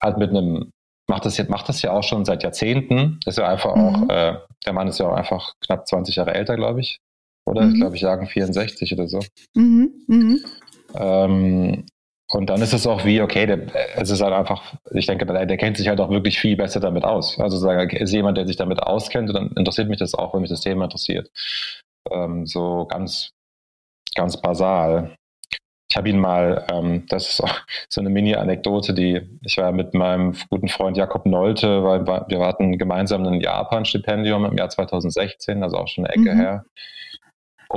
halt 0.00 0.18
mit 0.18 0.30
einem, 0.30 0.70
macht 1.08 1.24
das, 1.24 1.36
jetzt, 1.36 1.50
macht 1.50 1.68
das 1.68 1.82
ja 1.82 1.92
auch 1.92 2.04
schon 2.04 2.24
seit 2.24 2.42
Jahrzehnten. 2.44 3.18
Ist 3.26 3.38
ja 3.38 3.48
einfach 3.48 3.74
mhm. 3.74 3.82
auch, 3.82 4.08
äh, 4.08 4.38
der 4.64 4.72
Mann 4.72 4.88
ist 4.88 5.00
ja 5.00 5.08
auch 5.08 5.16
einfach 5.16 5.54
knapp 5.64 5.86
20 5.88 6.16
Jahre 6.16 6.34
älter, 6.34 6.56
glaube 6.56 6.80
ich. 6.80 7.00
Oder? 7.46 7.62
Mhm. 7.62 7.74
Ich 7.74 7.80
glaube, 7.80 7.96
ich 7.96 8.02
jagen 8.02 8.26
64 8.26 8.92
oder 8.92 9.08
so. 9.08 9.20
Mhm. 9.54 9.92
Mhm. 10.06 10.44
Ähm, 10.94 11.86
und 12.28 12.50
dann 12.50 12.60
ist 12.60 12.72
es 12.72 12.86
auch 12.86 13.04
wie, 13.04 13.20
okay, 13.20 13.46
der, 13.46 13.60
es 13.96 14.10
ist 14.10 14.20
halt 14.20 14.34
einfach, 14.34 14.74
ich 14.90 15.06
denke, 15.06 15.26
der, 15.26 15.46
der, 15.46 15.56
kennt 15.56 15.76
sich 15.76 15.86
halt 15.88 16.00
auch 16.00 16.10
wirklich 16.10 16.40
viel 16.40 16.56
besser 16.56 16.80
damit 16.80 17.04
aus. 17.04 17.38
Also 17.38 17.56
sagen, 17.56 17.90
ist 17.90 18.12
jemand, 18.12 18.36
der 18.36 18.46
sich 18.46 18.56
damit 18.56 18.82
auskennt, 18.82 19.28
und 19.28 19.34
dann 19.34 19.52
interessiert 19.56 19.88
mich 19.88 19.98
das 19.98 20.14
auch, 20.14 20.34
wenn 20.34 20.40
mich 20.40 20.50
das 20.50 20.60
Thema 20.60 20.84
interessiert 20.84 21.30
ähm, 22.10 22.46
so 22.46 22.86
ganz, 22.86 23.30
ganz 24.14 24.40
basal. 24.40 25.16
Ich 25.88 25.96
habe 25.96 26.08
ihn 26.08 26.18
mal, 26.18 26.66
ähm, 26.70 27.06
das 27.08 27.28
ist 27.28 27.40
auch 27.42 27.60
so 27.88 28.00
eine 28.00 28.10
Mini-Anekdote, 28.10 28.92
die 28.94 29.38
ich 29.42 29.56
war 29.56 29.72
mit 29.72 29.94
meinem 29.94 30.34
guten 30.50 30.68
Freund 30.68 30.96
Jakob 30.96 31.26
Nolte, 31.26 31.84
weil 31.84 32.06
wir 32.06 32.40
hatten 32.40 32.78
gemeinsam 32.78 33.24
ein 33.24 33.40
Japan-Stipendium 33.40 34.44
im 34.44 34.56
Jahr 34.56 34.68
2016, 34.68 35.62
also 35.62 35.76
auch 35.76 35.88
schon 35.88 36.06
eine 36.06 36.14
Ecke 36.14 36.34
mhm. 36.34 36.40
her. 36.40 36.64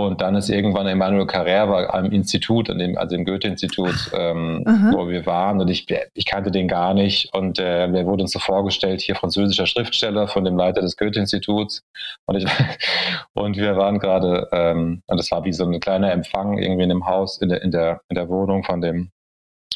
Und 0.05 0.21
dann 0.21 0.35
ist 0.35 0.49
irgendwann 0.49 0.88
Emmanuel 0.88 1.25
Carrère 1.25 1.88
am 1.88 2.05
Institut, 2.05 2.69
an 2.69 2.79
dem, 2.79 2.97
also 2.97 3.15
im 3.15 3.25
Goethe-Institut, 3.25 4.12
ähm, 4.13 4.63
wo 4.93 5.09
wir 5.09 5.25
waren. 5.25 5.59
Und 5.59 5.67
ich, 5.69 5.88
ich 6.13 6.25
kannte 6.25 6.51
den 6.51 6.67
gar 6.67 6.93
nicht. 6.93 7.33
Und 7.33 7.59
äh, 7.59 7.88
mir 7.88 8.05
wurde 8.05 8.23
uns 8.23 8.31
so 8.31 8.39
vorgestellt, 8.39 9.01
hier 9.01 9.15
französischer 9.15 9.65
Schriftsteller 9.65 10.27
von 10.27 10.45
dem 10.45 10.55
Leiter 10.55 10.81
des 10.81 10.95
Goethe-Instituts. 10.95 11.83
Und, 12.25 12.45
und 13.33 13.57
wir 13.57 13.75
waren 13.75 13.99
gerade, 13.99 14.47
ähm, 14.53 15.01
und 15.07 15.17
das 15.17 15.31
war 15.31 15.43
wie 15.43 15.53
so 15.53 15.65
ein 15.65 15.79
kleiner 15.79 16.12
Empfang 16.12 16.57
irgendwie 16.57 16.83
in 16.83 16.89
dem 16.89 17.05
Haus, 17.05 17.41
in 17.41 17.49
der, 17.49 17.62
in 17.62 17.71
der, 17.71 18.01
in 18.07 18.15
der 18.15 18.29
Wohnung 18.29 18.63
von 18.63 18.79
dem, 18.79 19.12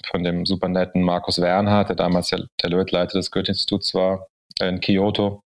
von 0.09 0.23
dem 0.23 0.45
super 0.45 0.69
netten 0.69 1.01
Markus 1.01 1.41
Wernhardt, 1.41 1.89
der 1.89 1.95
damals 1.97 2.29
der, 2.29 2.45
der 2.61 2.69
Leiter 2.69 3.17
des 3.17 3.29
Goethe-Instituts 3.29 3.93
war, 3.93 4.27
in 4.61 4.79
Kyoto. 4.79 5.41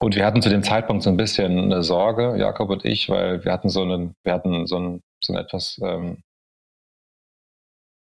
Und 0.00 0.14
wir 0.14 0.24
hatten 0.24 0.42
zu 0.42 0.48
dem 0.48 0.62
Zeitpunkt 0.62 1.02
so 1.02 1.10
ein 1.10 1.16
bisschen 1.16 1.58
eine 1.58 1.82
Sorge, 1.82 2.36
Jakob 2.38 2.70
und 2.70 2.84
ich, 2.84 3.08
weil 3.08 3.44
wir 3.44 3.52
hatten 3.52 3.68
so 3.68 3.82
einen, 3.82 4.14
wir 4.22 4.32
hatten 4.32 4.66
so 4.66 4.78
ein, 4.78 5.00
so 5.22 5.32
ein 5.32 5.38
etwas, 5.38 5.80
ähm, 5.82 6.22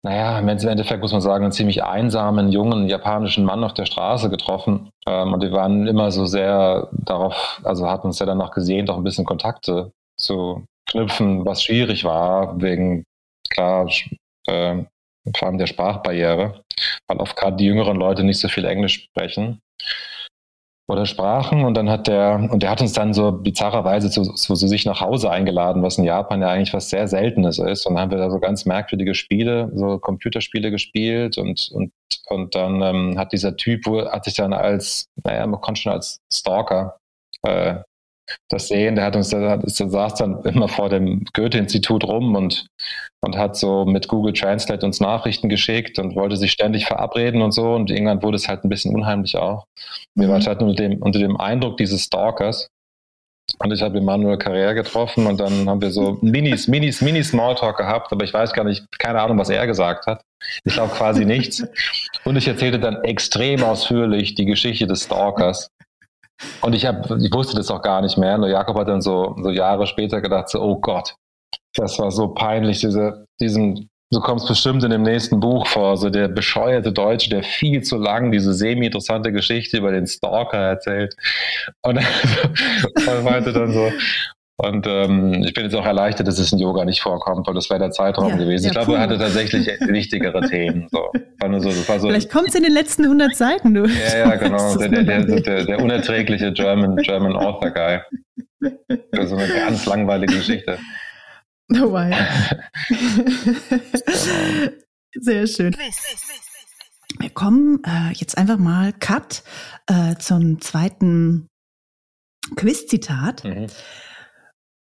naja, 0.04 0.38
im 0.38 0.48
Endeffekt 0.48 1.00
muss 1.00 1.12
man 1.12 1.20
sagen, 1.20 1.44
einen 1.44 1.52
ziemlich 1.52 1.84
einsamen, 1.84 2.50
jungen 2.50 2.88
japanischen 2.88 3.44
Mann 3.44 3.62
auf 3.64 3.74
der 3.74 3.86
Straße 3.86 4.30
getroffen. 4.30 4.90
Ähm, 5.06 5.32
und 5.32 5.42
wir 5.42 5.52
waren 5.52 5.86
immer 5.86 6.10
so 6.12 6.26
sehr 6.26 6.88
darauf, 6.92 7.60
also 7.64 7.88
hatten 7.88 8.08
uns 8.08 8.18
ja 8.18 8.26
danach 8.26 8.52
gesehen, 8.52 8.86
doch 8.86 8.96
ein 8.96 9.04
bisschen 9.04 9.24
Kontakte 9.24 9.92
zu 10.16 10.64
knüpfen, 10.88 11.44
was 11.44 11.62
schwierig 11.62 12.04
war, 12.04 12.60
wegen, 12.60 13.04
klar, 13.48 13.88
äh, 14.46 14.84
vor 15.36 15.48
allem 15.48 15.58
der 15.58 15.66
Sprachbarriere, 15.66 16.64
weil 17.06 17.18
oft 17.18 17.36
gerade 17.36 17.56
die 17.56 17.66
jüngeren 17.66 17.96
Leute 17.96 18.24
nicht 18.24 18.40
so 18.40 18.48
viel 18.48 18.64
Englisch 18.64 19.04
sprechen 19.04 19.60
oder 20.92 21.06
sprachen 21.06 21.64
und 21.64 21.74
dann 21.74 21.88
hat 21.88 22.06
der, 22.06 22.48
und 22.50 22.62
der 22.62 22.70
hat 22.70 22.80
uns 22.82 22.92
dann 22.92 23.14
so 23.14 23.32
bizarrerweise 23.32 24.10
zu, 24.10 24.24
zu, 24.24 24.54
zu, 24.54 24.68
sich 24.68 24.84
nach 24.84 25.00
Hause 25.00 25.30
eingeladen, 25.30 25.82
was 25.82 25.96
in 25.98 26.04
Japan 26.04 26.42
ja 26.42 26.48
eigentlich 26.48 26.74
was 26.74 26.90
sehr 26.90 27.08
Seltenes 27.08 27.58
ist. 27.58 27.86
Und 27.86 27.94
dann 27.94 28.02
haben 28.02 28.10
wir 28.10 28.18
da 28.18 28.30
so 28.30 28.38
ganz 28.38 28.66
merkwürdige 28.66 29.14
Spiele, 29.14 29.70
so 29.74 29.98
Computerspiele 29.98 30.70
gespielt 30.70 31.38
und, 31.38 31.70
und, 31.72 31.92
und 32.26 32.54
dann 32.54 32.82
ähm, 32.82 33.18
hat 33.18 33.32
dieser 33.32 33.56
Typ, 33.56 33.86
hat 33.86 34.24
sich 34.24 34.34
dann 34.34 34.52
als, 34.52 35.08
naja, 35.24 35.46
man 35.46 35.60
konnte 35.60 35.80
schon 35.80 35.92
als 35.92 36.20
Stalker 36.32 36.98
äh, 37.42 37.76
das 38.48 38.68
sehen. 38.68 38.96
Der 38.96 39.04
hat 39.04 39.16
uns, 39.16 39.30
der, 39.30 39.58
der 39.58 39.68
saß 39.68 40.14
dann 40.14 40.42
immer 40.44 40.68
vor 40.68 40.88
dem 40.88 41.24
Goethe-Institut 41.34 42.04
rum 42.04 42.34
und, 42.34 42.66
und 43.20 43.36
hat 43.36 43.56
so 43.56 43.84
mit 43.84 44.08
Google 44.08 44.32
Translate 44.32 44.84
uns 44.84 45.00
Nachrichten 45.00 45.48
geschickt 45.48 45.98
und 45.98 46.14
wollte 46.16 46.36
sich 46.36 46.52
ständig 46.52 46.86
verabreden 46.86 47.42
und 47.42 47.52
so. 47.52 47.74
Und 47.74 47.90
irgendwann 47.90 48.22
wurde 48.22 48.36
es 48.36 48.48
halt 48.48 48.64
ein 48.64 48.68
bisschen 48.68 48.94
unheimlich 48.94 49.36
auch. 49.36 49.64
Wir 50.14 50.28
mhm. 50.28 50.32
waren 50.32 50.46
halt 50.46 50.62
unter 50.62 50.74
dem, 50.74 51.02
unter 51.02 51.18
dem 51.18 51.36
Eindruck 51.36 51.76
dieses 51.76 52.04
Stalkers. 52.04 52.68
Und 53.58 53.72
ich 53.72 53.82
habe 53.82 53.98
Emanuel 53.98 54.36
Carrère 54.36 54.74
getroffen 54.74 55.26
und 55.26 55.38
dann 55.38 55.68
haben 55.68 55.80
wir 55.80 55.90
so 55.90 56.18
Minis, 56.22 56.68
Minis, 56.68 57.00
Mini 57.00 57.22
Smalltalk 57.22 57.76
gehabt, 57.76 58.12
aber 58.12 58.24
ich 58.24 58.32
weiß 58.32 58.52
gar 58.52 58.64
nicht, 58.64 58.84
keine 58.98 59.20
Ahnung, 59.20 59.38
was 59.38 59.50
er 59.50 59.66
gesagt 59.66 60.06
hat. 60.06 60.22
Ich 60.64 60.74
glaube 60.74 60.94
quasi 60.94 61.24
nichts. 61.24 61.64
Und 62.24 62.36
ich 62.36 62.48
erzählte 62.48 62.78
dann 62.78 63.02
extrem 63.04 63.62
ausführlich 63.62 64.34
die 64.34 64.44
Geschichte 64.44 64.86
des 64.86 65.04
Stalkers. 65.04 65.68
Und 66.60 66.74
ich, 66.74 66.86
hab, 66.86 67.10
ich 67.10 67.32
wusste 67.32 67.56
das 67.56 67.70
auch 67.70 67.82
gar 67.82 68.00
nicht 68.00 68.18
mehr. 68.18 68.38
Nur 68.38 68.48
Jakob 68.48 68.76
hat 68.76 68.88
dann 68.88 69.02
so, 69.02 69.36
so 69.42 69.50
Jahre 69.50 69.86
später 69.86 70.20
gedacht, 70.20 70.48
so, 70.48 70.60
oh 70.60 70.80
Gott, 70.80 71.14
das 71.74 71.98
war 71.98 72.10
so 72.10 72.28
peinlich, 72.28 72.80
diese, 72.80 73.26
diesem, 73.40 73.88
du 74.10 74.20
kommst 74.20 74.46
bestimmt 74.46 74.84
in 74.84 74.90
dem 74.90 75.02
nächsten 75.02 75.40
Buch 75.40 75.66
vor, 75.66 75.96
so 75.96 76.10
der 76.10 76.28
bescheuerte 76.28 76.92
Deutsche, 76.92 77.30
der 77.30 77.42
viel 77.42 77.82
zu 77.82 77.96
lang 77.96 78.30
diese 78.30 78.54
semi-interessante 78.54 79.32
Geschichte 79.32 79.78
über 79.78 79.92
den 79.92 80.06
Stalker 80.06 80.58
erzählt. 80.58 81.16
Und, 81.82 81.98
und 81.98 83.24
meinte 83.24 83.52
dann 83.52 83.72
so, 83.72 83.90
und 84.62 84.86
ähm, 84.86 85.42
ich 85.42 85.54
bin 85.54 85.64
jetzt 85.64 85.74
auch 85.74 85.84
erleichtert, 85.84 86.28
dass 86.28 86.38
es 86.38 86.52
in 86.52 86.60
Yoga 86.60 86.84
nicht 86.84 87.00
vorkommt, 87.00 87.48
weil 87.48 87.54
das 87.54 87.68
wäre 87.68 87.80
der 87.80 87.90
Zeitraum 87.90 88.28
ja, 88.30 88.36
gewesen. 88.36 88.66
Ich 88.66 88.72
glaube, 88.72 88.94
er 88.94 89.00
hatte 89.00 89.18
tatsächlich 89.18 89.66
wichtigere 89.80 90.40
Themen. 90.48 90.86
So. 90.90 91.10
So, 91.12 91.70
das 91.70 91.86
so, 91.86 92.08
Vielleicht 92.08 92.30
kommt 92.30 92.48
es 92.48 92.54
in 92.54 92.62
den 92.62 92.72
letzten 92.72 93.02
100 93.02 93.34
Seiten, 93.34 93.74
du. 93.74 93.86
Ja, 93.86 94.18
ja, 94.18 94.36
genau. 94.36 94.76
Der, 94.76 94.88
der, 94.88 95.24
der, 95.24 95.64
der, 95.64 95.80
unerträgliche 95.80 96.52
German, 96.52 96.96
German 96.96 97.34
Author 97.34 97.70
Guy. 97.70 98.00
Für 99.12 99.26
so 99.26 99.34
eine 99.34 99.48
ganz 99.48 99.84
langweilige 99.86 100.36
Geschichte. 100.36 100.78
Oh, 101.72 101.90
wow. 101.90 102.14
Sehr 105.20 105.46
schön. 105.48 105.76
Wir 107.18 107.30
kommen 107.30 107.82
äh, 107.84 108.12
jetzt 108.12 108.38
einfach 108.38 108.58
mal 108.58 108.92
Cut 108.92 109.42
äh, 109.88 110.14
zum 110.18 110.60
zweiten 110.60 111.48
Quiz-Zitat. 112.54 113.44
Mhm. 113.44 113.66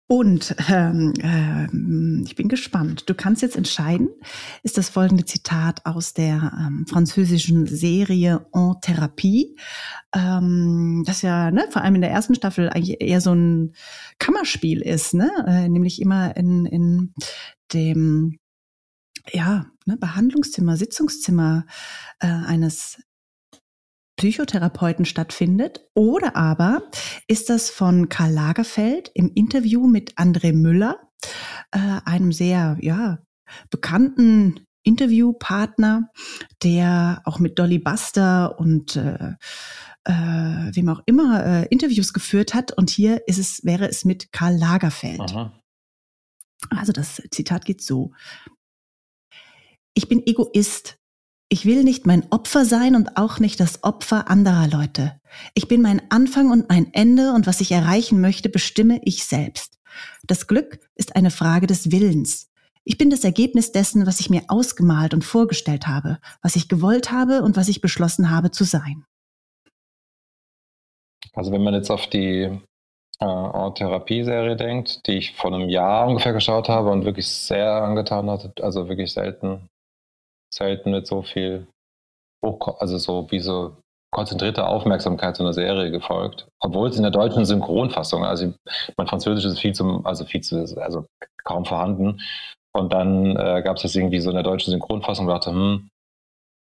Und 0.08 0.56
ähm, 0.70 1.14
äh, 1.20 2.26
ich 2.26 2.36
bin 2.36 2.50
gespannt. 2.50 3.10
Du 3.10 3.16
kannst 3.16 3.42
jetzt 3.42 3.56
entscheiden, 3.56 4.10
ist 4.62 4.78
das 4.78 4.90
folgende 4.90 5.26
Zitat 5.26 5.86
aus 5.86 6.14
der 6.14 6.52
ähm, 6.60 6.86
französischen 6.88 7.66
Serie 7.68 8.46
En 8.54 8.76
Therapie, 8.82 9.58
ähm, 10.14 11.04
das 11.06 11.22
ja 11.22 11.52
ne, 11.52 11.68
vor 11.72 11.82
allem 11.82 11.96
in 11.96 12.02
der 12.02 12.12
ersten 12.12 12.36
Staffel 12.36 12.70
eigentlich 12.70 13.02
eher 13.02 13.22
so 13.22 13.34
ein 13.34 13.74
Kammerspiel 14.20 14.82
ist, 14.82 15.14
ne? 15.14 15.32
Äh, 15.48 15.70
nämlich 15.70 16.02
immer 16.02 16.36
in, 16.36 16.66
in 16.66 17.14
dem 17.72 18.40
ja, 19.32 19.66
ne, 19.86 19.98
Behandlungszimmer, 19.98 20.76
Sitzungszimmer 20.76 21.66
äh, 22.20 22.28
eines 22.28 23.02
Psychotherapeuten 24.24 25.04
stattfindet? 25.04 25.82
Oder 25.96 26.38
aber 26.38 26.84
ist 27.28 27.50
das 27.50 27.70
von 27.70 28.08
Karl 28.08 28.32
Lagerfeld 28.32 29.12
im 29.14 29.30
Interview 29.36 29.86
mit 29.86 30.18
André 30.18 30.54
Müller, 30.54 31.10
äh, 31.72 32.00
einem 32.06 32.32
sehr 32.32 32.78
ja, 32.80 33.20
bekannten 33.70 34.66
Interviewpartner, 34.84 36.10
der 36.64 37.22
auch 37.26 37.40
mit 37.40 37.60
Dolly 37.60 37.80
Buster 37.80 38.58
und 38.58 38.96
äh, 38.96 39.34
äh, 40.06 40.14
wem 40.14 40.88
auch 40.88 41.02
immer 41.06 41.46
äh, 41.46 41.68
Interviews 41.68 42.14
geführt 42.14 42.54
hat. 42.54 42.72
Und 42.72 42.90
hier 42.90 43.28
ist 43.28 43.40
es, 43.40 43.66
wäre 43.66 43.90
es 43.90 44.06
mit 44.06 44.32
Karl 44.32 44.56
Lagerfeld. 44.56 45.20
Aha. 45.20 45.52
Also 46.70 46.94
das 46.94 47.22
Zitat 47.30 47.66
geht 47.66 47.82
so. 47.82 48.14
Ich 49.94 50.08
bin 50.08 50.26
Egoist, 50.26 50.98
ich 51.54 51.68
will 51.68 51.84
nicht 51.84 52.08
mein 52.08 52.26
Opfer 52.32 52.66
sein 52.66 52.96
und 52.96 53.16
auch 53.16 53.38
nicht 53.38 53.60
das 53.60 53.84
Opfer 53.84 54.28
anderer 54.28 54.68
Leute. 54.68 55.22
Ich 55.54 55.68
bin 55.68 55.84
mein 55.84 56.02
Anfang 56.10 56.50
und 56.50 56.68
mein 56.68 56.92
Ende 56.94 57.32
und 57.34 57.46
was 57.46 57.62
ich 57.62 57.72
erreichen 57.72 58.20
möchte, 58.22 58.50
bestimme 58.50 59.00
ich 59.04 59.26
selbst. 59.26 59.78
Das 60.24 60.48
Glück 60.48 60.80
ist 60.96 61.16
eine 61.16 61.30
Frage 61.30 61.68
des 61.68 61.92
Willens. 61.92 62.50
Ich 62.86 62.98
bin 62.98 63.12
das 63.12 63.24
Ergebnis 63.24 63.72
dessen, 63.72 64.08
was 64.08 64.20
ich 64.20 64.32
mir 64.32 64.42
ausgemalt 64.48 65.14
und 65.14 65.24
vorgestellt 65.24 65.86
habe, 65.86 66.18
was 66.42 66.56
ich 66.56 66.70
gewollt 66.70 67.12
habe 67.12 67.44
und 67.44 67.56
was 67.56 67.68
ich 67.68 67.82
beschlossen 67.82 68.32
habe 68.32 68.50
zu 68.50 68.64
sein. 68.64 69.06
Also 71.34 71.52
wenn 71.52 71.64
man 71.64 71.76
jetzt 71.76 71.92
auf 71.92 72.08
die 72.08 72.50
äh, 73.20 73.72
Therapie-Serie 73.76 74.56
denkt, 74.56 75.06
die 75.06 75.20
ich 75.20 75.36
vor 75.36 75.54
einem 75.54 75.70
Jahr 75.70 76.08
ungefähr 76.08 76.34
geschaut 76.34 76.68
habe 76.68 76.90
und 76.90 77.06
wirklich 77.06 77.28
sehr 77.28 77.84
angetan 77.84 78.28
hat, 78.28 78.60
also 78.60 78.90
wirklich 78.90 79.14
selten 79.14 79.70
selten 80.54 80.92
mit 80.92 81.08
so 81.08 81.22
viel, 81.22 81.68
Hoch 82.44 82.80
also 82.80 82.98
so 82.98 83.32
wie 83.32 83.40
so 83.40 83.78
konzentrierte 84.14 84.68
Aufmerksamkeit 84.68 85.36
zu 85.36 85.44
einer 85.44 85.54
Serie 85.54 85.90
gefolgt. 85.92 86.48
Obwohl 86.60 86.90
es 86.90 86.98
in 86.98 87.02
der 87.02 87.12
deutschen 87.12 87.46
Synchronfassung, 87.46 88.24
also 88.24 88.54
mein 88.96 89.08
Französisch 89.08 89.46
ist 89.46 89.60
viel 89.60 89.74
zu, 89.74 90.02
also 90.04 90.24
viel 90.26 90.42
zu, 90.42 90.64
also 90.80 91.06
kaum 91.44 91.66
vorhanden. 91.66 92.22
Und 92.74 92.94
dann 92.94 93.36
äh, 93.36 93.62
gab 93.64 93.78
es 93.78 93.84
das 93.84 93.96
irgendwie 93.96 94.20
so 94.20 94.30
in 94.30 94.36
der 94.36 94.44
deutschen 94.44 94.72
Synchronfassung 94.72 95.28
dachte, 95.28 95.52
hm, 95.52 95.90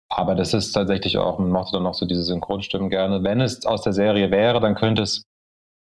aber 0.09 0.35
das 0.35 0.53
ist 0.53 0.71
tatsächlich 0.71 1.17
auch, 1.17 1.37
man 1.39 1.51
mochte 1.51 1.73
dann 1.73 1.83
noch 1.83 1.93
so 1.93 2.05
diese 2.05 2.23
Synchronstimmen 2.23 2.89
gerne. 2.89 3.23
Wenn 3.23 3.41
es 3.41 3.65
aus 3.65 3.81
der 3.81 3.93
Serie 3.93 4.31
wäre, 4.31 4.59
dann 4.61 4.75
könnte 4.75 5.01
es, 5.01 5.23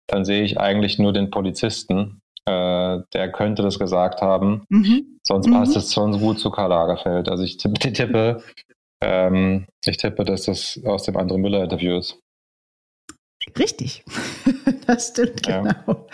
dann 0.06 0.24
sehe 0.24 0.44
ich 0.44 0.58
eigentlich 0.58 0.98
nur 0.98 1.12
den 1.12 1.30
Polizisten, 1.30 2.20
äh, 2.48 3.02
der 3.12 3.30
könnte 3.30 3.62
das 3.62 3.78
gesagt 3.78 4.22
haben. 4.22 4.64
Mhm. 4.70 5.18
Sonst 5.22 5.48
mhm. 5.48 5.52
passt 5.52 5.76
es 5.76 5.92
schon 5.92 6.18
gut 6.18 6.38
zu 6.38 6.50
Karl 6.50 6.70
Lagerfeld. 6.70 7.28
Also 7.28 7.44
ich 7.44 7.58
tippe, 7.58 7.78
tippe 7.92 8.42
ähm, 9.02 9.66
ich 9.84 9.98
tippe, 9.98 10.24
dass 10.24 10.44
das 10.44 10.80
aus 10.84 11.04
dem 11.04 11.16
anderen 11.16 11.42
Müller-Interview 11.42 11.98
ist. 11.98 12.18
Richtig, 13.58 14.04
das 14.86 15.08
stimmt, 15.08 15.42
genau. 15.42 15.70
Ja. 15.86 16.06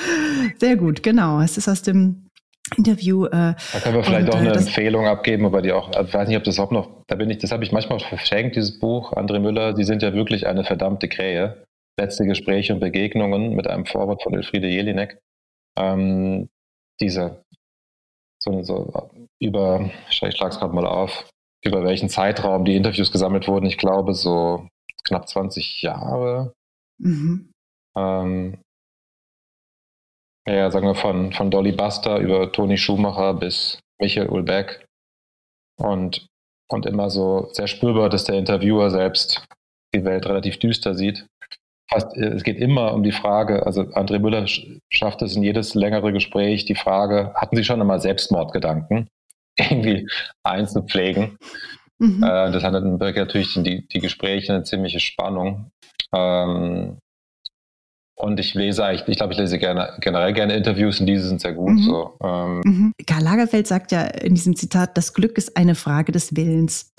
Sehr 0.58 0.76
gut, 0.76 1.02
genau. 1.02 1.40
Es 1.40 1.56
ist 1.56 1.68
aus 1.68 1.82
dem 1.82 2.28
Interview. 2.76 3.26
Äh, 3.26 3.30
da 3.30 3.80
können 3.82 3.96
wir 3.96 4.04
vielleicht 4.04 4.28
und, 4.28 4.34
auch 4.34 4.38
eine 4.38 4.52
äh, 4.52 4.58
Empfehlung 4.58 5.06
abgeben, 5.06 5.46
aber 5.46 5.62
die 5.62 5.72
auch, 5.72 5.90
ich 5.90 6.14
weiß 6.14 6.28
nicht, 6.28 6.36
ob 6.36 6.44
das 6.44 6.58
auch 6.58 6.70
noch, 6.70 7.02
da 7.06 7.16
bin 7.16 7.30
ich, 7.30 7.38
das 7.38 7.50
habe 7.50 7.64
ich 7.64 7.72
manchmal 7.72 8.00
verschenkt, 8.00 8.56
dieses 8.56 8.78
Buch, 8.78 9.12
André 9.12 9.38
Müller, 9.38 9.72
die 9.72 9.84
sind 9.84 10.02
ja 10.02 10.12
wirklich 10.12 10.46
eine 10.46 10.64
verdammte 10.64 11.08
Krähe. 11.08 11.64
Letzte 11.98 12.26
Gespräche 12.26 12.74
und 12.74 12.80
Begegnungen 12.80 13.54
mit 13.54 13.68
einem 13.68 13.86
Vorwort 13.86 14.22
von 14.22 14.34
Elfriede 14.34 14.68
Jelinek 14.68 15.18
ähm, 15.76 16.48
diese, 17.00 17.44
so, 18.40 18.62
so 18.62 19.10
über, 19.40 19.90
ich 20.08 20.16
schlage 20.16 20.48
es 20.48 20.58
gerade 20.58 20.74
mal 20.74 20.87
auf, 20.87 21.28
über 21.64 21.82
welchen 21.82 22.08
Zeitraum 22.08 22.64
die 22.64 22.76
Interviews 22.76 23.10
gesammelt 23.10 23.48
wurden. 23.48 23.66
Ich 23.66 23.78
glaube, 23.78 24.14
so 24.14 24.68
knapp 25.04 25.28
20 25.28 25.82
Jahre. 25.82 26.52
Mhm. 26.98 27.50
Ähm, 27.96 28.58
ja, 30.46 30.70
sagen 30.70 30.87
wir 30.87 30.94
von, 30.94 31.32
von 31.32 31.50
Dolly 31.50 31.72
Buster 31.72 32.18
über 32.18 32.52
Toni 32.52 32.76
Schumacher 32.76 33.34
bis 33.34 33.80
Michael 33.98 34.28
Ulbeck. 34.28 34.84
Und, 35.80 36.26
und 36.70 36.87
immer 36.87 37.10
so 37.10 37.48
sehr 37.52 37.66
spürbar, 37.66 38.10
dass 38.10 38.24
der 38.24 38.37
Interviewer 38.37 38.90
selbst 38.90 39.44
die 39.94 40.04
Welt 40.04 40.26
relativ 40.26 40.58
düster 40.58 40.94
sieht 40.94 41.26
fast, 41.88 42.16
äh, 42.16 42.28
es 42.28 42.44
geht 42.44 42.58
immer 42.58 42.92
um 42.94 43.02
die 43.02 43.12
Frage, 43.12 43.66
also 43.66 43.82
André 43.82 44.18
Müller 44.18 44.46
schafft 44.90 45.22
es 45.22 45.36
in 45.36 45.42
jedes 45.42 45.74
längere 45.74 46.12
Gespräch, 46.12 46.64
die 46.64 46.74
Frage, 46.74 47.32
hatten 47.34 47.56
Sie 47.56 47.64
schon 47.64 47.80
einmal 47.80 48.00
Selbstmordgedanken 48.00 49.08
irgendwie 49.58 50.06
einzupflegen? 50.42 51.38
Mhm. 51.98 52.22
Äh, 52.22 52.52
das 52.52 52.62
hat 52.62 52.74
dann 52.74 52.96
natürlich 52.96 53.54
die, 53.54 53.86
die 53.86 54.00
Gespräche 54.00 54.52
eine 54.52 54.64
ziemliche 54.64 55.00
Spannung. 55.00 55.70
Ähm, 56.12 56.98
und 58.16 58.38
ich 58.38 58.54
lese 58.54 58.84
eigentlich, 58.84 59.08
ich 59.08 59.16
glaube, 59.16 59.32
ich 59.32 59.38
lese 59.38 59.58
gerne, 59.58 59.96
generell 60.00 60.32
gerne 60.32 60.54
Interviews 60.54 61.00
und 61.00 61.06
diese 61.06 61.26
sind 61.26 61.40
sehr 61.40 61.52
gut. 61.52 61.72
Mhm. 61.72 61.78
So, 61.82 62.16
ähm. 62.22 62.60
mhm. 62.64 62.92
Karl 63.06 63.22
Lagerfeld 63.22 63.66
sagt 63.66 63.90
ja 63.90 64.02
in 64.02 64.34
diesem 64.34 64.54
Zitat, 64.54 64.96
das 64.96 65.14
Glück 65.14 65.36
ist 65.36 65.56
eine 65.56 65.74
Frage 65.74 66.12
des 66.12 66.36
Willens. 66.36 66.92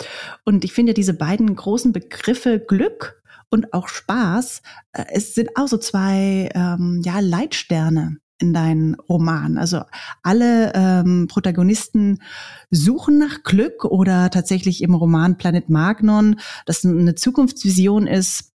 Und 0.44 0.64
ich 0.64 0.72
finde 0.72 0.92
diese 0.92 1.14
beiden 1.14 1.56
großen 1.56 1.92
Begriffe 1.92 2.60
Glück 2.60 3.22
und 3.50 3.72
auch 3.72 3.88
Spaß, 3.88 4.62
äh, 4.92 5.04
es 5.12 5.34
sind 5.34 5.50
auch 5.56 5.68
so 5.68 5.78
zwei 5.78 6.50
ähm, 6.54 7.02
ja, 7.04 7.20
Leitsterne 7.20 8.18
in 8.38 8.52
deinen 8.52 8.94
Roman. 8.94 9.56
Also 9.56 9.82
alle 10.22 10.72
ähm, 10.74 11.26
Protagonisten 11.28 12.22
suchen 12.70 13.18
nach 13.18 13.42
Glück 13.44 13.84
oder 13.84 14.30
tatsächlich 14.30 14.82
im 14.82 14.94
Roman 14.94 15.38
Planet 15.38 15.70
Magnon, 15.70 16.38
das 16.66 16.84
eine 16.84 17.14
Zukunftsvision 17.14 18.06
ist, 18.06 18.52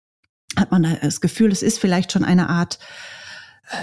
hat 0.56 0.72
man 0.72 0.98
das 1.00 1.20
Gefühl, 1.20 1.52
es 1.52 1.62
ist 1.62 1.78
vielleicht 1.78 2.10
schon 2.10 2.24
eine 2.24 2.48
Art 2.48 2.78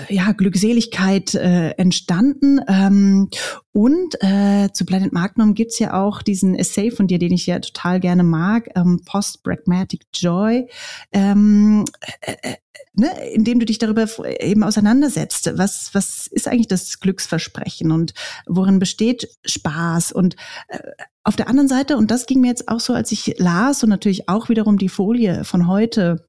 ja, 0.09 0.31
Glückseligkeit 0.31 1.35
äh, 1.35 1.71
entstanden. 1.71 2.59
Ähm, 2.67 3.29
und 3.71 4.15
äh, 4.21 4.69
zu 4.73 4.85
Planet 4.85 5.13
Magnum 5.13 5.53
gibt's 5.53 5.79
ja 5.79 5.93
auch 6.01 6.21
diesen 6.21 6.55
Essay 6.55 6.91
von 6.91 7.07
dir, 7.07 7.19
den 7.19 7.33
ich 7.33 7.45
ja 7.45 7.59
total 7.59 7.99
gerne 7.99 8.23
mag, 8.23 8.69
ähm, 8.75 9.01
Post-Pragmatic 9.05 10.01
Joy, 10.13 10.67
ähm, 11.11 11.85
äh, 12.21 12.35
äh, 12.41 12.55
ne, 12.93 13.09
indem 13.33 13.59
du 13.59 13.65
dich 13.65 13.77
darüber 13.77 14.07
eben 14.39 14.63
auseinandersetzt. 14.63 15.51
Was, 15.55 15.89
was 15.93 16.27
ist 16.27 16.47
eigentlich 16.47 16.67
das 16.67 16.99
Glücksversprechen 16.99 17.91
und 17.91 18.13
worin 18.47 18.79
besteht 18.79 19.29
Spaß? 19.45 20.11
Und 20.13 20.35
äh, 20.69 20.79
auf 21.23 21.35
der 21.35 21.47
anderen 21.47 21.67
Seite, 21.67 21.97
und 21.97 22.11
das 22.11 22.25
ging 22.25 22.41
mir 22.41 22.47
jetzt 22.47 22.69
auch 22.69 22.79
so, 22.79 22.93
als 22.93 23.11
ich 23.11 23.35
las 23.37 23.83
und 23.83 23.89
natürlich 23.89 24.29
auch 24.29 24.49
wiederum 24.49 24.77
die 24.77 24.89
Folie 24.89 25.43
von 25.43 25.67
heute 25.67 26.25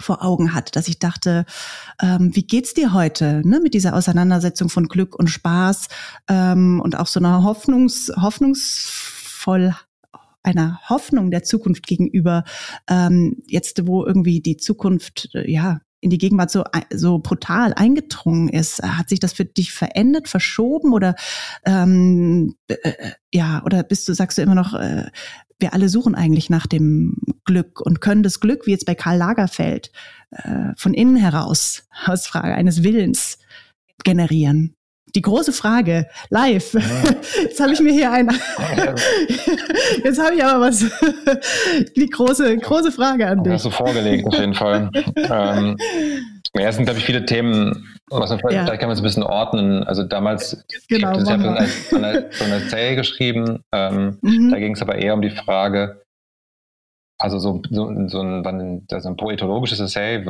vor 0.00 0.24
Augen 0.24 0.54
hat, 0.54 0.76
dass 0.76 0.88
ich 0.88 0.98
dachte, 0.98 1.44
ähm, 2.00 2.34
wie 2.34 2.46
geht's 2.46 2.74
dir 2.74 2.92
heute 2.92 3.42
ne, 3.44 3.60
mit 3.60 3.74
dieser 3.74 3.94
Auseinandersetzung 3.94 4.68
von 4.68 4.88
Glück 4.88 5.14
und 5.14 5.28
Spaß 5.28 5.88
ähm, 6.28 6.80
und 6.80 6.96
auch 6.98 7.06
so 7.06 7.20
einer 7.20 7.44
Hoffnungs, 7.44 8.12
hoffnungsvoll 8.16 9.74
einer 10.42 10.80
Hoffnung 10.88 11.30
der 11.30 11.42
Zukunft 11.42 11.86
gegenüber, 11.86 12.44
ähm, 12.88 13.42
jetzt 13.46 13.86
wo 13.86 14.04
irgendwie 14.04 14.40
die 14.40 14.56
Zukunft 14.56 15.28
äh, 15.34 15.50
ja 15.50 15.80
in 16.00 16.10
die 16.10 16.18
Gegenwart 16.18 16.50
so 16.50 16.64
so 16.92 17.18
brutal 17.18 17.74
eingedrungen 17.74 18.48
ist, 18.48 18.82
hat 18.82 19.08
sich 19.08 19.20
das 19.20 19.32
für 19.32 19.44
dich 19.44 19.72
verändert, 19.72 20.28
verschoben 20.28 20.92
oder 20.92 21.14
ähm, 21.64 22.54
äh, 22.68 22.74
äh 22.74 23.12
ja 23.32 23.62
oder 23.64 23.82
bist 23.82 24.08
du 24.08 24.14
sagst 24.14 24.38
du 24.38 24.42
immer 24.42 24.54
noch 24.54 24.74
äh, 24.74 25.06
wir 25.60 25.74
alle 25.74 25.88
suchen 25.88 26.14
eigentlich 26.14 26.50
nach 26.50 26.66
dem 26.66 27.16
Glück 27.44 27.80
und 27.80 28.00
können 28.00 28.22
das 28.22 28.40
Glück, 28.40 28.66
wie 28.66 28.70
jetzt 28.70 28.86
bei 28.86 28.94
Karl 28.94 29.18
Lagerfeld, 29.18 29.92
äh, 30.30 30.72
von 30.76 30.94
innen 30.94 31.16
heraus, 31.16 31.84
aus 32.06 32.26
Frage 32.26 32.54
eines 32.54 32.82
Willens 32.82 33.38
generieren. 34.02 34.74
Die 35.14 35.22
große 35.22 35.52
Frage, 35.52 36.06
live. 36.30 36.74
Ja. 36.74 36.80
Jetzt 37.42 37.60
habe 37.60 37.72
ich 37.72 37.80
mir 37.80 37.92
hier 37.92 38.12
ein. 38.12 38.28
Jetzt 40.04 40.22
habe 40.22 40.34
ich 40.34 40.44
aber 40.44 40.60
was. 40.66 40.84
Die 41.96 42.06
große, 42.06 42.56
große 42.58 42.92
Frage 42.92 43.26
an 43.26 43.42
dich. 43.44 43.52
Hast 43.52 43.64
du 43.64 43.70
vorgelegt, 43.70 44.26
auf 44.26 44.34
jeden 44.34 44.54
Fall. 44.54 44.90
ähm, 45.16 45.76
ja, 46.56 46.72
sind, 46.72 46.84
glaube 46.84 46.98
ich, 46.98 47.04
viele 47.04 47.24
Themen, 47.24 47.86
was 48.10 48.30
man, 48.30 48.40
ja. 48.50 48.64
vielleicht 48.64 48.80
kann 48.80 48.88
man 48.88 48.94
es 48.94 49.00
ein 49.00 49.04
bisschen 49.04 49.22
ordnen. 49.22 49.84
Also 49.84 50.02
damals, 50.02 50.64
genau, 50.88 51.20
ich 51.20 51.30
habe 51.30 51.68
so 51.90 51.96
eine, 51.96 52.28
so 52.30 52.44
eine 52.44 52.56
Essay 52.56 52.96
geschrieben, 52.96 53.62
ähm, 53.72 54.18
mhm. 54.22 54.50
da 54.50 54.58
ging 54.58 54.74
es 54.74 54.82
aber 54.82 54.96
eher 54.96 55.14
um 55.14 55.22
die 55.22 55.30
Frage, 55.30 56.02
also 57.20 57.38
so, 57.38 57.62
so, 57.70 58.08
so 58.08 58.22
ein, 58.22 58.86
also 58.90 59.08
ein 59.08 59.16
poetologisches 59.16 59.78
Essay, 59.78 60.24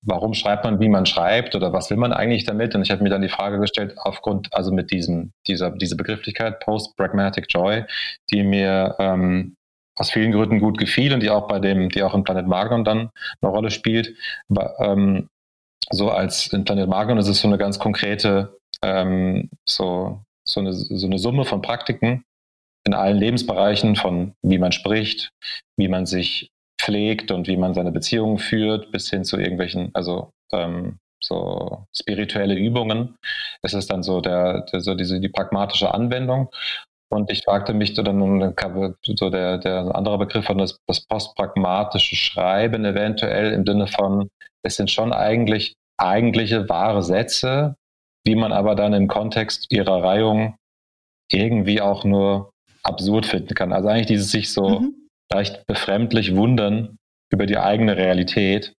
warum 0.00 0.32
schreibt 0.32 0.64
man, 0.64 0.80
wie 0.80 0.88
man 0.88 1.04
schreibt 1.04 1.54
oder 1.54 1.74
was 1.74 1.90
will 1.90 1.98
man 1.98 2.14
eigentlich 2.14 2.44
damit? 2.44 2.74
Und 2.74 2.82
ich 2.82 2.90
habe 2.90 3.02
mir 3.02 3.10
dann 3.10 3.20
die 3.20 3.28
Frage 3.28 3.58
gestellt, 3.58 3.94
aufgrund, 3.98 4.48
also 4.54 4.72
mit 4.72 4.90
diesem, 4.90 5.32
dieser, 5.46 5.70
diese 5.70 5.94
Begrifflichkeit 5.94 6.60
Post-Pragmatic 6.60 7.46
Joy, 7.50 7.84
die 8.30 8.42
mir 8.42 8.96
ähm, 8.98 9.56
aus 9.94 10.10
vielen 10.10 10.32
Gründen 10.32 10.58
gut 10.58 10.78
gefiel 10.78 11.12
und 11.12 11.22
die 11.22 11.28
auch 11.28 11.48
bei 11.48 11.58
dem, 11.58 11.90
die 11.90 12.02
auch 12.02 12.14
in 12.14 12.24
Planet 12.24 12.46
Magnum 12.46 12.84
dann 12.84 13.10
eine 13.42 13.50
Rolle 13.50 13.70
spielt. 13.70 14.14
Aber, 14.48 14.74
ähm, 14.80 15.28
so 15.90 16.10
als 16.10 16.46
in 16.46 16.64
Planet 16.64 16.88
Magnum 16.88 17.18
ist 17.18 17.28
es 17.28 17.42
so 17.42 17.48
eine 17.48 17.58
ganz 17.58 17.78
konkrete, 17.78 18.58
ähm, 18.80 19.50
so, 19.68 20.22
so, 20.44 20.60
eine, 20.60 20.72
so 20.72 21.06
eine 21.06 21.18
Summe 21.18 21.44
von 21.44 21.60
Praktiken, 21.60 22.24
in 22.84 22.94
allen 22.94 23.18
Lebensbereichen 23.18 23.96
von 23.96 24.34
wie 24.42 24.58
man 24.58 24.72
spricht, 24.72 25.30
wie 25.76 25.88
man 25.88 26.06
sich 26.06 26.50
pflegt 26.80 27.30
und 27.30 27.46
wie 27.46 27.56
man 27.56 27.74
seine 27.74 27.92
Beziehungen 27.92 28.38
führt, 28.38 28.90
bis 28.90 29.08
hin 29.08 29.24
zu 29.24 29.38
irgendwelchen, 29.38 29.90
also 29.94 30.30
ähm, 30.52 30.98
so 31.22 31.86
spirituelle 31.96 32.54
Übungen. 32.54 33.16
Es 33.62 33.74
ist 33.74 33.90
dann 33.90 34.02
so 34.02 34.20
der, 34.20 34.62
der, 34.62 34.80
so 34.80 34.94
diese 34.94 35.20
die 35.20 35.28
pragmatische 35.28 35.94
Anwendung. 35.94 36.50
Und 37.08 37.30
ich 37.30 37.44
fragte 37.44 37.74
mich 37.74 37.94
dann, 37.94 38.54
so 39.04 39.30
der, 39.30 39.58
der 39.58 39.94
andere 39.94 40.18
Begriff 40.18 40.46
von 40.46 40.58
das, 40.58 40.78
das 40.86 41.06
postpragmatische 41.06 42.16
Schreiben 42.16 42.84
eventuell 42.84 43.52
im 43.52 43.66
Sinne 43.66 43.86
von, 43.86 44.28
es 44.64 44.76
sind 44.76 44.90
schon 44.90 45.12
eigentlich 45.12 45.74
eigentliche 45.98 46.68
wahre 46.68 47.02
Sätze, 47.02 47.76
wie 48.24 48.34
man 48.34 48.52
aber 48.52 48.74
dann 48.74 48.94
im 48.94 49.08
Kontext 49.08 49.66
ihrer 49.70 50.02
Reihung 50.02 50.56
irgendwie 51.30 51.80
auch 51.80 52.04
nur 52.04 52.51
absurd 52.82 53.26
finden 53.26 53.54
kann. 53.54 53.72
Also 53.72 53.88
eigentlich 53.88 54.06
dieses 54.06 54.30
sich 54.30 54.52
so 54.52 54.80
mhm. 54.80 55.08
leicht 55.32 55.66
befremdlich 55.66 56.34
wundern 56.34 56.98
über 57.32 57.46
die 57.46 57.58
eigene 57.58 57.96
Realität 57.96 58.74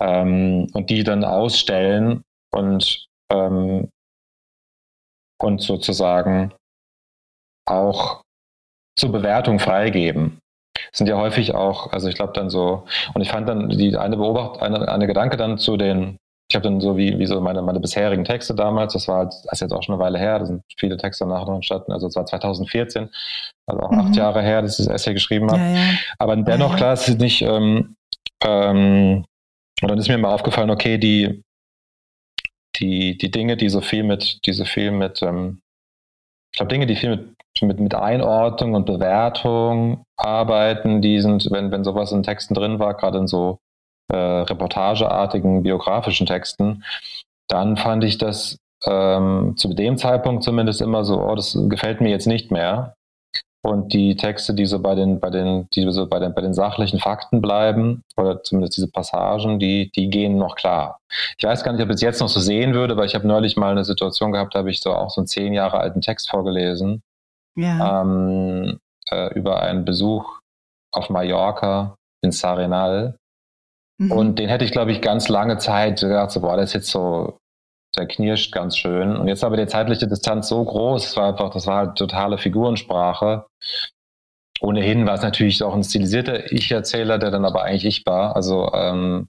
ähm, 0.00 0.68
und 0.72 0.90
die 0.90 1.04
dann 1.04 1.24
ausstellen 1.24 2.22
und, 2.52 3.06
ähm, 3.32 3.88
und 5.40 5.62
sozusagen 5.62 6.52
auch 7.66 8.22
zur 8.98 9.12
Bewertung 9.12 9.58
freigeben. 9.58 10.38
Das 10.90 10.98
sind 10.98 11.08
ja 11.08 11.16
häufig 11.16 11.54
auch, 11.54 11.92
also 11.92 12.08
ich 12.08 12.14
glaube 12.14 12.32
dann 12.32 12.50
so, 12.50 12.86
und 13.14 13.20
ich 13.20 13.30
fand 13.30 13.48
dann 13.48 13.68
die 13.68 13.96
eine 13.96 14.16
Beobacht, 14.16 14.62
eine, 14.62 14.88
eine 14.88 15.06
Gedanke 15.06 15.36
dann 15.36 15.58
zu 15.58 15.76
den 15.76 16.18
ich 16.50 16.56
habe 16.56 16.64
dann 16.64 16.80
so 16.80 16.96
wie, 16.96 17.18
wie 17.18 17.26
so 17.26 17.40
meine, 17.40 17.60
meine 17.60 17.78
bisherigen 17.78 18.24
Texte 18.24 18.54
damals, 18.54 18.94
das 18.94 19.06
war 19.06 19.26
das 19.26 19.44
ist 19.52 19.60
jetzt 19.60 19.72
auch 19.72 19.82
schon 19.82 19.94
eine 19.94 20.02
Weile 20.02 20.18
her, 20.18 20.38
da 20.38 20.46
sind 20.46 20.62
viele 20.78 20.96
Texte 20.96 21.24
danach 21.24 21.46
noch 21.46 21.56
entstanden, 21.56 21.92
also 21.92 22.06
es 22.06 22.16
war 22.16 22.24
2014, 22.24 23.10
also 23.66 23.82
auch 23.82 23.90
mhm. 23.90 24.00
acht 24.00 24.16
Jahre 24.16 24.42
her, 24.42 24.62
dass 24.62 24.78
ich 24.78 24.86
das 24.86 24.94
Essay 24.94 25.12
geschrieben 25.12 25.50
habe. 25.50 25.60
Ja, 25.60 25.74
ja. 25.74 25.98
Aber 26.18 26.36
dennoch, 26.36 26.70
ja, 26.70 26.76
klar, 26.76 26.92
es 26.94 27.06
ist 27.06 27.20
nicht, 27.20 27.42
ähm, 27.42 27.96
ähm, 28.42 29.26
und 29.82 29.88
dann 29.90 29.98
ist 29.98 30.08
mir 30.08 30.16
mal 30.16 30.32
aufgefallen, 30.32 30.70
okay, 30.70 30.96
die, 30.96 31.42
die, 32.76 33.18
die 33.18 33.30
Dinge, 33.30 33.58
die 33.58 33.68
so 33.68 33.82
viel 33.82 34.02
mit, 34.02 34.46
die 34.46 34.52
so 34.52 34.64
viel 34.64 34.90
mit, 34.90 35.22
ähm, 35.22 35.60
ich 36.52 36.58
glaube, 36.58 36.70
Dinge, 36.70 36.86
die 36.86 36.96
viel 36.96 37.10
mit, 37.10 37.36
mit, 37.60 37.80
mit 37.80 37.94
Einordnung 37.94 38.74
und 38.74 38.86
Bewertung 38.86 40.04
arbeiten, 40.16 41.02
die 41.02 41.20
sind, 41.20 41.50
wenn, 41.50 41.70
wenn 41.70 41.84
sowas 41.84 42.10
in 42.12 42.22
Texten 42.22 42.54
drin 42.54 42.78
war, 42.78 42.94
gerade 42.94 43.18
in 43.18 43.26
so 43.26 43.58
äh, 44.12 44.16
reportageartigen 44.16 45.62
biografischen 45.62 46.26
Texten, 46.26 46.84
dann 47.48 47.76
fand 47.76 48.04
ich 48.04 48.18
das 48.18 48.58
ähm, 48.84 49.54
zu 49.56 49.74
dem 49.74 49.98
Zeitpunkt 49.98 50.44
zumindest 50.44 50.80
immer 50.80 51.04
so, 51.04 51.20
oh, 51.20 51.34
das 51.34 51.58
gefällt 51.68 52.00
mir 52.00 52.10
jetzt 52.10 52.26
nicht 52.26 52.50
mehr. 52.50 52.94
Und 53.60 53.92
die 53.92 54.14
Texte, 54.14 54.54
die 54.54 54.66
so 54.66 54.80
bei 54.80 54.94
den, 54.94 55.18
bei 55.18 55.30
den, 55.30 55.68
die 55.74 55.90
so 55.90 56.06
bei 56.06 56.20
den, 56.20 56.32
bei 56.32 56.40
den 56.40 56.54
sachlichen 56.54 57.00
Fakten 57.00 57.42
bleiben, 57.42 58.02
oder 58.16 58.42
zumindest 58.42 58.76
diese 58.76 58.90
Passagen, 58.90 59.58
die, 59.58 59.90
die 59.90 60.10
gehen 60.10 60.38
noch 60.38 60.54
klar. 60.54 61.00
Ich 61.36 61.44
weiß 61.44 61.64
gar 61.64 61.72
nicht, 61.72 61.82
ob 61.82 61.88
ich 61.88 61.96
es 61.96 62.00
jetzt 62.00 62.20
noch 62.20 62.28
so 62.28 62.38
sehen 62.38 62.74
würde, 62.74 62.96
weil 62.96 63.06
ich 63.06 63.16
habe 63.16 63.26
neulich 63.26 63.56
mal 63.56 63.72
eine 63.72 63.84
Situation 63.84 64.30
gehabt, 64.30 64.54
da 64.54 64.60
habe 64.60 64.70
ich 64.70 64.80
so 64.80 64.94
auch 64.94 65.10
so 65.10 65.20
einen 65.20 65.26
zehn 65.26 65.52
Jahre 65.52 65.80
alten 65.80 66.00
Text 66.00 66.30
vorgelesen. 66.30 67.02
Ja. 67.56 68.02
Ähm, 68.02 68.78
äh, 69.10 69.34
über 69.34 69.60
einen 69.60 69.84
Besuch 69.84 70.38
auf 70.92 71.10
Mallorca 71.10 71.96
in 72.22 72.30
Sarenal. 72.30 73.16
Mhm. 73.98 74.12
Und 74.12 74.38
den 74.38 74.48
hätte 74.48 74.64
ich, 74.64 74.72
glaube 74.72 74.92
ich, 74.92 75.00
ganz 75.00 75.28
lange 75.28 75.58
Zeit 75.58 76.00
gedacht, 76.00 76.30
so, 76.30 76.40
boah, 76.40 76.56
das 76.56 76.70
ist 76.70 76.74
jetzt 76.74 76.90
so, 76.90 77.38
der 77.96 78.06
knirscht 78.06 78.52
ganz 78.52 78.76
schön. 78.76 79.16
Und 79.16 79.28
jetzt 79.28 79.44
aber 79.44 79.56
die 79.56 79.66
zeitliche 79.66 80.06
Distanz 80.06 80.48
so 80.48 80.64
groß, 80.64 81.06
es 81.06 81.16
war 81.16 81.28
einfach, 81.28 81.50
das 81.50 81.66
war 81.66 81.76
halt 81.78 81.98
totale 81.98 82.38
Figurensprache. 82.38 83.46
Ohnehin 84.60 85.06
war 85.06 85.14
es 85.14 85.22
natürlich 85.22 85.62
auch 85.62 85.74
ein 85.74 85.84
stilisierter 85.84 86.52
Ich-Erzähler, 86.52 87.18
der 87.18 87.30
dann 87.30 87.44
aber 87.44 87.62
eigentlich 87.62 87.84
ich 87.84 88.06
war. 88.06 88.34
Also 88.34 88.72
ähm, 88.72 89.28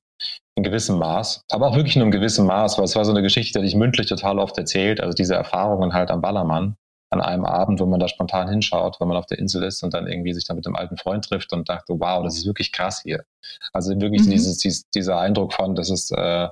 in 0.55 0.63
gewissem 0.63 0.97
Maß, 0.99 1.45
aber 1.51 1.67
auch 1.67 1.75
wirklich 1.75 1.95
nur 1.95 2.05
in 2.05 2.11
gewissem 2.11 2.45
Maß, 2.45 2.77
weil 2.77 2.85
es 2.85 2.95
war 2.95 3.05
so 3.05 3.11
eine 3.11 3.21
Geschichte, 3.21 3.61
die 3.61 3.67
ich 3.67 3.75
mündlich 3.75 4.07
total 4.07 4.39
oft 4.39 4.57
erzählt, 4.57 4.99
also 4.99 5.13
diese 5.13 5.35
Erfahrungen 5.35 5.93
halt 5.93 6.11
am 6.11 6.21
Ballermann 6.21 6.75
an 7.11 7.21
einem 7.21 7.45
Abend, 7.45 7.79
wo 7.79 7.85
man 7.85 7.99
da 7.99 8.07
spontan 8.07 8.49
hinschaut, 8.49 8.99
wenn 8.99 9.07
man 9.07 9.17
auf 9.17 9.25
der 9.25 9.39
Insel 9.39 9.63
ist 9.63 9.83
und 9.83 9.93
dann 9.93 10.07
irgendwie 10.07 10.33
sich 10.33 10.45
da 10.45 10.53
mit 10.53 10.65
einem 10.65 10.75
alten 10.75 10.97
Freund 10.97 11.25
trifft 11.25 11.53
und 11.53 11.67
dachte, 11.67 11.95
wow, 11.99 12.23
das 12.23 12.37
ist 12.37 12.45
wirklich 12.45 12.71
krass 12.71 13.01
hier. 13.03 13.25
Also 13.73 13.99
wirklich 13.99 14.23
mhm. 14.25 14.31
dieses, 14.31 14.57
dieses, 14.59 14.89
dieser 14.91 15.19
Eindruck 15.19 15.53
von, 15.53 15.75
das 15.75 15.89
ist 15.89 16.11
äh, 16.11 16.49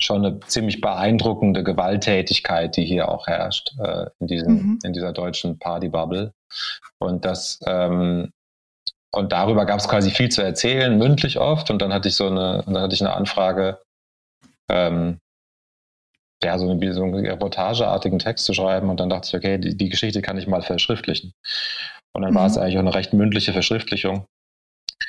schon 0.00 0.24
eine 0.24 0.40
ziemlich 0.40 0.80
beeindruckende 0.80 1.62
Gewalttätigkeit, 1.62 2.76
die 2.76 2.84
hier 2.84 3.08
auch 3.08 3.26
herrscht 3.26 3.72
äh, 3.78 4.06
in, 4.18 4.26
diesem, 4.26 4.52
mhm. 4.52 4.78
in 4.82 4.92
dieser 4.92 5.12
deutschen 5.12 5.58
Partybubble. 5.58 6.32
Und 6.98 7.24
das 7.24 7.60
ähm, 7.66 8.32
und 9.12 9.32
darüber 9.32 9.66
gab 9.66 9.80
es 9.80 9.88
quasi 9.88 10.10
viel 10.10 10.28
zu 10.28 10.42
erzählen, 10.42 10.96
mündlich 10.96 11.38
oft. 11.38 11.70
Und 11.70 11.82
dann 11.82 11.92
hatte 11.92 12.08
ich 12.08 12.14
so 12.14 12.28
eine, 12.28 12.62
dann 12.64 12.78
hatte 12.78 12.94
ich 12.94 13.00
eine 13.00 13.12
Anfrage, 13.12 13.80
ähm, 14.70 15.18
ja, 16.42 16.58
so, 16.58 16.70
eine, 16.70 16.94
so 16.94 17.02
einen 17.02 17.26
reportageartigen 17.26 18.18
Text 18.18 18.46
zu 18.46 18.54
schreiben. 18.54 18.88
Und 18.88 19.00
dann 19.00 19.10
dachte 19.10 19.28
ich, 19.28 19.34
okay, 19.34 19.58
die, 19.58 19.76
die 19.76 19.88
Geschichte 19.88 20.22
kann 20.22 20.38
ich 20.38 20.46
mal 20.46 20.62
verschriftlichen. 20.62 21.32
Und 22.12 22.22
dann 22.22 22.32
mhm. 22.32 22.36
war 22.36 22.46
es 22.46 22.56
mhm. 22.56 22.62
eigentlich 22.62 22.76
auch 22.76 22.80
eine 22.80 22.94
recht 22.94 23.12
mündliche 23.12 23.52
Verschriftlichung. 23.52 24.26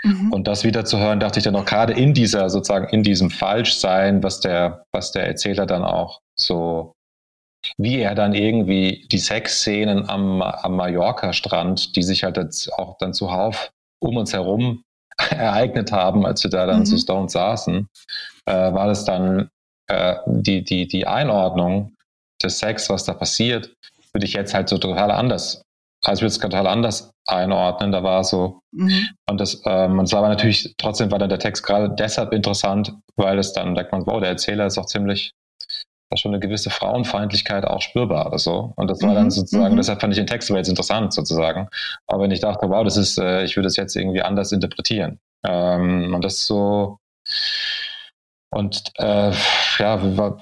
Mhm. 0.04 0.34
Und 0.34 0.48
das 0.48 0.64
wieder 0.64 0.86
zu 0.86 1.00
hören, 1.00 1.20
dachte 1.20 1.40
ich 1.40 1.44
dann 1.44 1.56
auch 1.56 1.66
gerade 1.66 1.94
in 1.94 2.14
dieser, 2.14 2.50
sozusagen 2.50 2.90
in 2.90 3.04
diesem 3.04 3.30
Falschsein, 3.30 4.24
was 4.24 4.40
der, 4.40 4.86
was 4.92 5.12
der 5.12 5.28
Erzähler 5.28 5.66
dann 5.66 5.84
auch 5.84 6.22
so, 6.36 6.94
wie 7.78 8.00
er 8.00 8.16
dann 8.16 8.34
irgendwie 8.34 9.08
die 9.12 9.20
Sexszenen 9.20 10.10
am, 10.10 10.42
am 10.42 10.76
Mallorca-Strand, 10.76 11.96
die 11.96 12.04
sich 12.04 12.24
halt 12.24 12.38
jetzt 12.38 12.74
auch 12.74 12.98
dann 12.98 13.14
zuhauf 13.14 13.72
um 14.00 14.18
uns 14.18 14.34
herum 14.34 14.84
ereignet 15.30 15.92
haben, 15.92 16.26
als 16.26 16.44
wir 16.44 16.50
da 16.50 16.66
dann 16.66 16.80
mhm. 16.80 16.86
zu 16.86 16.98
Stone 16.98 17.30
saßen, 17.30 17.88
äh, 18.48 18.74
war 18.74 18.88
das 18.88 19.06
dann 19.06 19.50
äh, 19.92 20.16
die, 20.26 20.64
die, 20.64 20.88
die 20.88 21.06
Einordnung 21.06 21.94
des 22.42 22.60
Sex, 22.60 22.90
was 22.90 23.04
da 23.04 23.14
passiert, 23.14 23.76
würde 24.14 24.26
ich 24.26 24.34
jetzt 24.34 24.54
halt 24.54 24.70
so 24.70 24.78
total 24.78 25.12
anders, 25.12 25.62
also 26.04 26.20
ich 26.20 26.22
würde 26.22 26.34
es 26.34 26.40
total 26.40 26.68
anders 26.68 27.12
einordnen. 27.28 27.92
Da 27.92 28.04
war 28.04 28.24
so, 28.24 28.62
mhm. 28.72 29.10
und 29.30 29.40
das, 29.40 29.62
ähm, 29.66 30.00
und 30.00 30.06
es 30.06 30.14
war 30.14 30.20
aber 30.20 30.30
natürlich, 30.30 30.74
trotzdem 30.78 31.12
war 31.12 31.20
dann 31.20 31.30
der 31.30 31.40
Text 31.40 31.64
gerade 31.64 31.90
deshalb 31.90 32.34
interessant, 32.34 32.94
weil 33.16 33.38
es 33.38 33.54
dann 33.54 33.76
denkt 33.76 33.92
man, 33.92 34.06
wow, 34.06 34.20
der 34.20 34.30
Erzähler 34.30 34.66
ist 34.66 34.78
auch 34.78 34.86
ziemlich, 34.86 35.34
da 36.10 36.18
schon 36.18 36.34
eine 36.34 36.40
gewisse 36.40 36.70
Frauenfeindlichkeit 36.70 37.66
auch 37.66 37.82
spürbar 37.82 38.28
oder 38.28 38.40
so. 38.40 38.74
Und 38.76 38.90
das 38.90 39.02
war 39.02 39.14
dann 39.14 39.26
mhm. 39.26 39.32
sozusagen, 39.32 39.74
mhm. 39.74 39.78
deshalb 39.78 40.02
fand 40.02 40.14
ich 40.14 40.20
den 40.20 40.28
Text 40.28 40.50
aber 40.50 40.58
jetzt 40.58 40.70
interessant 40.70 41.14
sozusagen. 41.14 41.68
Aber 42.08 42.24
wenn 42.24 42.32
ich 42.32 42.40
dachte, 42.40 42.70
wow, 42.70 42.84
das 42.84 42.98
ist, 42.98 43.18
äh, 43.18 43.44
ich 43.44 43.56
würde 43.56 43.68
es 43.68 43.76
jetzt 43.76 43.96
irgendwie 43.96 44.22
anders 44.22 44.52
interpretieren. 44.52 45.20
Ähm, 45.46 46.14
und 46.14 46.24
das 46.24 46.46
so, 46.46 46.98
und 48.54 48.92
äh, 48.98 49.32
ja, 49.80 50.38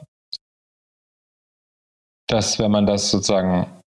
dass 2.28 2.60
wenn 2.60 2.72
man 2.72 2.86
das 2.86 3.12
sozusagen 3.12 3.82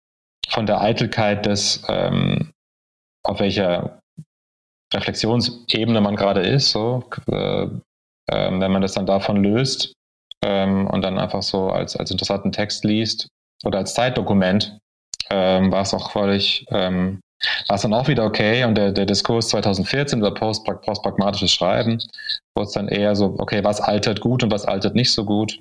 von 0.49 0.67
der 0.67 0.81
Eitelkeit 0.81 1.47
des, 1.47 1.83
ähm, 1.89 2.53
auf 3.25 3.41
welcher 3.41 4.01
Reflexionsebene 4.93 6.01
man 6.01 6.17
gerade 6.17 6.41
ist, 6.41 6.71
so, 6.71 7.05
äh, 7.31 7.65
äh, 7.65 7.71
wenn 8.61 8.73
man 8.73 8.83
das 8.83 8.95
dann 8.95 9.07
davon 9.07 9.43
löst 9.43 9.93
ähm, 10.43 10.87
und 10.87 11.03
dann 11.03 11.19
einfach 11.19 11.43
so 11.43 11.71
als, 11.71 11.97
als 11.97 12.11
interessanten 12.11 12.53
Text 12.53 12.85
liest 12.85 13.29
oder 13.65 13.79
als 13.79 13.95
Zeitdokument, 13.95 14.79
ähm, 15.31 15.71
war 15.71 15.83
es 15.83 15.95
auch 15.95 16.11
völlig 16.11 16.67
ähm, 16.71 17.21
war 17.69 17.77
es 17.77 17.83
dann 17.83 17.95
auch 17.95 18.09
wieder 18.09 18.25
okay 18.25 18.65
und 18.65 18.75
der, 18.75 18.93
der 18.93 19.07
Diskurs 19.07 19.49
2014 19.49 20.19
über 20.19 20.35
post, 20.35 20.65
postpragmatisches 20.65 21.53
Schreiben 21.53 21.99
wurde 22.55 22.67
es 22.67 22.73
dann 22.73 22.89
eher 22.89 23.17
so, 23.17 23.37
okay, 23.39 23.65
was 23.65 23.81
altert 23.81 24.21
gut 24.21 24.43
und 24.43 24.53
was 24.53 24.65
altert 24.65 24.95
nicht 24.95 25.13
so 25.13 25.25
gut. 25.25 25.61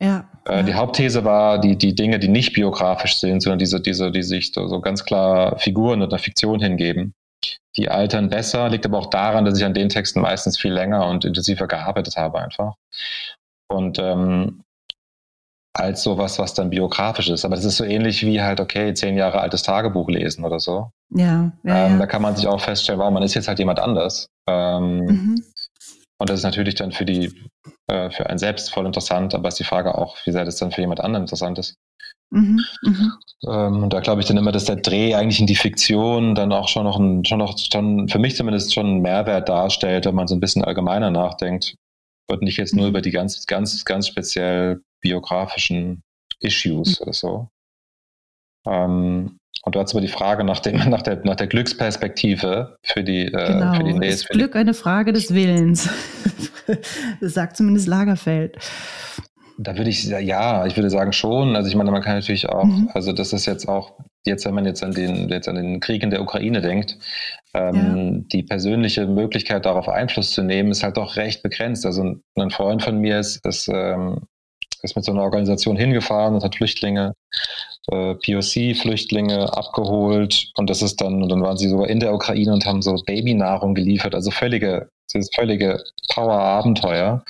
Ja. 0.00 0.28
Äh, 0.46 0.64
die 0.64 0.74
Hauptthese 0.74 1.24
war, 1.24 1.60
die, 1.60 1.76
die 1.76 1.94
Dinge, 1.94 2.18
die 2.18 2.28
nicht 2.28 2.52
biografisch 2.52 3.18
sind, 3.18 3.40
sondern 3.42 3.58
diese, 3.58 3.80
diese, 3.80 4.10
die 4.10 4.22
sich 4.22 4.52
so, 4.52 4.66
so 4.66 4.80
ganz 4.80 5.04
klar 5.04 5.58
Figuren 5.58 6.02
oder 6.02 6.18
Fiktion 6.18 6.60
hingeben, 6.60 7.14
die 7.76 7.88
altern 7.88 8.28
besser, 8.28 8.68
liegt 8.68 8.86
aber 8.86 8.98
auch 8.98 9.10
daran, 9.10 9.44
dass 9.44 9.58
ich 9.58 9.64
an 9.64 9.74
den 9.74 9.88
Texten 9.88 10.20
meistens 10.20 10.58
viel 10.58 10.72
länger 10.72 11.06
und 11.06 11.24
intensiver 11.24 11.66
gearbeitet 11.66 12.16
habe 12.16 12.40
einfach. 12.40 12.74
Und 13.68 13.98
ähm, 13.98 14.63
als 15.74 16.02
sowas, 16.02 16.38
was 16.38 16.54
dann 16.54 16.70
biografisch 16.70 17.28
ist. 17.28 17.44
Aber 17.44 17.56
das 17.56 17.64
ist 17.64 17.76
so 17.76 17.84
ähnlich 17.84 18.24
wie 18.24 18.40
halt, 18.40 18.60
okay, 18.60 18.94
zehn 18.94 19.16
Jahre 19.16 19.40
altes 19.40 19.62
Tagebuch 19.62 20.08
lesen 20.08 20.44
oder 20.44 20.60
so. 20.60 20.90
Ja, 21.10 21.52
ja, 21.64 21.86
ähm, 21.86 21.92
ja. 21.92 21.98
Da 21.98 22.06
kann 22.06 22.22
man 22.22 22.36
sich 22.36 22.46
auch 22.46 22.60
feststellen, 22.60 23.00
wow, 23.00 23.10
man 23.10 23.22
ist 23.22 23.34
jetzt 23.34 23.48
halt 23.48 23.58
jemand 23.58 23.80
anders. 23.80 24.28
Ähm, 24.48 25.06
Mhm. 25.06 25.44
Und 26.18 26.30
das 26.30 26.40
ist 26.40 26.44
natürlich 26.44 26.76
dann 26.76 26.92
für 26.92 27.04
die, 27.04 27.32
äh, 27.88 28.10
für 28.10 28.30
einen 28.30 28.38
selbst 28.38 28.72
voll 28.72 28.86
interessant, 28.86 29.34
aber 29.34 29.48
ist 29.48 29.58
die 29.58 29.64
Frage 29.64 29.98
auch, 29.98 30.16
wie 30.24 30.30
sehr 30.30 30.44
das 30.44 30.56
dann 30.56 30.70
für 30.70 30.80
jemand 30.80 31.00
anderen 31.00 31.24
interessant 31.24 31.58
ist. 31.58 31.74
Mhm. 32.30 32.60
Mhm. 32.82 33.12
Ähm, 33.46 33.82
und 33.82 33.92
da 33.92 34.00
glaube 34.00 34.20
ich 34.20 34.26
dann 34.26 34.36
immer, 34.36 34.52
dass 34.52 34.64
der 34.64 34.76
Dreh 34.76 35.14
eigentlich 35.14 35.40
in 35.40 35.46
die 35.46 35.56
Fiktion 35.56 36.34
dann 36.34 36.52
auch 36.52 36.68
schon 36.68 36.84
noch 36.84 36.98
ein, 36.98 37.24
schon 37.24 37.38
noch, 37.38 37.58
schon, 37.58 38.08
für 38.08 38.18
mich 38.18 38.36
zumindest 38.36 38.72
schon 38.72 38.86
einen 38.86 39.02
Mehrwert 39.02 39.48
darstellt, 39.48 40.06
wenn 40.06 40.14
man 40.14 40.28
so 40.28 40.34
ein 40.34 40.40
bisschen 40.40 40.64
allgemeiner 40.64 41.10
nachdenkt. 41.10 41.74
Und 42.26 42.42
nicht 42.42 42.56
jetzt 42.56 42.74
nur 42.74 42.86
Mhm. 42.86 42.90
über 42.90 43.00
die 43.02 43.10
ganz, 43.10 43.46
ganz, 43.46 43.84
ganz 43.84 44.06
speziell 44.08 44.80
biografischen 45.00 46.02
Issues 46.40 47.00
oder 47.00 47.12
so. 47.12 47.48
Ähm, 48.66 49.36
und 49.62 49.74
du 49.74 49.80
hast 49.80 49.92
aber 49.92 50.00
die 50.00 50.08
Frage 50.08 50.44
nach, 50.44 50.60
dem, 50.60 50.76
nach, 50.90 51.02
der, 51.02 51.22
nach 51.24 51.36
der 51.36 51.46
Glücksperspektive 51.46 52.76
für 52.84 53.04
die, 53.04 53.26
äh, 53.26 53.30
Genau. 53.30 53.74
für 53.74 53.84
die 53.84 54.06
ist 54.06 54.26
für 54.26 54.32
die- 54.32 54.38
Glück 54.38 54.56
eine 54.56 54.74
Frage 54.74 55.12
des 55.12 55.32
Willens? 55.34 55.88
das 57.20 57.34
sagt 57.34 57.56
zumindest 57.56 57.86
Lagerfeld. 57.88 58.56
Da 59.58 59.76
würde 59.76 59.90
ich, 59.90 60.04
ja, 60.04 60.66
ich 60.66 60.76
würde 60.76 60.90
sagen 60.90 61.12
schon. 61.12 61.54
Also 61.54 61.68
ich 61.68 61.76
meine, 61.76 61.90
man 61.92 62.02
kann 62.02 62.14
natürlich 62.16 62.48
auch, 62.48 62.64
Mhm. 62.64 62.90
also 62.94 63.12
das 63.12 63.32
ist 63.32 63.46
jetzt 63.46 63.68
auch, 63.68 63.92
jetzt 64.26 64.44
wenn 64.46 64.54
man 64.54 64.64
jetzt 64.64 64.82
an 64.82 64.92
den, 64.92 65.28
jetzt 65.28 65.48
an 65.48 65.56
den 65.56 65.80
Krieg 65.80 66.02
in 66.02 66.10
der 66.10 66.22
Ukraine 66.22 66.60
denkt, 66.60 66.98
ähm, 67.54 68.26
die 68.28 68.42
persönliche 68.42 69.06
Möglichkeit 69.06 69.66
darauf 69.66 69.88
Einfluss 69.88 70.32
zu 70.32 70.42
nehmen, 70.42 70.70
ist 70.70 70.82
halt 70.82 70.96
doch 70.96 71.16
recht 71.16 71.42
begrenzt. 71.42 71.86
Also 71.86 72.02
ein, 72.02 72.22
ein 72.36 72.50
Freund 72.50 72.82
von 72.82 72.98
mir 72.98 73.20
ist, 73.20 73.44
ist, 73.46 73.68
ähm, 73.68 74.26
ist 74.82 74.96
mit 74.96 75.04
so 75.04 75.12
einer 75.12 75.22
Organisation 75.22 75.76
hingefahren 75.76 76.34
und 76.34 76.44
hat 76.44 76.56
Flüchtlinge, 76.56 77.14
äh, 77.90 78.14
POC-Flüchtlinge 78.14 79.56
abgeholt 79.56 80.50
und 80.56 80.70
das 80.70 80.82
ist 80.82 81.00
dann, 81.00 81.22
und 81.22 81.28
dann 81.28 81.42
waren 81.42 81.56
sie 81.56 81.68
sogar 81.68 81.88
in 81.88 82.00
der 82.00 82.14
Ukraine 82.14 82.52
und 82.52 82.66
haben 82.66 82.82
so 82.82 82.94
Babynahrung 83.06 83.74
geliefert, 83.74 84.14
also 84.14 84.30
völlige, 84.30 84.88
dieses 85.12 85.30
völlige 85.34 85.82
Power-Abenteuer. 86.14 87.24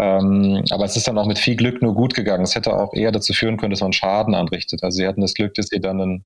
Ähm, 0.00 0.64
aber 0.70 0.84
es 0.84 0.96
ist 0.96 1.08
dann 1.08 1.18
auch 1.18 1.26
mit 1.26 1.38
viel 1.38 1.56
Glück 1.56 1.82
nur 1.82 1.94
gut 1.94 2.14
gegangen. 2.14 2.44
Es 2.44 2.54
hätte 2.54 2.72
auch 2.72 2.94
eher 2.94 3.10
dazu 3.10 3.32
führen 3.32 3.56
können, 3.56 3.70
dass 3.70 3.80
man 3.80 3.92
Schaden 3.92 4.34
anrichtet. 4.34 4.84
Also 4.84 4.96
sie 4.98 5.06
hatten 5.06 5.20
das 5.20 5.34
Glück, 5.34 5.54
dass 5.54 5.66
sie 5.66 5.80
dann 5.80 6.00
einen 6.00 6.24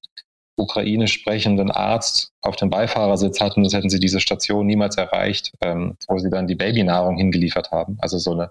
ukrainisch 0.56 1.14
sprechenden 1.14 1.70
Arzt 1.70 2.32
auf 2.42 2.56
dem 2.56 2.70
Beifahrersitz 2.70 3.40
hatten, 3.40 3.62
sonst 3.64 3.74
hätten 3.74 3.90
sie 3.90 4.00
diese 4.00 4.20
Station 4.20 4.66
niemals 4.66 4.96
erreicht, 4.96 5.52
ähm, 5.62 5.96
wo 6.08 6.18
sie 6.18 6.30
dann 6.30 6.46
die 6.46 6.54
Babynahrung 6.54 7.16
hingeliefert 7.16 7.70
haben. 7.70 7.96
Also 8.00 8.18
so 8.18 8.32
eine 8.32 8.50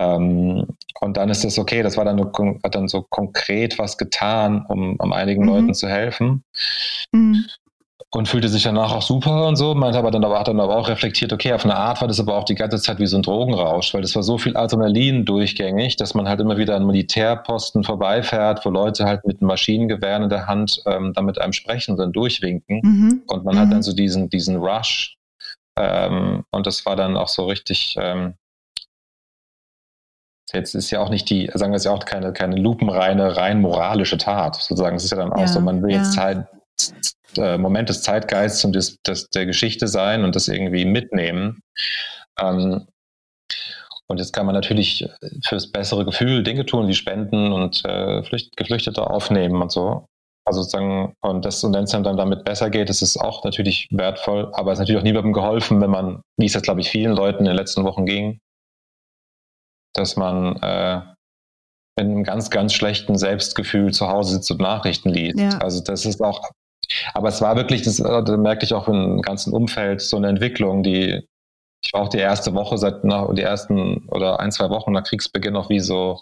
ähm, 0.00 0.66
und 1.00 1.16
dann 1.16 1.28
ist 1.28 1.44
es 1.44 1.58
okay, 1.58 1.82
das 1.82 1.96
war 1.96 2.04
dann, 2.04 2.20
hat 2.64 2.74
dann 2.74 2.88
so 2.88 3.02
konkret 3.02 3.78
was 3.78 3.98
getan, 3.98 4.64
um, 4.68 4.96
um 4.96 5.12
einigen 5.12 5.42
Mhm. 5.42 5.48
Leuten 5.48 5.74
zu 5.74 5.88
helfen 5.88 6.42
Mhm. 7.12 7.44
und 8.10 8.28
fühlte 8.28 8.48
sich 8.48 8.62
danach 8.62 8.92
auch 8.92 9.02
super 9.02 9.46
und 9.46 9.56
so, 9.56 9.74
meinte 9.74 9.98
aber 9.98 10.10
dann 10.10 10.24
aber, 10.24 10.40
hat 10.40 10.48
dann 10.48 10.58
aber 10.60 10.76
auch 10.76 10.88
reflektiert, 10.88 11.32
okay, 11.32 11.52
auf 11.52 11.64
eine 11.64 11.76
Art 11.76 12.00
war 12.00 12.08
das 12.08 12.18
aber 12.20 12.36
auch 12.36 12.44
die 12.44 12.54
ganze 12.54 12.80
Zeit 12.80 12.98
wie 12.98 13.06
so 13.06 13.16
ein 13.16 13.22
Drogenrausch, 13.22 13.92
weil 13.94 14.02
das 14.02 14.14
war 14.16 14.22
so 14.22 14.38
viel 14.38 14.56
Adrenalin 14.56 15.24
durchgängig, 15.24 15.96
dass 15.96 16.14
man 16.14 16.28
halt 16.28 16.40
immer 16.40 16.56
wieder 16.56 16.76
an 16.76 16.86
Militärposten 16.86 17.84
vorbeifährt, 17.84 18.64
wo 18.64 18.70
Leute 18.70 19.04
halt 19.04 19.26
mit 19.26 19.42
Maschinengewehren 19.42 20.24
in 20.24 20.28
der 20.30 20.46
Hand 20.46 20.82
ähm, 20.86 21.12
dann 21.14 21.24
mit 21.26 21.40
einem 21.40 21.52
sprechen 21.52 21.92
und 21.92 21.98
dann 21.98 22.12
durchwinken 22.12 22.80
Mhm. 22.82 23.22
und 23.26 23.44
man 23.44 23.58
hat 23.58 23.66
Mhm. 23.68 23.70
dann 23.72 23.82
so 23.82 23.92
diesen, 23.92 24.28
diesen 24.30 24.56
Rush 24.56 25.16
ähm, 25.78 26.44
und 26.50 26.66
das 26.66 26.84
war 26.86 26.96
dann 26.96 27.16
auch 27.16 27.28
so 27.28 27.46
richtig, 27.46 27.96
ähm, 27.98 28.34
jetzt 30.52 30.74
ist 30.74 30.90
ja 30.90 31.00
auch 31.00 31.10
nicht 31.10 31.28
die, 31.30 31.50
sagen 31.54 31.72
wir 31.72 31.76
es 31.76 31.84
ja 31.84 31.92
auch 31.92 32.04
keine, 32.04 32.32
keine 32.32 32.56
lupenreine, 32.56 33.36
rein 33.36 33.60
moralische 33.60 34.18
Tat, 34.18 34.56
sozusagen. 34.56 34.96
Es 34.96 35.04
ist 35.04 35.10
ja 35.10 35.16
dann 35.16 35.32
auch 35.32 35.40
Ja, 35.40 35.48
so, 35.48 35.60
man 35.60 35.82
will 35.82 35.90
jetzt 35.90 36.16
ja. 36.16 36.22
Zeit, 36.22 36.46
äh, 37.36 37.58
Moment 37.58 37.88
des 37.88 38.02
Zeitgeists 38.02 38.64
und 38.64 38.74
des, 38.74 38.96
des, 39.02 39.28
der 39.30 39.46
Geschichte 39.46 39.88
sein 39.88 40.24
und 40.24 40.36
das 40.36 40.48
irgendwie 40.48 40.84
mitnehmen. 40.84 41.60
Ähm, 42.38 42.86
und 44.08 44.18
jetzt 44.18 44.32
kann 44.32 44.46
man 44.46 44.56
natürlich 44.56 45.08
fürs 45.46 45.70
bessere 45.70 46.04
Gefühl 46.04 46.42
Dinge 46.42 46.66
tun, 46.66 46.88
wie 46.88 46.94
Spenden 46.94 47.52
und 47.52 47.84
äh, 47.84 48.24
Flücht, 48.24 48.56
Geflüchtete 48.56 49.08
aufnehmen 49.08 49.62
und 49.62 49.70
so. 49.70 50.06
Also 50.44 50.62
sozusagen, 50.62 51.14
und 51.20 51.44
das, 51.44 51.62
und 51.62 51.74
wenn 51.74 51.84
es 51.84 51.90
dann 51.90 52.02
damit 52.02 52.44
besser 52.44 52.70
geht, 52.70 52.90
ist 52.90 53.02
es 53.02 53.16
auch 53.16 53.44
natürlich 53.44 53.86
wertvoll, 53.92 54.50
aber 54.54 54.72
es 54.72 54.76
ist 54.76 54.80
natürlich 54.80 54.98
auch 54.98 55.04
niemandem 55.04 55.32
geholfen, 55.32 55.80
wenn 55.80 55.90
man, 55.90 56.22
wie 56.38 56.46
es 56.46 56.54
jetzt, 56.54 56.64
glaube 56.64 56.80
ich, 56.80 56.88
vielen 56.88 57.14
Leuten 57.14 57.40
in 57.40 57.44
den 57.44 57.56
letzten 57.56 57.84
Wochen 57.84 58.04
ging, 58.04 58.40
dass 59.94 60.16
man 60.16 60.56
äh, 60.62 61.00
mit 61.98 62.06
einem 62.06 62.24
ganz, 62.24 62.50
ganz 62.50 62.72
schlechten 62.72 63.18
Selbstgefühl 63.18 63.92
zu 63.92 64.08
Hause 64.08 64.34
sitzt 64.34 64.50
und 64.50 64.60
Nachrichten 64.60 65.10
liest. 65.10 65.38
Ja. 65.38 65.58
Also 65.58 65.82
das 65.82 66.06
ist 66.06 66.20
auch, 66.22 66.50
aber 67.14 67.28
es 67.28 67.40
war 67.42 67.56
wirklich, 67.56 67.82
das, 67.82 68.00
äh, 68.00 68.22
da 68.24 68.36
merkte 68.36 68.64
ich 68.64 68.74
auch 68.74 68.88
im 68.88 69.22
ganzen 69.22 69.52
Umfeld 69.52 70.00
so 70.00 70.16
eine 70.16 70.28
Entwicklung, 70.28 70.82
die, 70.82 71.26
ich 71.84 71.92
war 71.92 72.02
auch 72.02 72.08
die 72.08 72.18
erste 72.18 72.54
Woche 72.54 72.78
seit, 72.78 73.04
nach, 73.04 73.32
die 73.34 73.42
ersten 73.42 74.06
oder 74.08 74.40
ein, 74.40 74.52
zwei 74.52 74.70
Wochen 74.70 74.92
nach 74.92 75.04
Kriegsbeginn 75.04 75.52
noch 75.52 75.70
wie 75.70 75.80
so, 75.80 76.20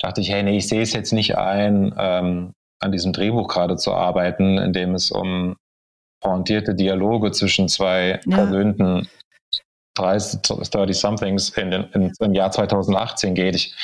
dachte 0.00 0.20
ich, 0.20 0.30
hey, 0.30 0.42
nee, 0.42 0.58
ich 0.58 0.68
sehe 0.68 0.82
es 0.82 0.92
jetzt 0.92 1.12
nicht 1.12 1.36
ein, 1.36 1.94
ähm, 1.98 2.52
an 2.80 2.92
diesem 2.92 3.12
Drehbuch 3.12 3.48
gerade 3.48 3.76
zu 3.76 3.92
arbeiten, 3.92 4.58
in 4.58 4.72
dem 4.72 4.94
es 4.94 5.10
um 5.10 5.56
pointierte 6.20 6.74
Dialoge 6.74 7.32
zwischen 7.32 7.68
zwei 7.68 8.20
Ja. 8.26 8.36
verwöhnten 8.36 9.08
30, 9.98 10.40
30-somethings 10.40 11.56
in 11.58 11.72
in, 11.72 12.12
im 12.20 12.34
Jahr 12.34 12.50
2018 12.50 13.34
geht. 13.34 13.54
Ich 13.54 13.74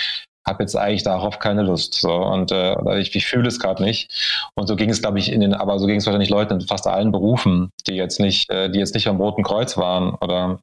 habe 0.47 0.63
jetzt 0.63 0.77
eigentlich 0.77 1.03
darauf 1.03 1.39
keine 1.39 1.63
Lust. 1.63 1.95
So, 1.95 2.13
und 2.13 2.53
äh, 2.53 2.99
ich, 2.99 3.15
ich 3.15 3.27
fühle 3.27 3.49
es 3.49 3.59
gerade 3.59 3.83
nicht. 3.83 4.11
Und 4.55 4.67
so 4.67 4.77
ging 4.77 4.91
es, 4.91 5.01
glaube 5.01 5.19
ich, 5.19 5.33
in 5.33 5.41
den, 5.41 5.55
aber 5.55 5.79
so 5.79 5.87
ging 5.87 5.97
es 5.97 6.07
wahrscheinlich 6.07 6.31
Leuten 6.31 6.55
in 6.55 6.61
fast 6.61 6.87
allen 6.87 7.13
Berufen, 7.13 7.71
die 7.87 7.95
jetzt 7.95 8.21
nicht, 8.21 8.51
äh, 8.51 8.71
die 8.71 8.79
jetzt 8.79 8.95
nicht 8.95 9.09
am 9.09 9.17
Roten 9.17 9.43
Kreuz 9.43 9.77
waren 9.77 10.15
oder, 10.21 10.61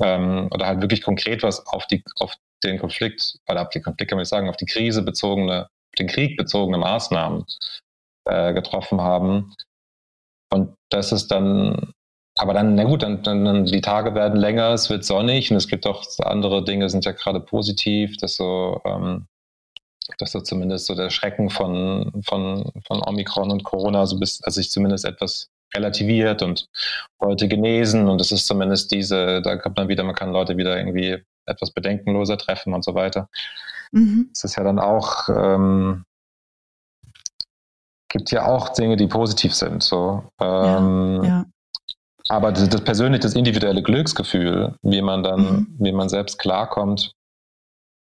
ähm, 0.00 0.48
oder 0.50 0.66
halt 0.66 0.82
wirklich 0.82 1.02
konkret 1.02 1.42
was 1.42 1.66
auf 1.66 1.86
die, 1.86 2.04
auf 2.20 2.36
den 2.62 2.78
Konflikt, 2.78 3.38
oder 3.48 3.62
auf 3.62 3.70
den 3.70 3.82
Konflikt 3.82 4.10
kann 4.10 4.16
man 4.16 4.22
nicht 4.22 4.28
sagen, 4.28 4.48
auf 4.48 4.56
die 4.56 4.66
Krise 4.66 5.02
bezogene, 5.02 5.68
den 5.98 6.08
Krieg 6.08 6.36
bezogene 6.36 6.78
Maßnahmen 6.78 7.44
äh, 8.26 8.52
getroffen 8.52 9.00
haben. 9.00 9.54
Und 10.52 10.74
das 10.90 11.12
ist 11.12 11.28
dann, 11.28 11.92
aber 12.38 12.54
dann, 12.54 12.74
na 12.74 12.84
gut, 12.84 13.02
dann, 13.02 13.22
dann, 13.22 13.44
dann 13.44 13.64
die 13.66 13.80
Tage 13.80 14.14
werden 14.14 14.38
länger, 14.38 14.70
es 14.70 14.88
wird 14.88 15.04
sonnig 15.04 15.50
und 15.50 15.56
es 15.56 15.68
gibt 15.68 15.86
auch 15.86 16.04
andere 16.20 16.64
Dinge, 16.64 16.88
sind 16.88 17.04
ja 17.04 17.12
gerade 17.12 17.40
positiv, 17.40 18.16
dass 18.16 18.36
so, 18.36 18.80
ähm, 18.84 19.26
dass 20.18 20.32
so 20.32 20.40
zumindest 20.40 20.86
so 20.86 20.94
der 20.94 21.10
Schrecken 21.10 21.50
von, 21.50 22.22
von, 22.24 22.72
von 22.86 23.02
Omikron 23.06 23.50
und 23.50 23.64
Corona 23.64 24.06
so 24.06 24.18
bis, 24.18 24.42
also 24.42 24.60
sich 24.60 24.70
zumindest 24.70 25.04
etwas 25.04 25.50
relativiert 25.74 26.42
und 26.42 26.68
Leute 27.20 27.48
genesen 27.48 28.08
und 28.08 28.20
es 28.20 28.32
ist 28.32 28.46
zumindest 28.46 28.90
diese, 28.92 29.42
da 29.42 29.56
kommt 29.56 29.76
man 29.76 29.88
wieder, 29.88 30.04
man 30.04 30.14
kann 30.14 30.32
Leute 30.32 30.56
wieder 30.56 30.76
irgendwie 30.76 31.18
etwas 31.46 31.70
bedenkenloser 31.70 32.38
treffen 32.38 32.74
und 32.74 32.84
so 32.84 32.94
weiter. 32.94 33.28
Mhm. 33.92 34.30
Es 34.32 34.44
ist 34.44 34.56
ja 34.56 34.64
dann 34.64 34.78
auch, 34.78 35.28
ähm, 35.28 36.04
gibt 38.08 38.30
ja 38.30 38.46
auch 38.46 38.70
Dinge, 38.70 38.96
die 38.96 39.06
positiv 39.06 39.54
sind. 39.54 39.82
So. 39.82 40.24
Ähm, 40.40 41.22
Ja. 41.24 41.44
Aber 42.28 42.52
das, 42.52 42.68
das 42.68 42.80
persönliche, 42.82 43.20
das 43.22 43.34
individuelle 43.34 43.82
Glücksgefühl, 43.82 44.74
wie 44.82 45.02
man 45.02 45.22
dann, 45.22 45.40
Mhm. 45.40 45.76
wie 45.78 45.92
man 45.92 46.08
selbst 46.08 46.38
klarkommt, 46.38 47.12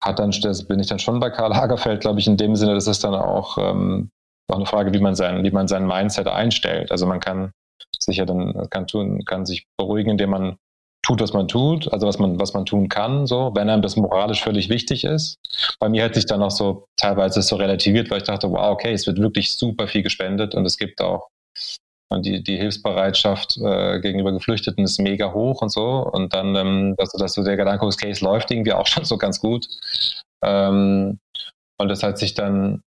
hat 0.02 0.18
dann, 0.18 0.30
das 0.42 0.64
bin 0.64 0.80
ich 0.80 0.88
dann 0.88 0.98
schon 0.98 1.20
bei 1.20 1.30
Karl 1.30 1.50
Lagerfeld, 1.50 2.00
glaube 2.00 2.20
ich, 2.20 2.26
in 2.26 2.36
dem 2.36 2.56
Sinne, 2.56 2.74
das 2.74 2.86
ist 2.86 3.04
dann 3.04 3.14
auch, 3.14 3.56
ähm, 3.58 4.10
auch 4.50 4.56
eine 4.56 4.66
Frage, 4.66 4.92
wie 4.92 4.98
man 5.00 5.14
sein, 5.14 5.44
wie 5.44 5.50
man 5.50 5.68
sein 5.68 5.86
Mindset 5.86 6.26
einstellt. 6.26 6.90
Also 6.90 7.06
man 7.06 7.20
kann 7.20 7.52
sich 7.98 8.16
ja 8.16 8.24
dann, 8.26 8.68
kann 8.70 8.86
tun, 8.86 9.24
kann 9.24 9.46
sich 9.46 9.66
beruhigen, 9.78 10.10
indem 10.10 10.30
man 10.30 10.56
tut, 11.04 11.20
was 11.20 11.32
man 11.32 11.48
tut, 11.48 11.92
also 11.92 12.06
was 12.06 12.18
man, 12.18 12.38
was 12.38 12.52
man 12.52 12.64
tun 12.66 12.88
kann, 12.88 13.26
so, 13.26 13.52
wenn 13.54 13.68
einem 13.70 13.82
das 13.82 13.96
moralisch 13.96 14.42
völlig 14.42 14.68
wichtig 14.68 15.04
ist. 15.04 15.36
Bei 15.80 15.88
mir 15.88 16.04
hat 16.04 16.14
sich 16.14 16.26
dann 16.26 16.42
auch 16.42 16.50
so 16.50 16.86
teilweise 16.96 17.42
so 17.42 17.56
relativiert, 17.56 18.10
weil 18.10 18.18
ich 18.18 18.24
dachte, 18.24 18.50
wow, 18.50 18.70
okay, 18.72 18.92
es 18.92 19.06
wird 19.06 19.18
wirklich 19.18 19.56
super 19.56 19.86
viel 19.88 20.02
gespendet 20.02 20.54
und 20.54 20.64
es 20.66 20.76
gibt 20.76 21.00
auch 21.00 21.28
und 22.12 22.26
die, 22.26 22.42
die 22.42 22.56
Hilfsbereitschaft 22.56 23.56
äh, 23.58 24.00
gegenüber 24.00 24.32
Geflüchteten 24.32 24.84
ist 24.84 24.98
mega 24.98 25.32
hoch 25.32 25.62
und 25.62 25.70
so. 25.70 26.08
Und 26.12 26.34
dann, 26.34 26.54
ähm, 26.54 26.94
dass, 26.98 27.12
dass 27.12 27.34
so 27.34 27.42
der 27.42 27.56
Gedanke, 27.56 27.86
das 27.86 27.96
Case 27.96 28.24
läuft 28.24 28.50
irgendwie 28.50 28.72
auch 28.72 28.86
schon 28.86 29.04
so 29.04 29.18
ganz 29.18 29.40
gut. 29.40 29.66
Ähm, 30.42 31.18
und 31.78 31.88
das 31.88 32.02
hat 32.02 32.18
sich 32.18 32.34
dann 32.34 32.82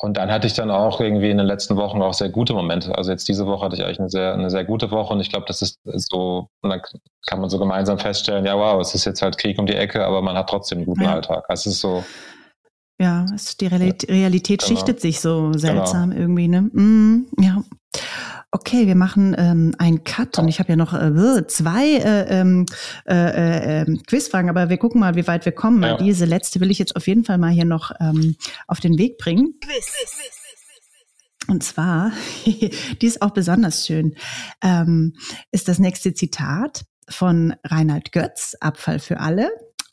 und 0.00 0.16
dann 0.16 0.30
hatte 0.30 0.46
ich 0.46 0.52
dann 0.54 0.70
auch 0.70 1.00
irgendwie 1.00 1.30
in 1.30 1.38
den 1.38 1.46
letzten 1.46 1.74
Wochen 1.76 2.00
auch 2.02 2.14
sehr 2.14 2.28
gute 2.28 2.54
Momente. 2.54 2.96
Also 2.96 3.10
jetzt 3.10 3.26
diese 3.26 3.46
Woche 3.46 3.64
hatte 3.64 3.74
ich 3.74 3.84
eigentlich 3.84 3.98
eine 3.98 4.08
sehr, 4.08 4.32
eine 4.32 4.48
sehr 4.48 4.64
gute 4.64 4.92
Woche 4.92 5.12
und 5.12 5.20
ich 5.20 5.28
glaube, 5.28 5.46
das 5.48 5.60
ist 5.60 5.80
so, 5.84 6.46
und 6.62 6.70
dann 6.70 6.80
kann 7.26 7.40
man 7.40 7.50
so 7.50 7.58
gemeinsam 7.58 7.98
feststellen, 7.98 8.46
ja, 8.46 8.56
wow, 8.56 8.80
es 8.80 8.94
ist 8.94 9.06
jetzt 9.06 9.22
halt 9.22 9.38
Krieg 9.38 9.58
um 9.58 9.66
die 9.66 9.74
Ecke, 9.74 10.04
aber 10.04 10.22
man 10.22 10.36
hat 10.36 10.48
trotzdem 10.48 10.78
einen 10.78 10.86
guten 10.86 11.02
ja. 11.02 11.14
Alltag. 11.14 11.44
Also 11.48 11.68
es 11.68 11.76
ist 11.76 11.80
so. 11.80 12.04
Ja, 13.00 13.26
die 13.60 13.66
Realität 13.66 14.60
genau. 14.60 14.68
schichtet 14.68 15.00
sich 15.00 15.20
so 15.20 15.52
seltsam 15.52 16.10
genau. 16.10 16.20
irgendwie, 16.20 16.48
ne? 16.48 16.62
Mm, 16.62 17.26
ja. 17.40 17.62
Okay, 18.50 18.86
wir 18.86 18.96
machen 18.96 19.36
ähm, 19.38 19.74
einen 19.78 20.04
Cut 20.04 20.38
und 20.38 20.48
ich 20.48 20.58
habe 20.58 20.70
ja 20.70 20.76
noch 20.76 20.94
äh, 20.94 21.46
zwei 21.46 21.96
äh, 21.96 22.40
ähm, 22.40 22.64
äh, 23.06 23.14
äh, 23.14 23.82
ähm, 23.82 24.02
Quizfragen, 24.06 24.48
aber 24.48 24.70
wir 24.70 24.78
gucken 24.78 25.00
mal, 25.00 25.16
wie 25.16 25.26
weit 25.26 25.44
wir 25.44 25.52
kommen. 25.52 25.82
Ja. 25.82 25.96
Diese 25.98 26.24
letzte 26.24 26.58
will 26.60 26.70
ich 26.70 26.78
jetzt 26.78 26.96
auf 26.96 27.06
jeden 27.06 27.24
Fall 27.24 27.38
mal 27.38 27.50
hier 27.50 27.66
noch 27.66 27.92
ähm, 28.00 28.36
auf 28.66 28.80
den 28.80 28.98
Weg 28.98 29.18
bringen. 29.18 29.54
Quiz. 29.60 29.86
Und 31.46 31.62
zwar, 31.62 32.12
die 32.46 33.06
ist 33.06 33.22
auch 33.22 33.30
besonders 33.30 33.86
schön, 33.86 34.16
ähm, 34.62 35.14
ist 35.50 35.68
das 35.68 35.78
nächste 35.78 36.14
Zitat 36.14 36.84
von 37.08 37.54
Reinhard 37.64 38.12
Götz, 38.12 38.54
Abfall 38.60 38.98
für 38.98 39.20
alle. 39.20 39.50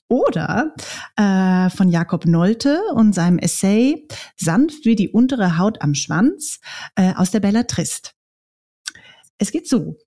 Oder 0.07 0.75
äh, 1.15 1.69
von 1.71 1.89
Jakob 1.89 2.25
Nolte 2.25 2.79
und 2.93 3.13
seinem 3.13 3.39
Essay 3.39 4.07
Sanft 4.35 4.85
wie 4.85 4.95
die 4.95 5.09
untere 5.09 5.57
Haut 5.57 5.81
am 5.81 5.95
Schwanz 5.95 6.59
äh, 6.95 7.13
aus 7.15 7.31
der 7.31 7.39
Bellatrist. 7.39 8.13
Es 9.37 9.51
geht 9.51 9.67
so. 9.67 9.97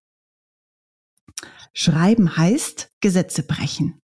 Schreiben 1.75 2.37
heißt 2.37 2.91
Gesetze 3.01 3.43
brechen. 3.43 4.01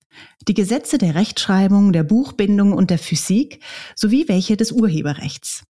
Die 0.48 0.54
Gesetze 0.54 0.98
der 0.98 1.16
Rechtschreibung, 1.16 1.94
der 1.94 2.04
Buchbindung 2.04 2.74
und 2.74 2.90
der 2.90 3.00
Physik 3.00 3.64
sowie 3.96 4.28
welche 4.28 4.58
des 4.58 4.72
Urheberrechts. 4.72 5.64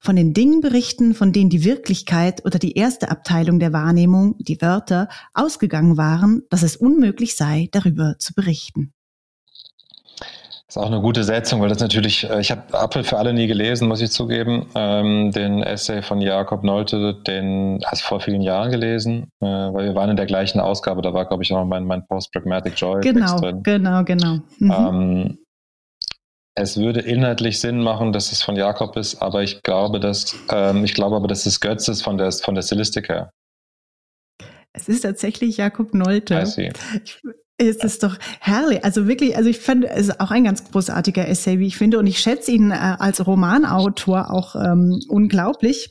Von 0.00 0.16
den 0.16 0.32
Dingen 0.32 0.60
berichten, 0.60 1.14
von 1.14 1.32
denen 1.32 1.50
die 1.50 1.64
Wirklichkeit 1.64 2.44
oder 2.44 2.58
die 2.58 2.74
erste 2.74 3.10
Abteilung 3.10 3.58
der 3.58 3.72
Wahrnehmung, 3.72 4.36
die 4.38 4.60
Wörter, 4.60 5.08
ausgegangen 5.34 5.96
waren, 5.96 6.42
dass 6.50 6.62
es 6.62 6.76
unmöglich 6.76 7.36
sei, 7.36 7.68
darüber 7.72 8.16
zu 8.18 8.32
berichten. 8.32 8.92
Ist 10.76 10.82
auch 10.82 10.92
eine 10.92 11.00
gute 11.00 11.24
Setzung, 11.24 11.62
weil 11.62 11.70
das 11.70 11.78
natürlich, 11.78 12.28
äh, 12.28 12.38
ich 12.38 12.50
habe 12.50 12.78
Apfel 12.78 13.02
für 13.02 13.16
alle 13.16 13.32
nie 13.32 13.46
gelesen, 13.46 13.88
muss 13.88 14.02
ich 14.02 14.10
zugeben. 14.10 14.66
Ähm, 14.74 15.32
den 15.32 15.62
Essay 15.62 16.02
von 16.02 16.20
Jakob 16.20 16.64
Nolte, 16.64 17.14
den 17.26 17.80
hast 17.86 18.02
du 18.02 18.08
vor 18.08 18.20
vielen 18.20 18.42
Jahren 18.42 18.70
gelesen, 18.70 19.30
äh, 19.40 19.46
weil 19.46 19.86
wir 19.86 19.94
waren 19.94 20.10
in 20.10 20.16
der 20.16 20.26
gleichen 20.26 20.60
Ausgabe, 20.60 21.00
da 21.00 21.14
war, 21.14 21.24
glaube 21.24 21.42
ich, 21.42 21.52
auch 21.54 21.64
mein, 21.64 21.86
mein 21.86 22.06
Post-Pragmatic 22.06 22.74
Joy 22.76 23.00
genau, 23.00 23.40
drin. 23.40 23.62
Genau, 23.62 24.04
genau, 24.04 24.40
mhm. 24.58 24.70
ähm, 24.70 25.38
es 26.54 26.76
würde 26.76 27.00
inhaltlich 27.00 27.58
Sinn 27.58 27.82
machen, 27.82 28.12
dass 28.12 28.30
es 28.30 28.42
von 28.42 28.54
Jakob 28.54 28.98
ist, 28.98 29.22
aber 29.22 29.42
ich 29.42 29.62
glaube, 29.62 29.98
dass 29.98 30.36
ähm, 30.52 30.84
ich 30.84 30.92
glaube 30.92 31.16
aber, 31.16 31.26
dass 31.26 31.46
es 31.46 31.58
Götz 31.60 31.88
ist 31.88 32.02
von 32.02 32.18
der 32.18 32.30
von 32.32 32.54
der 32.54 32.60
Stilistik 32.60 33.08
her. 33.08 33.30
Es 34.74 34.90
ist 34.90 35.00
tatsächlich 35.00 35.56
Jakob 35.56 35.94
Nolte. 35.94 36.44
Ich, 37.02 37.22
es 37.58 37.76
ist 37.76 38.02
doch 38.02 38.16
herrlich. 38.40 38.84
Also 38.84 39.08
wirklich, 39.08 39.36
also 39.36 39.48
ich 39.48 39.58
finde, 39.58 39.88
es 39.88 40.08
ist 40.08 40.20
auch 40.20 40.30
ein 40.30 40.44
ganz 40.44 40.70
großartiger 40.70 41.26
Essay, 41.26 41.58
wie 41.58 41.66
ich 41.66 41.76
finde. 41.76 41.98
Und 41.98 42.06
ich 42.06 42.18
schätze 42.18 42.52
ihn 42.52 42.70
äh, 42.70 42.74
als 42.74 43.26
Romanautor 43.26 44.30
auch 44.30 44.56
ähm, 44.56 45.00
unglaublich. 45.08 45.90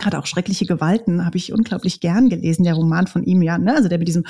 Hat 0.00 0.14
auch 0.14 0.24
schreckliche 0.26 0.64
Gewalten, 0.64 1.26
habe 1.26 1.36
ich 1.36 1.52
unglaublich 1.52 2.00
gern 2.00 2.30
gelesen, 2.30 2.64
der 2.64 2.74
Roman 2.74 3.08
von 3.08 3.24
ihm, 3.24 3.42
ja, 3.42 3.58
ne? 3.58 3.74
Also 3.74 3.90
der 3.90 3.98
mit 3.98 4.08
diesem 4.08 4.24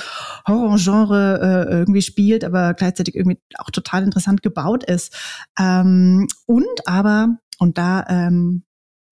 Horrorgenre 0.49 1.69
äh, 1.71 1.73
irgendwie 1.73 2.03
spielt, 2.03 2.43
aber 2.43 2.75
gleichzeitig 2.75 3.15
irgendwie 3.15 3.39
auch 3.59 3.71
total 3.71 4.03
interessant 4.03 4.43
gebaut 4.43 4.83
ist. 4.83 5.15
Ähm, 5.57 6.27
und 6.47 6.89
aber, 6.89 7.37
und 7.59 7.79
da 7.79 8.05
ähm, 8.09 8.66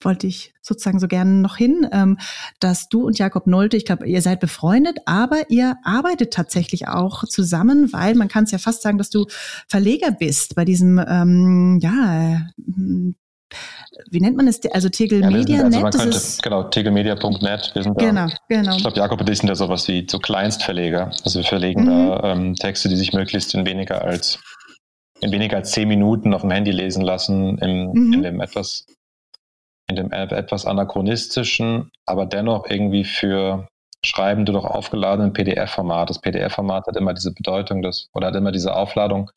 wollte 0.05 0.27
ich 0.27 0.53
sozusagen 0.61 0.99
so 0.99 1.09
gerne 1.09 1.31
noch 1.31 1.57
hin, 1.57 1.87
ähm, 1.93 2.19
dass 2.61 2.89
du 2.89 3.07
und 3.07 3.19
Jakob 3.19 3.47
Nolte, 3.47 3.77
ich 3.77 3.85
glaube, 3.85 4.07
ihr 4.07 4.23
seid 4.23 4.41
befreundet, 4.41 4.99
aber 5.07 5.51
ihr 5.51 5.77
arbeitet 5.85 6.33
tatsächlich 6.33 6.89
auch 6.89 7.25
zusammen, 7.25 7.93
weil 7.93 8.15
man 8.15 8.29
kann 8.29 8.45
es 8.45 8.51
ja 8.51 8.59
fast 8.59 8.83
sagen, 8.83 8.99
dass 8.99 9.11
du 9.11 9.27
Verleger 9.69 10.11
bist 10.11 10.55
bei 10.55 10.65
diesem, 10.65 10.99
ähm, 10.99 11.79
ja, 11.83 12.43
hm, 12.57 13.15
wie 14.11 14.21
nennt 14.21 14.37
man 14.37 14.49
es? 14.49 14.61
Also 14.73 14.89
Tegel 14.89 15.21
ja, 15.21 15.31
Media 15.31 15.63
also 15.63 15.81
man 15.81 15.93
könnte, 15.93 16.21
genau, 16.43 16.65
tegelmedia.net. 16.65 17.71
Wir 17.75 17.83
sind 17.83 17.99
genau, 17.99 18.27
da, 18.27 18.37
genau. 18.49 18.77
Ich 18.77 18.83
glaube, 18.83 18.97
Jakob 18.97 19.21
und 19.21 19.31
ich 19.31 19.39
sind 19.39 19.49
ja 19.49 19.55
sowas 19.55 19.87
wie 19.87 20.07
so 20.11 20.19
Kleinstverleger. 20.19 21.11
Also 21.25 21.39
wir 21.39 21.45
verlegen 21.45 21.85
mhm. 21.85 21.87
da 21.87 22.33
ähm, 22.33 22.55
Texte, 22.57 22.89
die 22.89 22.97
sich 22.97 23.13
möglichst 23.13 23.55
in 23.55 23.65
weniger 23.67 24.03
als 24.03 24.41
in 25.21 25.31
weniger 25.31 25.57
als 25.57 25.71
zehn 25.71 25.89
Minuten 25.89 26.35
auf 26.35 26.43
dem 26.43 26.51
Handy 26.51 26.71
lesen 26.71 27.03
lassen, 27.03 27.59
im, 27.59 27.93
mhm. 27.93 28.13
in 28.13 28.23
dem 28.23 28.41
etwas 28.41 28.87
in 29.87 29.97
dem 29.97 30.13
etwas 30.13 30.67
anachronistischen, 30.67 31.91
aber 32.07 32.27
dennoch 32.27 32.67
irgendwie 32.69 33.05
für 33.05 33.69
Schreibende 34.05 34.53
doch 34.53 34.65
aufgeladenen 34.65 35.33
PDF-Format. 35.33 36.11
Das 36.11 36.21
PDF-Format 36.21 36.87
hat 36.87 36.97
immer 36.97 37.15
diese 37.15 37.33
Bedeutung, 37.33 37.83
dass, 37.83 38.09
oder 38.15 38.29
hat 38.29 38.37
immer 38.37 38.53
diese 38.53 38.75
Aufladung. 38.75 39.31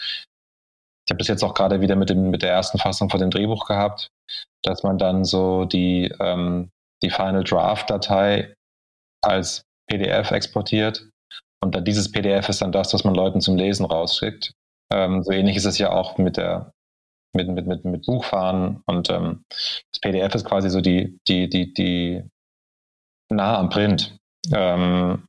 Ich 1.06 1.12
habe 1.12 1.20
das 1.20 1.28
jetzt 1.28 1.44
auch 1.44 1.54
gerade 1.54 1.80
wieder 1.82 1.96
mit, 1.96 2.10
dem, 2.10 2.30
mit 2.30 2.42
der 2.42 2.52
ersten 2.52 2.78
Fassung 2.78 3.10
von 3.10 3.20
dem 3.20 3.30
Drehbuch 3.30 3.66
gehabt, 3.66 4.10
dass 4.62 4.84
man 4.84 4.98
dann 4.98 5.24
so 5.24 5.66
die, 5.66 6.14
ähm, 6.20 6.70
die 7.02 7.10
Final 7.10 7.44
Draft-Datei 7.44 8.54
als 9.22 9.64
PDF 9.88 10.32
exportiert. 10.32 11.10
Und 11.64 11.76
dann 11.76 11.86
dieses 11.86 12.12
PDF 12.12 12.50
ist 12.50 12.62
dann 12.62 12.72
das, 12.72 12.94
was 12.94 13.04
man 13.04 13.16
Leuten 13.16 13.42
zum 13.42 13.56
Lesen 13.56 13.86
rausschickt. 13.86 14.52
Ähm, 14.92 15.24
so 15.24 15.32
ähnlich 15.32 15.56
ist 15.56 15.66
es 15.66 15.78
ja 15.78 15.92
auch 15.92 16.18
mit 16.18 16.38
der 16.38 16.74
mit, 17.34 17.48
mit, 17.48 17.68
mit, 17.68 17.86
mit 17.86 18.06
Buchfahren 18.06 18.82
und 18.86 19.10
ähm, 19.10 19.44
das 19.50 20.00
PDF 20.02 20.36
ist 20.36 20.46
quasi 20.46 20.70
so 20.70 20.82
die, 20.82 21.20
die, 21.28 21.50
die, 21.50 21.74
die 21.74 22.24
nah 23.30 23.58
am 23.58 23.70
Print. 23.70 24.18
Ähm, 24.54 25.28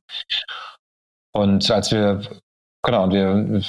und 1.33 1.69
als 1.69 1.91
wir, 1.91 2.21
genau, 2.83 3.03
und 3.03 3.13
wir, 3.13 3.63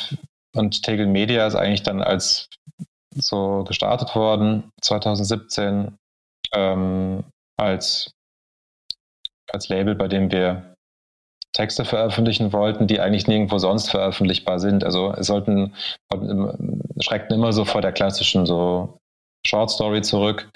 und 0.54 0.82
Tegel 0.82 1.06
Media 1.06 1.46
ist 1.46 1.54
eigentlich 1.54 1.82
dann 1.82 2.02
als 2.02 2.48
so 3.14 3.64
gestartet 3.64 4.14
worden, 4.14 4.70
2017, 4.82 5.96
ähm, 6.54 7.24
als, 7.56 8.12
als 9.52 9.68
Label, 9.68 9.94
bei 9.94 10.08
dem 10.08 10.30
wir 10.30 10.69
Texte 11.52 11.84
veröffentlichen 11.84 12.52
wollten, 12.52 12.86
die 12.86 13.00
eigentlich 13.00 13.26
nirgendwo 13.26 13.58
sonst 13.58 13.90
veröffentlichbar 13.90 14.60
sind. 14.60 14.84
Also 14.84 15.12
es 15.14 15.26
sollten 15.26 15.74
schreckten 17.00 17.36
immer 17.36 17.52
so 17.52 17.64
vor 17.64 17.82
der 17.82 17.92
klassischen 17.92 18.46
so 18.46 19.00
Short 19.46 19.70
Story 19.70 20.02
zurück, 20.02 20.50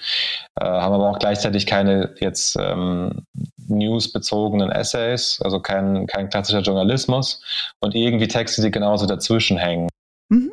äh, 0.59 0.65
haben 0.65 0.93
aber 0.93 1.09
auch 1.09 1.19
gleichzeitig 1.19 1.65
keine 1.65 2.13
jetzt 2.19 2.55
ähm, 2.59 3.25
newsbezogenen 3.67 4.71
Essays, 4.71 5.41
also 5.43 5.59
kein, 5.59 6.05
kein 6.05 6.29
klassischer 6.29 6.61
Journalismus 6.61 7.41
und 7.79 7.95
irgendwie 7.95 8.27
Texte, 8.27 8.61
die 8.61 8.69
genauso 8.71 9.07
dazwischen 9.07 9.57
hängen. 9.57 9.89
Mhm. 10.29 10.51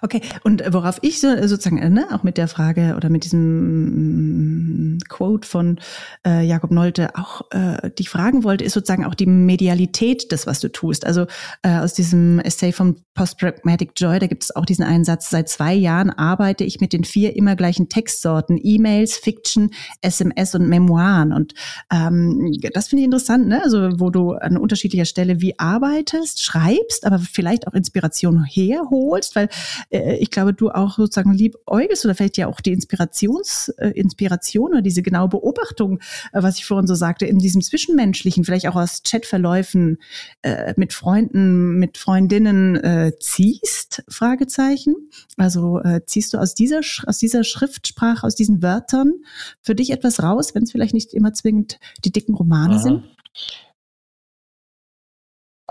Okay, 0.00 0.20
und 0.42 0.62
worauf 0.72 0.98
ich 1.02 1.20
so, 1.20 1.28
sozusagen, 1.46 1.76
ne, 1.92 2.06
auch 2.12 2.22
mit 2.22 2.38
der 2.38 2.48
Frage 2.48 2.94
oder 2.96 3.08
mit 3.08 3.24
diesem 3.24 4.96
mm, 4.96 4.98
Quote 5.08 5.46
von 5.46 5.78
äh, 6.26 6.44
Jakob 6.44 6.70
Nolte 6.70 7.16
auch 7.16 7.42
äh, 7.50 7.90
dich 7.90 8.08
fragen 8.08 8.44
wollte, 8.44 8.64
ist 8.64 8.74
sozusagen 8.74 9.04
auch 9.04 9.14
die 9.14 9.26
Medialität 9.26 10.32
des, 10.32 10.46
was 10.46 10.60
du 10.60 10.70
tust. 10.70 11.06
Also 11.06 11.26
äh, 11.62 11.78
aus 11.78 11.94
diesem 11.94 12.38
Essay 12.40 12.72
vom 12.72 12.96
Post-Pragmatic 13.14 13.92
Joy, 13.96 14.18
da 14.18 14.26
gibt 14.26 14.44
es 14.44 14.56
auch 14.56 14.64
diesen 14.64 14.84
Einsatz, 14.84 15.30
seit 15.30 15.48
zwei 15.48 15.74
Jahren 15.74 16.10
arbeite 16.10 16.64
ich 16.64 16.80
mit 16.80 16.92
den 16.92 17.04
vier 17.04 17.36
immer 17.36 17.56
gleichen 17.56 17.88
Textsorten, 17.88 18.58
E-Mails, 18.62 19.16
Fiction, 19.16 19.70
SMS 20.00 20.54
und 20.54 20.68
Memoiren. 20.68 21.32
Und 21.32 21.54
ähm, 21.92 22.56
das 22.72 22.88
finde 22.88 23.02
ich 23.02 23.06
interessant, 23.06 23.48
ne? 23.48 23.62
Also 23.62 24.00
wo 24.00 24.10
du 24.10 24.32
an 24.32 24.56
unterschiedlicher 24.56 25.04
Stelle 25.04 25.40
wie 25.40 25.58
arbeitest, 25.58 26.42
schreibst, 26.42 27.06
aber 27.06 27.18
vielleicht 27.18 27.66
auch 27.66 27.74
Inspiration 27.74 28.44
herholst, 28.44 29.36
weil 29.36 29.48
äh, 29.90 30.16
ich 30.16 30.30
glaube, 30.30 30.54
du 30.54 30.70
auch 30.70 30.96
sozusagen 30.96 31.32
liebäugelst 31.32 32.04
oder 32.04 32.14
vielleicht 32.14 32.36
ja 32.36 32.46
auch 32.46 32.60
die 32.60 32.72
Inspirations, 32.72 33.68
äh, 33.78 33.88
Inspiration 33.90 34.72
oder 34.72 34.82
diese 34.82 35.02
genaue 35.02 35.28
Beobachtung, 35.28 36.00
äh, 36.32 36.42
was 36.42 36.58
ich 36.58 36.66
vorhin 36.66 36.86
so 36.86 36.94
sagte, 36.94 37.26
in 37.26 37.38
diesem 37.38 37.62
Zwischenmenschlichen, 37.62 38.44
vielleicht 38.44 38.68
auch 38.68 38.76
aus 38.76 39.02
Chatverläufen 39.02 39.98
äh, 40.42 40.74
mit 40.76 40.92
Freunden, 40.92 41.78
mit 41.78 41.98
Freundinnen 41.98 42.76
äh, 42.76 43.12
ziehst? 43.18 44.04
Fragezeichen. 44.08 44.94
Also 45.36 45.80
äh, 45.80 46.04
ziehst 46.06 46.34
du 46.34 46.38
aus 46.38 46.54
dieser, 46.54 46.80
aus 47.06 47.18
dieser 47.18 47.44
Schriftsprache, 47.44 48.26
aus 48.26 48.34
diesen 48.34 48.62
Wörtern 48.62 49.12
für 49.60 49.74
dich 49.74 49.90
etwas 49.90 50.22
raus, 50.22 50.54
wenn 50.54 50.64
es 50.64 50.72
vielleicht 50.72 50.94
nicht 50.94 51.14
immer 51.14 51.32
zwingend 51.32 51.78
die 52.04 52.12
dicken 52.12 52.34
Romane 52.34 52.74
Aha. 52.74 52.82
sind? 52.82 53.02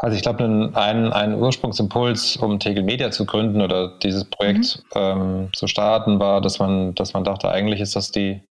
Also 0.01 0.15
ich 0.15 0.23
glaube, 0.23 0.43
ein, 0.43 1.13
ein 1.13 1.35
Ursprungsimpuls, 1.35 2.37
um 2.37 2.59
Tegel 2.59 2.83
Media 2.83 3.11
zu 3.11 3.23
gründen 3.23 3.61
oder 3.61 3.99
dieses 3.99 4.25
Projekt 4.25 4.83
mhm. 4.95 4.99
ähm, 4.99 5.49
zu 5.53 5.67
starten, 5.67 6.19
war, 6.19 6.41
dass 6.41 6.57
man, 6.57 6.95
dass 6.95 7.13
man 7.13 7.23
dachte, 7.23 7.51
eigentlich 7.51 7.81
ist 7.81 7.95
das 7.95 8.09
die, 8.09 8.41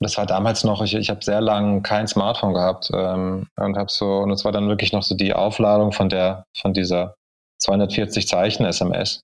das 0.00 0.18
war 0.18 0.26
damals 0.26 0.64
noch, 0.64 0.82
ich, 0.82 0.94
ich 0.94 1.08
habe 1.08 1.24
sehr 1.24 1.40
lange 1.40 1.80
kein 1.80 2.06
Smartphone 2.06 2.52
gehabt 2.52 2.90
ähm, 2.92 3.46
und 3.56 3.78
habe 3.78 3.90
so, 3.90 4.18
und 4.18 4.30
es 4.30 4.44
war 4.44 4.52
dann 4.52 4.68
wirklich 4.68 4.92
noch 4.92 5.02
so 5.02 5.14
die 5.14 5.32
Aufladung 5.32 5.92
von 5.92 6.10
der, 6.10 6.44
von 6.60 6.74
dieser 6.74 7.14
240 7.62 8.28
Zeichen 8.28 8.66
SMS, 8.66 9.22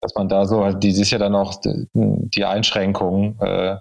dass 0.00 0.14
man 0.14 0.28
da 0.28 0.46
so, 0.46 0.70
die 0.70 0.90
ist 0.90 1.10
ja 1.10 1.18
dann 1.18 1.34
auch 1.34 1.60
die 1.94 2.44
Einschränkung, 2.44 3.36
äh, 3.40 3.78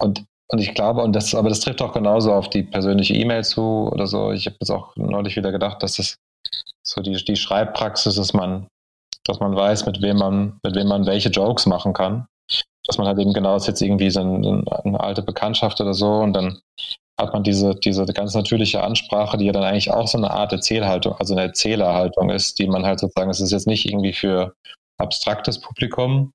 und, 0.00 0.24
und 0.52 0.58
ich 0.58 0.74
glaube, 0.74 1.02
und 1.02 1.14
das, 1.14 1.34
aber 1.34 1.48
das 1.48 1.60
trifft 1.60 1.80
auch 1.80 1.92
genauso 1.92 2.32
auf 2.32 2.50
die 2.50 2.62
persönliche 2.62 3.14
E-Mail 3.14 3.42
zu 3.42 3.88
oder 3.90 4.06
so. 4.06 4.32
Ich 4.32 4.46
habe 4.46 4.56
jetzt 4.60 4.70
auch 4.70 4.94
neulich 4.96 5.36
wieder 5.36 5.50
gedacht, 5.50 5.82
dass 5.82 5.96
das 5.96 6.16
so 6.86 7.00
die, 7.00 7.14
die 7.24 7.36
Schreibpraxis, 7.36 8.16
dass 8.16 8.34
man, 8.34 8.66
dass 9.24 9.40
man 9.40 9.56
weiß, 9.56 9.86
mit 9.86 10.02
wem 10.02 10.18
man, 10.18 10.58
mit 10.62 10.74
wem 10.74 10.88
man 10.88 11.06
welche 11.06 11.30
Jokes 11.30 11.64
machen 11.64 11.94
kann. 11.94 12.26
Dass 12.86 12.98
man 12.98 13.06
halt 13.06 13.18
eben 13.18 13.32
genau 13.32 13.56
ist 13.56 13.66
jetzt 13.66 13.80
irgendwie 13.80 14.10
so 14.10 14.20
ein, 14.20 14.68
eine 14.68 15.00
alte 15.00 15.22
Bekanntschaft 15.22 15.80
oder 15.80 15.94
so 15.94 16.16
und 16.16 16.34
dann 16.34 16.60
hat 17.18 17.32
man 17.32 17.44
diese, 17.44 17.74
diese 17.76 18.04
ganz 18.06 18.34
natürliche 18.34 18.82
Ansprache, 18.82 19.38
die 19.38 19.46
ja 19.46 19.52
dann 19.52 19.62
eigentlich 19.62 19.90
auch 19.90 20.08
so 20.08 20.18
eine 20.18 20.32
Art 20.32 20.52
Erzählhaltung, 20.52 21.14
also 21.18 21.34
eine 21.34 21.42
Erzählerhaltung 21.42 22.30
ist, 22.30 22.58
die 22.58 22.66
man 22.66 22.84
halt 22.84 22.98
sozusagen, 22.98 23.30
es 23.30 23.40
ist 23.40 23.52
jetzt 23.52 23.66
nicht 23.66 23.86
irgendwie 23.88 24.12
für 24.12 24.54
abstraktes 24.98 25.60
Publikum, 25.60 26.32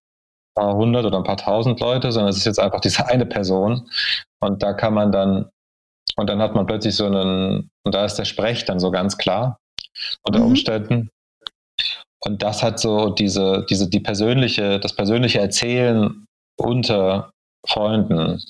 paar 0.57 0.75
hundert 0.75 1.05
oder 1.05 1.17
ein 1.17 1.23
paar 1.23 1.37
tausend 1.37 1.79
Leute, 1.79 2.11
sondern 2.11 2.29
es 2.29 2.37
ist 2.37 2.45
jetzt 2.45 2.59
einfach 2.59 2.79
diese 2.81 3.07
eine 3.07 3.25
Person. 3.25 3.89
Und 4.39 4.63
da 4.63 4.73
kann 4.73 4.93
man 4.93 5.11
dann, 5.11 5.49
und 6.15 6.29
dann 6.29 6.41
hat 6.41 6.55
man 6.55 6.65
plötzlich 6.65 6.95
so 6.95 7.05
einen, 7.05 7.69
und 7.85 7.95
da 7.95 8.05
ist 8.05 8.15
der 8.15 8.25
Sprech 8.25 8.65
dann 8.65 8.79
so 8.79 8.91
ganz 8.91 9.17
klar 9.17 9.57
unter 10.23 10.39
mhm. 10.39 10.47
Umständen. 10.47 11.09
Und 12.19 12.41
das 12.41 12.63
hat 12.63 12.79
so 12.79 13.09
diese, 13.09 13.65
diese, 13.69 13.89
die 13.89 13.99
persönliche, 13.99 14.79
das 14.79 14.95
persönliche 14.95 15.39
Erzählen 15.39 16.25
unter 16.59 17.29
Freunden, 17.65 18.41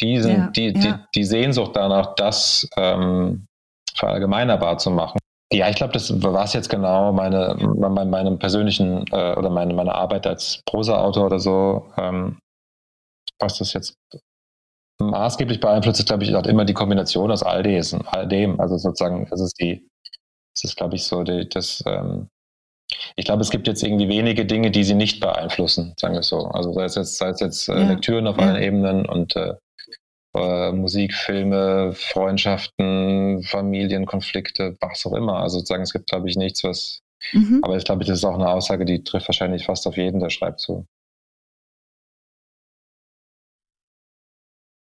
diesen, 0.00 0.30
ja, 0.30 0.46
die, 0.48 0.66
ja. 0.68 0.72
Die, 0.72 0.94
die 1.14 1.24
Sehnsucht 1.24 1.72
danach, 1.74 2.14
das 2.14 2.68
ähm, 2.76 3.44
verallgemeinerbar 3.94 4.78
zu 4.78 4.90
machen. 4.90 5.18
Ja, 5.52 5.68
ich 5.68 5.76
glaube, 5.76 5.92
das 5.92 6.22
war 6.22 6.44
es 6.44 6.52
jetzt 6.54 6.70
genau 6.70 7.12
meine, 7.12 7.56
meine, 7.58 8.10
meinem 8.10 8.38
persönlichen 8.38 9.04
äh, 9.12 9.34
oder 9.34 9.50
meine, 9.50 9.74
meine 9.74 9.94
Arbeit 9.94 10.26
als 10.26 10.62
Prosa-Autor 10.66 11.26
oder 11.26 11.38
so, 11.38 11.92
ähm, 11.98 12.38
was 13.38 13.58
das 13.58 13.72
jetzt 13.72 13.94
maßgeblich 15.00 15.60
beeinflusst, 15.60 16.00
ist, 16.00 16.06
glaube 16.06 16.24
ich, 16.24 16.34
auch 16.34 16.46
immer 16.46 16.64
die 16.64 16.74
Kombination 16.74 17.30
aus 17.30 17.42
all, 17.42 17.62
des, 17.62 17.94
all 18.06 18.26
dem. 18.26 18.60
Also 18.60 18.78
sozusagen, 18.78 19.28
es 19.30 19.40
ist 19.40 19.60
die, 19.60 19.86
es 20.56 20.64
ist, 20.64 20.76
glaube 20.76 20.94
ich, 20.94 21.04
so 21.04 21.22
die, 21.22 21.48
das, 21.48 21.82
ähm, 21.86 22.28
ich 23.16 23.24
glaube, 23.24 23.42
es 23.42 23.50
gibt 23.50 23.66
jetzt 23.66 23.82
irgendwie 23.82 24.08
wenige 24.08 24.46
Dinge, 24.46 24.70
die 24.70 24.84
sie 24.84 24.94
nicht 24.94 25.20
beeinflussen, 25.20 25.94
sagen 25.98 26.14
wir 26.14 26.20
es 26.20 26.28
so. 26.28 26.46
Also 26.46 26.72
sei 26.72 26.84
es 26.84 26.94
jetzt, 26.94 27.16
sei 27.16 27.28
es 27.28 27.40
jetzt 27.40 27.68
äh, 27.68 27.78
ja. 27.78 27.88
Lektüren 27.88 28.26
auf 28.26 28.38
ja. 28.38 28.46
allen 28.46 28.62
Ebenen 28.62 29.06
und 29.06 29.34
äh, 29.36 29.54
äh, 30.34 30.72
Musik, 30.72 31.14
Filme, 31.14 31.92
Freundschaften, 31.94 33.42
Familienkonflikte, 33.42 34.76
was 34.80 35.06
auch 35.06 35.14
immer. 35.14 35.40
Also 35.40 35.58
sozusagen, 35.58 35.82
es 35.82 35.92
gibt, 35.92 36.08
glaube 36.08 36.28
ich, 36.28 36.36
nichts, 36.36 36.64
was. 36.64 37.02
Mhm. 37.32 37.60
Aber 37.62 37.76
ich 37.76 37.84
glaube, 37.84 38.04
das 38.04 38.18
ist 38.18 38.24
auch 38.24 38.34
eine 38.34 38.48
Aussage, 38.48 38.84
die 38.84 39.04
trifft 39.04 39.28
wahrscheinlich 39.28 39.66
fast 39.66 39.86
auf 39.86 39.96
jeden, 39.96 40.20
der 40.20 40.30
schreibt 40.30 40.60
zu. 40.60 40.86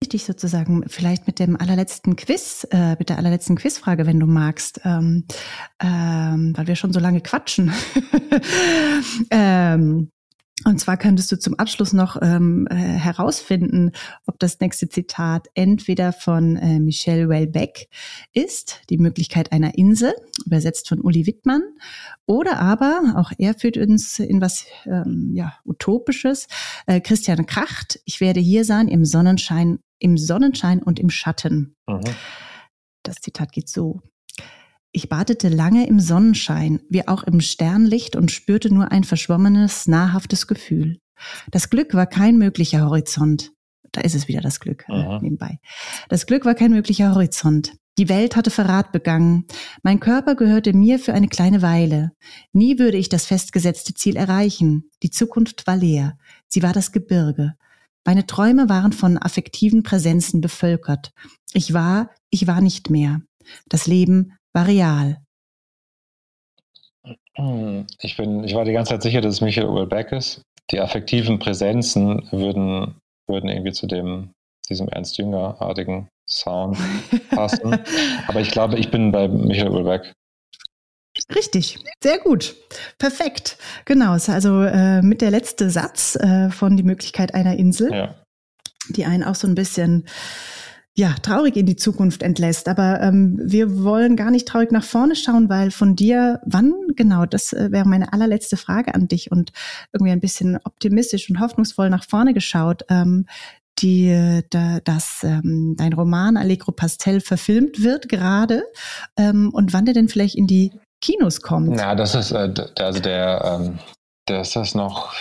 dich 0.09 0.25
sozusagen 0.25 0.85
vielleicht 0.89 1.27
mit 1.27 1.39
dem 1.39 1.57
allerletzten 1.57 2.17
Quiz, 2.17 2.67
äh, 2.71 2.97
mit 2.99 3.09
der 3.09 3.19
allerletzten 3.19 3.57
Quizfrage, 3.57 4.07
wenn 4.07 4.21
du 4.21 4.27
magst, 4.27 4.81
ähm, 4.85 5.25
ähm, 5.83 6.53
weil 6.57 6.67
wir 6.67 6.77
schon 6.77 6.93
so 6.93 7.01
lange 7.01 7.21
quatschen. 7.21 7.73
ähm, 9.31 10.11
und 10.65 10.81
zwar 10.81 10.97
könntest 10.97 11.31
du 11.31 11.39
zum 11.39 11.55
Abschluss 11.55 11.93
noch 11.93 12.17
ähm, 12.21 12.67
äh, 12.71 12.75
herausfinden, 12.75 13.93
ob 14.27 14.39
das 14.39 14.59
nächste 14.61 14.89
Zitat 14.89 15.49
entweder 15.55 16.13
von 16.13 16.57
äh, 16.57 16.81
Michel 16.81 17.29
Welbeck 17.29 17.89
ist, 18.33 18.81
die 18.91 18.99
Möglichkeit 18.99 19.53
einer 19.53 19.79
Insel, 19.79 20.15
übersetzt 20.45 20.89
von 20.89 21.01
Uli 21.01 21.27
Wittmann, 21.27 21.63
oder 22.27 22.59
aber, 22.59 23.15
auch 23.17 23.33
er 23.39 23.55
führt 23.55 23.77
uns 23.77 24.19
in 24.19 24.41
was 24.41 24.67
ähm, 24.85 25.31
ja, 25.35 25.55
Utopisches, 25.65 26.49
äh, 26.87 27.01
Christian 27.01 27.47
Kracht, 27.47 28.01
ich 28.05 28.21
werde 28.21 28.41
hier 28.41 28.65
sein 28.65 28.89
im 28.89 29.05
Sonnenschein, 29.05 29.79
im 29.99 30.19
Sonnenschein 30.19 30.83
und 30.83 30.99
im 30.99 31.11
Schatten. 31.11 31.77
Mhm. 31.87 32.01
Das 33.05 33.17
Zitat 33.17 33.53
geht 33.53 33.69
so. 33.69 34.03
Ich 34.93 35.09
badete 35.09 35.49
lange 35.49 35.87
im 35.87 36.01
Sonnenschein, 36.01 36.81
wie 36.89 37.07
auch 37.07 37.23
im 37.23 37.41
Sternlicht 37.41 38.17
und 38.17 38.31
spürte 38.31 38.73
nur 38.73 38.91
ein 38.91 39.05
verschwommenes, 39.05 39.87
nahrhaftes 39.87 40.47
Gefühl. 40.47 40.99
Das 41.51 41.71
Glück 41.71 41.95
war 41.95 42.07
kein 42.07 42.39
möglicher 42.39 42.87
Horizont. 42.87 43.53
Da 43.93 44.01
ist 44.03 44.15
es 44.15 44.29
wieder 44.29 44.41
das 44.41 44.61
Glück 44.61 44.85
äh, 44.89 45.19
nebenbei. 45.21 45.59
Das 46.09 46.27
Glück 46.27 46.45
war 46.45 46.55
kein 46.55 46.71
möglicher 46.71 47.15
Horizont. 47.15 47.73
Die 47.99 48.09
Welt 48.09 48.37
hatte 48.37 48.51
Verrat 48.51 48.93
begangen. 48.93 49.47
Mein 49.83 49.99
Körper 49.99 50.37
gehörte 50.37 50.73
mir 50.73 50.99
für 50.99 51.15
eine 51.15 51.29
kleine 51.29 51.63
Weile. 51.63 52.13
Nie 52.53 52.79
würde 52.79 52.97
ich 52.97 53.09
das 53.09 53.27
festgesetzte 53.27 53.93
Ziel 53.95 54.17
erreichen. 54.17 54.91
Die 55.03 55.11
Zukunft 55.11 55.67
war 55.67 55.77
leer. 55.77 56.17
Sie 56.47 56.63
war 56.63 56.73
das 56.73 56.93
Gebirge. 56.93 57.55
Meine 58.05 58.25
Träume 58.25 58.69
waren 58.69 58.93
von 58.93 59.19
affektiven 59.19 59.83
Präsenzen 59.83 60.41
bevölkert. 60.41 61.13
Ich 61.53 61.75
war, 61.75 62.11
ich 62.31 62.47
war 62.47 62.61
nicht 62.61 62.89
mehr. 62.89 63.21
Das 63.69 63.87
Leben 63.87 64.38
Varial. 64.53 65.21
Ich, 68.01 68.17
bin, 68.17 68.43
ich 68.45 68.55
war 68.55 68.65
die 68.65 68.73
ganze 68.73 68.91
Zeit 68.91 69.03
sicher, 69.03 69.21
dass 69.21 69.35
es 69.35 69.41
Michael 69.41 69.69
Ullbeck 69.69 70.13
ist. 70.13 70.43
Die 70.71 70.81
affektiven 70.81 71.39
Präsenzen 71.39 72.29
würden, 72.33 72.97
würden 73.29 73.49
irgendwie 73.49 73.73
zu 73.73 73.87
dem, 73.87 74.31
diesem 74.69 74.89
Ernst 74.89 75.19
Jünger-artigen 75.19 76.09
Sound 76.29 76.77
passen. 77.31 77.79
Aber 78.27 78.41
ich 78.41 78.51
glaube, 78.51 78.79
ich 78.79 78.91
bin 78.91 79.13
bei 79.13 79.29
Michael 79.29 79.71
Ullbeck. 79.71 80.13
Richtig, 81.35 81.79
sehr 82.03 82.19
gut. 82.19 82.57
Perfekt. 82.99 83.59
Genau, 83.85 84.13
also 84.13 84.63
äh, 84.63 85.03
mit 85.03 85.21
der 85.21 85.31
letzte 85.31 85.71
Satz 85.71 86.17
äh, 86.17 86.51
von 86.51 86.77
die 86.77 86.83
Möglichkeit 86.83 87.35
einer 87.35 87.57
Insel, 87.57 87.93
ja. 87.93 88.15
die 88.91 89.05
einen 89.05 89.25
auch 89.25 89.35
so 89.35 89.47
ein 89.47 89.55
bisschen 89.55 90.07
ja, 90.99 91.15
traurig 91.23 91.55
in 91.57 91.65
die 91.65 91.77
Zukunft 91.77 92.25
entlässt. 92.25 92.67
Aber 92.67 93.01
ähm, 93.01 93.39
wir 93.41 93.85
wollen 93.85 94.17
gar 94.17 94.33
nicht 94.33 94.49
traurig 94.49 94.73
nach 94.73 94.83
vorne 94.83 95.15
schauen, 95.15 95.49
weil 95.49 95.71
von 95.71 95.95
dir, 95.95 96.41
wann 96.45 96.75
genau, 96.97 97.25
das 97.25 97.53
äh, 97.53 97.71
wäre 97.71 97.89
meine 97.89 98.13
allerletzte 98.13 98.57
Frage 98.57 98.97
an 98.97 99.07
dich 99.07 99.31
und 99.31 99.53
irgendwie 99.93 100.11
ein 100.11 100.19
bisschen 100.19 100.59
optimistisch 100.65 101.31
und 101.31 101.39
hoffnungsvoll 101.39 101.89
nach 101.89 102.03
vorne 102.03 102.35
geschaut. 102.35 102.83
Ähm, 102.89 103.27
die, 103.79 104.43
da, 104.51 104.81
dass 104.83 105.23
ähm, 105.23 105.77
dein 105.79 105.93
Roman 105.93 106.37
Allegro 106.37 106.73
Pastel 106.73 107.21
verfilmt 107.21 107.85
wird 107.85 108.09
gerade 108.09 108.65
ähm, 109.17 109.51
und 109.53 109.73
wann 109.73 109.85
der 109.85 109.95
denn 109.95 110.09
vielleicht 110.09 110.35
in 110.35 110.49
die 110.49 110.73
Kinos 111.01 111.43
kommt. 111.43 111.79
Ja, 111.79 111.95
das 111.95 112.17
ist 112.17 112.33
äh, 112.33 112.53
also 112.81 112.99
der, 112.99 113.41
ähm, 113.45 113.79
der 114.29 114.41
ist 114.41 114.57
das 114.57 114.75
noch 114.75 115.15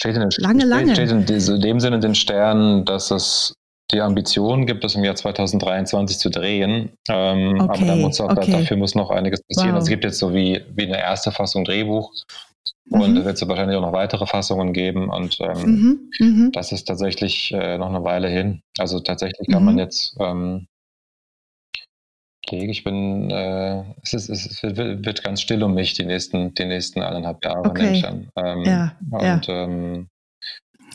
steht 0.00 0.14
in 0.14 0.22
den, 0.22 0.30
lange, 0.38 0.60
steht, 0.62 0.70
lange. 0.70 0.94
steht 0.94 1.10
in 1.10 1.60
dem 1.60 1.78
Sinne 1.78 1.96
in 1.96 2.00
den 2.00 2.14
Sternen, 2.14 2.86
dass 2.86 3.10
es 3.10 3.52
die 3.90 4.00
Ambition 4.00 4.66
gibt, 4.66 4.84
es 4.84 4.94
im 4.94 5.04
Jahr 5.04 5.14
2023 5.14 6.18
zu 6.18 6.30
drehen. 6.30 6.92
Ähm, 7.08 7.60
okay, 7.60 7.82
aber 7.82 7.86
da 7.86 7.96
muss 7.96 8.20
auch, 8.20 8.30
okay. 8.30 8.52
dafür 8.52 8.76
muss 8.76 8.94
noch 8.94 9.10
einiges 9.10 9.42
passieren. 9.42 9.70
Wow. 9.70 9.76
Also 9.76 9.84
es 9.84 9.90
gibt 9.90 10.04
jetzt 10.04 10.18
so 10.18 10.32
wie, 10.32 10.62
wie 10.74 10.86
eine 10.86 10.98
erste 10.98 11.32
Fassung 11.32 11.64
Drehbuch. 11.64 12.12
Und 12.90 13.12
mhm. 13.12 13.14
da 13.16 13.24
wird 13.24 13.40
es 13.40 13.48
wahrscheinlich 13.48 13.76
auch 13.76 13.82
noch 13.82 13.92
weitere 13.92 14.26
Fassungen 14.26 14.72
geben. 14.72 15.10
Und 15.10 15.38
ähm, 15.40 15.62
mhm. 15.62 16.10
Mhm. 16.18 16.52
das 16.52 16.72
ist 16.72 16.84
tatsächlich 16.84 17.52
äh, 17.52 17.78
noch 17.78 17.88
eine 17.88 18.04
Weile 18.04 18.28
hin. 18.28 18.62
Also 18.78 19.00
tatsächlich 19.00 19.48
kann 19.48 19.64
man 19.64 19.74
mhm. 19.74 19.80
jetzt 19.80 20.16
ähm, 20.20 20.66
ich 22.50 22.84
bin, 22.84 23.30
äh, 23.30 23.84
es, 24.02 24.12
ist, 24.12 24.28
es 24.28 24.62
wird 24.62 25.24
ganz 25.24 25.40
still 25.40 25.62
um 25.62 25.74
mich 25.74 25.94
die 25.94 26.04
nächsten, 26.04 26.54
die 26.54 26.66
nächsten 26.66 27.02
eineinhalb 27.02 27.44
Jahre, 27.44 27.70
okay. 27.70 27.82
nehme 27.82 27.96
ich 27.96 28.06
an. 28.06 28.28
Ähm, 28.36 28.64
ja, 28.64 28.96
und 29.10 29.46
ja. 29.46 29.64
Ähm, 29.64 30.08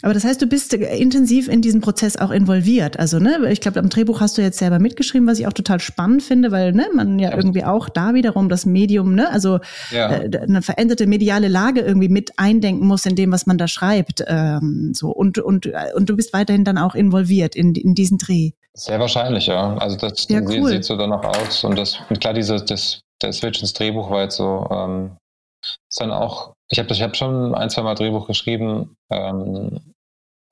aber 0.01 0.13
das 0.13 0.23
heißt, 0.23 0.41
du 0.41 0.47
bist 0.47 0.73
intensiv 0.73 1.47
in 1.47 1.61
diesen 1.61 1.81
Prozess 1.81 2.17
auch 2.17 2.31
involviert. 2.31 2.99
Also, 2.99 3.19
ne, 3.19 3.49
ich 3.51 3.61
glaube, 3.61 3.79
am 3.79 3.89
Drehbuch 3.89 4.21
hast 4.21 4.37
du 4.37 4.41
jetzt 4.41 4.57
selber 4.57 4.79
mitgeschrieben, 4.79 5.27
was 5.27 5.39
ich 5.39 5.47
auch 5.47 5.53
total 5.53 5.79
spannend 5.79 6.23
finde, 6.23 6.51
weil 6.51 6.73
ne, 6.73 6.87
man 6.93 7.19
ja, 7.19 7.35
irgendwie 7.35 7.63
auch 7.63 7.89
da 7.89 8.13
wiederum 8.13 8.49
das 8.49 8.65
Medium, 8.65 9.15
ne, 9.15 9.29
also 9.31 9.59
ja. 9.91 10.11
äh, 10.11 10.39
eine 10.39 10.61
veränderte 10.61 11.07
mediale 11.07 11.47
Lage 11.47 11.81
irgendwie 11.81 12.09
mit 12.09 12.37
eindenken 12.37 12.87
muss 12.87 13.05
in 13.05 13.15
dem, 13.15 13.31
was 13.31 13.45
man 13.45 13.57
da 13.57 13.67
schreibt. 13.67 14.23
Ähm, 14.27 14.93
so 14.93 15.09
und 15.09 15.37
und 15.39 15.69
und 15.95 16.09
du 16.09 16.15
bist 16.15 16.33
weiterhin 16.33 16.63
dann 16.63 16.77
auch 16.77 16.95
involviert 16.95 17.55
in, 17.55 17.75
in 17.75 17.95
diesen 17.95 18.17
Dreh. 18.17 18.51
Sehr 18.73 18.99
wahrscheinlich, 18.99 19.47
ja. 19.47 19.75
Also 19.77 19.97
das 19.97 20.27
ja, 20.29 20.41
cool. 20.41 20.69
sieht 20.69 20.85
so 20.85 20.95
danach 20.95 21.23
aus 21.23 21.63
und 21.63 21.77
das 21.77 21.99
klar, 22.19 22.33
diese 22.33 22.57
das 22.57 23.01
der 23.21 23.33
Switch 23.33 23.59
ins 23.61 23.73
Drehbuch 23.73 24.09
war 24.09 24.21
jetzt 24.21 24.37
so 24.37 24.67
ähm, 24.71 25.17
ist 25.61 25.99
dann 25.99 26.11
auch, 26.11 26.53
ich 26.69 26.79
habe 26.79 26.91
ich 26.91 27.01
hab 27.01 27.15
schon 27.15 27.55
ein, 27.55 27.69
zwei 27.69 27.81
Mal 27.81 27.95
Drehbuch 27.95 28.27
geschrieben, 28.27 28.95
ähm, 29.11 29.93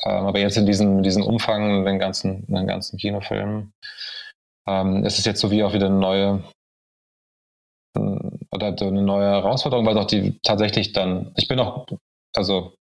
ähm, 0.04 0.26
aber 0.26 0.40
jetzt 0.40 0.58
in 0.58 0.66
diesem, 0.66 1.04
diesem 1.04 1.24
Umfang, 1.24 1.86
den 1.86 2.00
ganzen, 2.00 2.46
den 2.48 2.68
ganzen 2.68 2.98
Kinofilm, 2.98 3.72
ähm, 4.68 5.06
ist 5.06 5.20
es 5.20 5.26
jetzt 5.26 5.40
so 5.42 5.52
wie 5.52 5.64
auch 5.64 5.74
wieder 5.74 5.88
eine 5.88 6.00
neue 6.00 6.44
oder 8.52 8.68
eine 8.68 9.02
neue 9.02 9.28
Herausforderung, 9.28 9.86
weil 9.86 9.98
auch 9.98 10.06
die 10.06 10.40
tatsächlich 10.42 10.94
dann, 10.94 11.34
ich 11.36 11.48
bin 11.48 11.60
auch, 11.60 11.88
also 12.36 12.76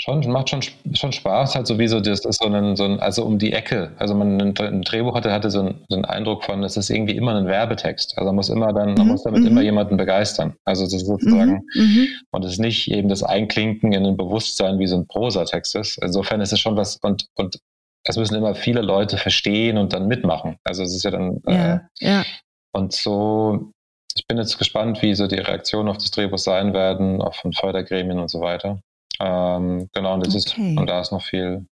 Schon, 0.00 0.20
macht 0.30 0.48
schon, 0.48 0.62
schon 0.94 1.10
Spaß, 1.10 1.56
halt 1.56 1.66
sowieso, 1.66 1.98
das 1.98 2.24
ist 2.24 2.40
so 2.40 2.48
ein, 2.48 2.76
so 2.76 2.84
ein, 2.84 3.00
also 3.00 3.24
um 3.24 3.38
die 3.38 3.52
Ecke. 3.52 3.90
Also 3.98 4.14
man 4.14 4.40
ein, 4.40 4.82
Drehbuch 4.82 5.16
hatte, 5.16 5.32
hatte 5.32 5.50
so 5.50 5.58
einen, 5.58 5.84
so 5.88 5.96
einen 5.96 6.04
Eindruck 6.04 6.44
von, 6.44 6.62
es 6.62 6.76
ist 6.76 6.88
irgendwie 6.88 7.16
immer 7.16 7.34
ein 7.34 7.46
Werbetext. 7.46 8.16
Also 8.16 8.26
man 8.26 8.36
muss 8.36 8.48
immer 8.48 8.72
dann, 8.72 8.94
man 8.94 9.06
mhm. 9.06 9.12
muss 9.12 9.24
damit 9.24 9.40
mhm. 9.40 9.48
immer 9.48 9.62
jemanden 9.62 9.96
begeistern. 9.96 10.54
Also 10.64 10.84
das 10.84 10.94
ist 10.94 11.06
sozusagen, 11.06 11.64
mhm. 11.74 11.82
mhm. 11.82 12.08
und 12.30 12.44
es 12.44 12.52
ist 12.52 12.58
nicht 12.60 12.88
eben 12.92 13.08
das 13.08 13.24
Einklinken 13.24 13.92
in 13.92 14.06
ein 14.06 14.16
Bewusstsein, 14.16 14.78
wie 14.78 14.86
so 14.86 14.96
ein 14.96 15.06
Prosatext 15.08 15.74
ist. 15.74 15.98
Insofern 16.00 16.40
ist 16.40 16.52
es 16.52 16.60
schon 16.60 16.76
was, 16.76 16.98
und, 17.02 17.26
und 17.34 17.58
es 18.04 18.16
müssen 18.16 18.36
immer 18.36 18.54
viele 18.54 18.82
Leute 18.82 19.16
verstehen 19.16 19.78
und 19.78 19.92
dann 19.92 20.06
mitmachen. 20.06 20.58
Also 20.62 20.84
es 20.84 20.94
ist 20.94 21.02
ja 21.02 21.10
dann 21.10 21.40
ja, 21.44 21.74
äh, 21.74 21.80
ja. 21.98 22.24
und 22.72 22.92
so. 22.92 23.72
Ich 24.14 24.26
bin 24.26 24.38
jetzt 24.38 24.58
gespannt, 24.58 25.02
wie 25.02 25.14
so 25.14 25.26
die 25.26 25.36
Reaktionen 25.36 25.88
auf 25.88 25.98
das 25.98 26.10
Drehbuch 26.12 26.38
sein 26.38 26.72
werden, 26.72 27.20
auch 27.20 27.34
von 27.34 27.52
Fördergremien 27.52 28.18
und 28.18 28.30
so 28.30 28.40
weiter. 28.40 28.80
Ähm, 29.20 29.88
genau, 29.94 30.14
und, 30.14 30.26
das 30.26 30.34
okay. 30.34 30.72
ist, 30.72 30.78
und 30.78 30.86
da 30.86 31.00
ist 31.00 31.12
noch 31.12 31.22
viel, 31.22 31.66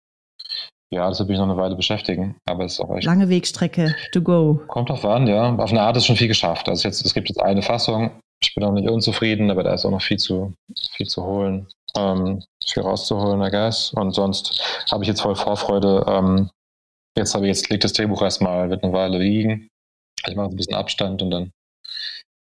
ja, 0.90 1.08
das 1.08 1.18
wird 1.18 1.28
mich 1.28 1.38
noch 1.38 1.48
eine 1.48 1.56
Weile 1.56 1.76
beschäftigen. 1.76 2.36
Aber 2.46 2.64
es 2.64 2.74
ist 2.74 2.80
auch 2.80 2.96
echt. 2.96 3.04
Lange 3.04 3.28
Wegstrecke 3.28 3.94
to 4.12 4.22
go. 4.22 4.60
Kommt 4.68 4.88
drauf 4.88 5.04
an, 5.04 5.26
ja. 5.26 5.54
Auf 5.56 5.70
eine 5.70 5.82
Art 5.82 5.96
ist 5.96 6.06
schon 6.06 6.16
viel 6.16 6.28
geschafft. 6.28 6.68
Also 6.68 6.88
jetzt, 6.88 7.04
es 7.04 7.14
gibt 7.14 7.28
jetzt 7.28 7.40
eine 7.40 7.62
Fassung. 7.62 8.10
Ich 8.42 8.54
bin 8.54 8.64
auch 8.64 8.72
nicht 8.72 8.88
unzufrieden, 8.88 9.50
aber 9.50 9.62
da 9.62 9.74
ist 9.74 9.84
auch 9.84 9.90
noch 9.90 10.02
viel 10.02 10.18
zu, 10.18 10.52
viel 10.96 11.06
zu 11.06 11.24
holen 11.24 11.66
ähm, 11.96 12.42
viel 12.66 12.82
rauszuholen, 12.82 13.42
I 13.42 13.50
guess. 13.50 13.92
Und 13.92 14.12
sonst 14.12 14.60
habe 14.90 15.04
ich 15.04 15.08
jetzt 15.08 15.22
voll 15.22 15.36
Vorfreude. 15.36 16.04
Ähm, 16.06 16.50
jetzt 17.16 17.34
habe 17.34 17.46
ich 17.46 17.48
jetzt 17.56 17.70
liegt 17.70 17.84
das 17.84 17.92
Drehbuch 17.92 18.22
erstmal, 18.22 18.70
wird 18.70 18.82
eine 18.82 18.92
Weile 18.92 19.18
liegen. 19.18 19.68
Ich 20.26 20.36
mache 20.36 20.48
ein 20.48 20.56
bisschen 20.56 20.74
Abstand 20.74 21.22
und 21.22 21.30
dann 21.30 21.50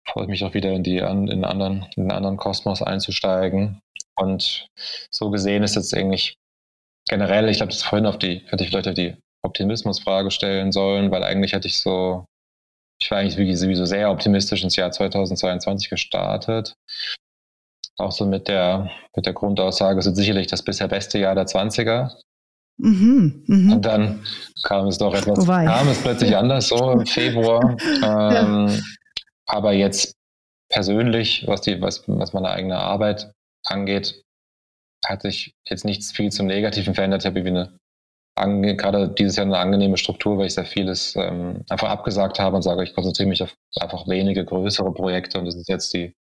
freue 0.07 0.25
ich 0.25 0.31
mich 0.31 0.45
auch 0.45 0.55
wieder 0.55 0.73
in 0.73 0.83
die 0.83 0.99
in 0.99 1.27
den 1.27 1.45
anderen, 1.45 1.87
in 1.97 2.05
den 2.05 2.13
anderen 2.13 2.37
Kosmos 2.37 2.83
einzusteigen. 2.83 3.81
Und 4.17 4.69
so 5.11 5.31
gesehen 5.31 5.63
ist 5.63 5.77
jetzt 5.77 5.95
eigentlich 5.95 6.37
generell, 7.09 7.49
ich 7.49 7.61
habe 7.61 7.71
das 7.71 7.83
vorhin 7.83 8.07
auf 8.07 8.19
die, 8.19 8.43
hätte 8.47 8.63
ich 8.63 8.71
vielleicht 8.71 8.89
auf 8.89 8.95
die 8.95 9.17
Optimismusfrage 9.43 10.31
stellen 10.31 10.73
sollen, 10.73 11.11
weil 11.11 11.25
eigentlich 11.25 11.53
hätte 11.53 11.69
ich 11.69 11.81
so, 11.81 12.25
ich 13.01 13.11
war 13.11 13.19
eigentlich 13.19 13.59
sowieso 13.59 13.85
sehr 13.85 14.11
optimistisch 14.11 14.63
ins 14.63 14.77
Jahr 14.77 14.93
2022 14.93 15.91
gestartet 15.91 16.75
auch 17.97 18.13
so 18.13 18.27
mit 18.27 18.49
der, 18.49 18.91
mit 19.15 19.27
der 19.27 19.33
Grundaussage, 19.33 19.99
es 20.01 20.07
ist 20.07 20.17
sicherlich 20.17 20.47
das 20.47 20.63
bisher 20.63 20.89
beste 20.89 21.19
Jahr 21.19 21.35
der 21.35 21.47
20er. 21.47 22.11
Mhm, 22.77 23.45
mh. 23.47 23.75
Und 23.75 23.87
dann 23.87 24.25
kam 24.65 24.87
es 24.89 24.99
doch 24.99 25.15
etwas, 25.15 25.39
Wobei. 25.39 25.65
kam 25.65 25.89
es 25.89 26.03
plötzlich 26.03 26.37
anders, 26.37 26.69
so 26.69 26.93
im 26.93 27.07
Februar. 27.07 27.77
Ähm, 28.03 28.69
ja. 28.69 28.79
Aber 29.47 29.73
jetzt 29.73 30.15
persönlich, 30.71 31.47
was, 31.47 31.61
die, 31.63 31.81
was, 31.81 32.05
was 32.07 32.33
meine 32.33 32.51
eigene 32.51 32.79
Arbeit 32.79 33.33
angeht, 33.65 34.23
hat 35.05 35.23
sich 35.23 35.55
jetzt 35.69 35.85
nichts 35.85 36.13
viel 36.13 36.33
zum 36.33 36.47
Negativen 36.47 36.95
verändert. 36.95 37.23
Ich 37.23 37.27
habe 37.27 37.39
irgendwie 37.39 37.69
eine, 38.37 38.77
gerade 38.77 39.09
dieses 39.09 39.37
Jahr 39.37 39.47
eine 39.47 39.59
angenehme 39.59 39.97
Struktur, 39.97 40.39
weil 40.39 40.47
ich 40.47 40.55
sehr 40.55 40.65
vieles 40.65 41.15
ähm, 41.17 41.65
einfach 41.69 41.89
abgesagt 41.89 42.41
habe 42.41 42.57
und 42.57 42.63
sage, 42.63 42.83
ich 42.83 42.95
konzentriere 42.95 43.29
mich 43.29 43.43
auf 43.43 43.55
einfach 43.81 44.09
wenige 44.09 44.45
größere 44.45 44.93
Projekte 44.93 45.39
und 45.39 45.45
das 45.45 45.55
ist 45.55 45.69
jetzt 45.69 45.93
die 45.93 46.15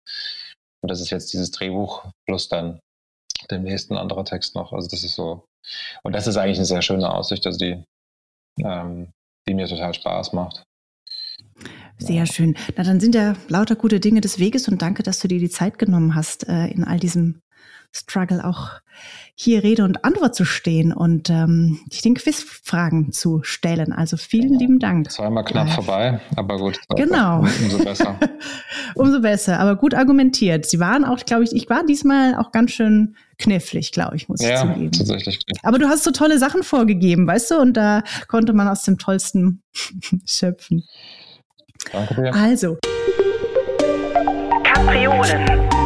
und 0.84 0.90
das 0.92 1.00
ist 1.00 1.10
jetzt 1.10 1.32
dieses 1.32 1.50
Drehbuch 1.52 2.04
plus 2.26 2.50
dann 2.50 2.80
demnächst 3.50 3.90
ein 3.90 3.98
anderer 3.98 4.26
Text 4.26 4.54
noch. 4.56 4.74
Also 4.74 4.90
das 4.90 5.04
ist 5.04 5.16
so. 5.16 5.46
Und 6.04 6.14
das 6.14 6.28
ist 6.28 6.36
eigentlich 6.36 6.58
eine 6.58 6.66
sehr 6.66 6.82
schöne 6.82 7.12
Aussicht, 7.12 7.46
also 7.46 7.58
die, 7.58 7.84
ähm, 8.60 9.12
die 9.48 9.54
mir 9.54 9.68
total 9.68 9.94
Spaß 9.94 10.34
macht. 10.34 10.64
Sehr 11.98 12.26
schön. 12.26 12.56
Na, 12.76 12.84
dann 12.84 13.00
sind 13.00 13.16
ja 13.16 13.34
lauter 13.48 13.76
gute 13.76 14.00
Dinge 14.00 14.22
des 14.22 14.40
Weges 14.40 14.68
und 14.68 14.82
danke, 14.82 15.04
dass 15.04 15.20
du 15.20 15.28
dir 15.28 15.40
die 15.40 15.50
Zeit 15.50 15.78
genommen 15.78 16.16
hast, 16.16 16.48
äh, 16.48 16.68
in 16.68 16.84
all 16.84 17.00
diesem 17.00 17.42
Struggle 17.96 18.44
auch 18.44 18.72
hier 19.36 19.64
Rede 19.64 19.84
und 19.84 20.04
Antwort 20.04 20.36
zu 20.36 20.46
stehen 20.46 20.94
und 20.94 21.30
ähm, 21.30 21.80
dich 21.92 22.02
den 22.02 22.16
Quizfragen 22.16 23.12
zu 23.12 23.42
stellen. 23.44 23.92
Also 23.92 24.18
vielen 24.18 24.58
lieben 24.58 24.80
Dank. 24.80 25.12
Zweimal 25.12 25.44
knapp 25.44 25.68
Live. 25.68 25.76
vorbei, 25.76 26.20
aber 26.36 26.58
gut. 26.58 26.80
Genau. 26.96 27.40
Umso 27.40 27.84
besser. 27.84 28.20
umso 28.96 29.22
besser, 29.22 29.60
aber 29.60 29.76
gut 29.76 29.94
argumentiert. 29.96 30.66
Sie 30.66 30.80
waren 30.80 31.04
auch, 31.04 31.18
glaube 31.26 31.44
ich, 31.44 31.54
ich 31.54 31.70
war 31.70 31.86
diesmal 31.86 32.36
auch 32.36 32.52
ganz 32.52 32.72
schön 32.72 33.16
knifflig, 33.40 33.92
glaube 33.92 34.16
ich, 34.16 34.30
muss 34.30 34.42
ja, 34.42 34.56
ich 34.56 34.60
zugeben. 34.62 34.92
tatsächlich. 34.92 35.40
Aber 35.64 35.80
du 35.80 35.88
hast 35.88 36.04
so 36.04 36.12
tolle 36.12 36.38
Sachen 36.38 36.62
vorgegeben, 36.64 37.26
weißt 37.26 37.52
du, 37.52 37.60
und 37.60 37.74
da 37.76 38.04
konnte 38.28 38.54
man 38.54 38.68
aus 38.68 38.84
dem 38.84 38.98
Tollsten 38.98 39.64
schöpfen. 40.26 40.84
Danke 41.92 42.16
dir. 42.16 42.34
Also. 42.34 42.78
Kapriolen. 44.64 45.83